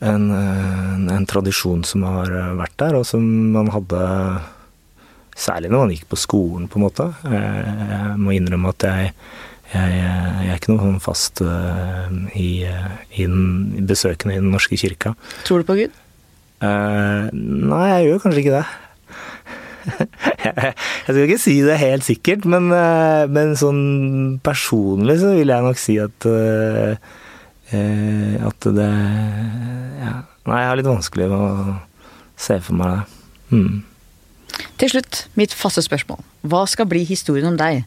en, 0.03 0.27
en, 0.35 1.07
en, 1.15 1.29
tradisjon 1.29 1.85
som 1.87 2.05
har 2.09 2.33
eh, 2.35 2.51
vært 2.59 2.77
der, 2.83 2.99
og 2.99 3.07
som 3.09 3.23
man 3.55 3.73
hadde 3.75 4.03
Særlig 5.33 5.71
når 5.73 5.81
man 5.81 5.93
gikk 5.95 6.11
på 6.11 6.17
skolen, 6.21 6.67
på 6.69 6.77
en 6.77 6.83
måte. 6.85 7.07
Eh, 7.25 7.69
jeg 7.89 8.17
må 8.21 8.35
innrømme 8.37 8.69
at 8.75 8.85
jeg, 8.85 9.13
jeg, 9.73 9.95
jeg 9.97 10.51
er 10.53 10.59
ikke 10.59 10.75
noe 10.75 10.83
sånn 10.83 10.99
fast 11.01 11.41
i, 11.41 12.51
i, 12.69 13.25
den, 13.25 13.87
besøkende 13.89 14.37
i 14.37 14.43
Den 14.43 14.53
norske 14.53 14.77
kirka. 14.77 15.15
Tror 15.49 15.65
du 15.65 15.71
på 15.71 15.79
Gud? 15.79 15.97
Uh, 16.61 17.33
nei, 17.33 17.81
jeg 17.95 18.11
gjør 18.11 18.21
kanskje 18.27 18.45
ikke 18.45 18.59
det. 18.59 18.67
jeg 20.45 21.09
skal 21.09 21.23
ikke 21.25 21.41
si 21.49 21.57
det 21.65 21.81
helt 21.81 22.07
sikkert, 22.07 22.45
men, 22.53 22.69
men 23.33 23.57
sånn 23.59 23.83
personlig 24.45 25.17
så 25.25 25.33
vil 25.39 25.57
jeg 25.57 25.67
nok 25.71 25.81
si 25.81 25.97
at 26.05 26.29
uh, 26.29 26.93
eh, 26.93 27.22
at 27.73 28.69
det 28.77 28.91
ja. 30.03 30.13
Nei, 30.49 30.59
jeg 30.59 30.69
har 30.69 30.79
litt 30.79 30.91
vanskelig 30.91 31.29
med 31.31 31.39
å 31.39 31.77
se 32.41 32.59
for 32.65 32.79
meg 32.79 32.97
det. 32.97 33.03
Mm. 33.53 33.83
Til 34.81 34.91
slutt, 34.91 35.21
mitt 35.39 35.55
faste 35.55 35.85
spørsmål. 35.85 36.21
Hva 36.43 36.65
skal 36.71 36.89
bli 36.91 37.05
historien 37.07 37.53
om 37.53 37.59
deg? 37.61 37.85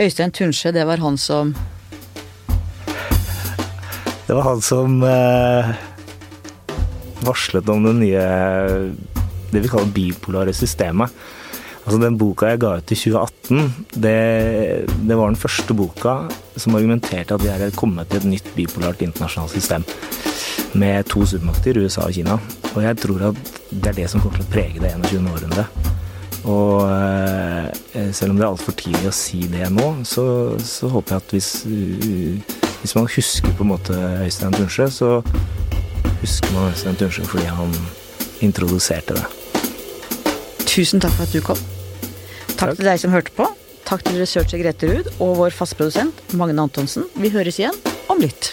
Øystein 0.00 0.32
Tunsje, 0.32 0.72
det 0.72 0.86
var 0.88 1.02
han 1.02 1.18
som 1.20 1.52
Det 4.26 4.36
var 4.36 4.46
han 4.46 4.62
som 4.62 5.02
eh, 5.04 5.70
varslet 7.26 7.68
om 7.68 7.84
det 7.84 7.94
nye 7.98 8.26
Det 9.50 9.60
vi 9.60 9.68
kaller 9.68 9.92
bipolare 9.92 10.54
systemet. 10.54 11.10
Altså 11.90 12.04
Den 12.04 12.18
boka 12.20 12.46
jeg 12.46 12.60
ga 12.62 12.76
ut 12.78 12.90
i 12.94 12.94
2018, 12.94 13.70
det, 13.98 14.18
det 15.10 15.16
var 15.18 15.26
den 15.26 15.38
første 15.42 15.74
boka 15.74 16.12
som 16.54 16.76
argumenterte 16.78 17.34
at 17.34 17.42
vi 17.42 17.48
er 17.50 17.72
kommet 17.74 18.06
til 18.12 18.20
et 18.20 18.28
nytt 18.30 18.50
bipolart 18.54 19.00
internasjonalt 19.02 19.56
system. 19.56 19.82
Med 20.78 21.08
to 21.10 21.24
supermakter, 21.26 21.80
USA 21.82 22.04
og 22.04 22.14
Kina. 22.14 22.36
Og 22.76 22.84
jeg 22.84 22.98
tror 23.02 23.24
at 23.32 23.40
det 23.72 23.90
er 23.90 23.96
det 23.96 24.06
som 24.12 24.22
kommer 24.22 24.38
til 24.38 24.46
å 24.46 24.52
prege 24.52 24.84
det 24.84 24.92
21. 25.00 25.26
århundret. 25.32 25.88
Og 26.52 26.86
eh, 26.94 28.12
selv 28.14 28.36
om 28.36 28.38
det 28.38 28.46
er 28.46 28.52
altfor 28.52 28.78
tidlig 28.78 29.10
å 29.10 29.16
si 29.24 29.42
det 29.50 29.72
nå, 29.74 29.88
så, 30.06 30.28
så 30.62 30.92
håper 30.94 31.16
jeg 31.16 31.24
at 31.24 31.34
hvis, 31.34 31.50
hvis 32.84 32.96
man 33.00 33.10
husker 33.16 33.58
på 33.58 33.66
en 33.66 33.72
måte 33.72 33.98
Øystein 34.28 34.54
Tunsjø, 34.54 34.86
så 34.94 35.10
husker 36.22 36.54
man 36.54 36.70
Øystein 36.70 37.02
Tunsjø 37.02 37.26
fordi 37.34 37.50
han 37.50 37.74
introduserte 38.46 39.18
det. 39.18 39.26
Tusen 40.70 41.02
takk 41.02 41.18
for 41.18 41.26
at 41.26 41.34
du 41.34 41.42
kom. 41.50 41.69
Takk, 42.60 42.76
til 42.76 42.90
deg 42.90 43.00
som 43.00 43.14
hørte 43.14 43.32
på. 43.32 43.46
Takk 43.88 44.02
til 44.04 44.18
researcher 44.20 44.60
Grete 44.60 44.90
Ruud 44.90 45.06
og 45.16 45.38
vår 45.38 45.54
fastprodusent 45.56 46.20
Magne 46.36 46.60
Antonsen. 46.60 47.06
Vi 47.16 47.32
høres 47.32 47.56
igjen 47.56 47.76
om 48.12 48.20
litt. 48.20 48.52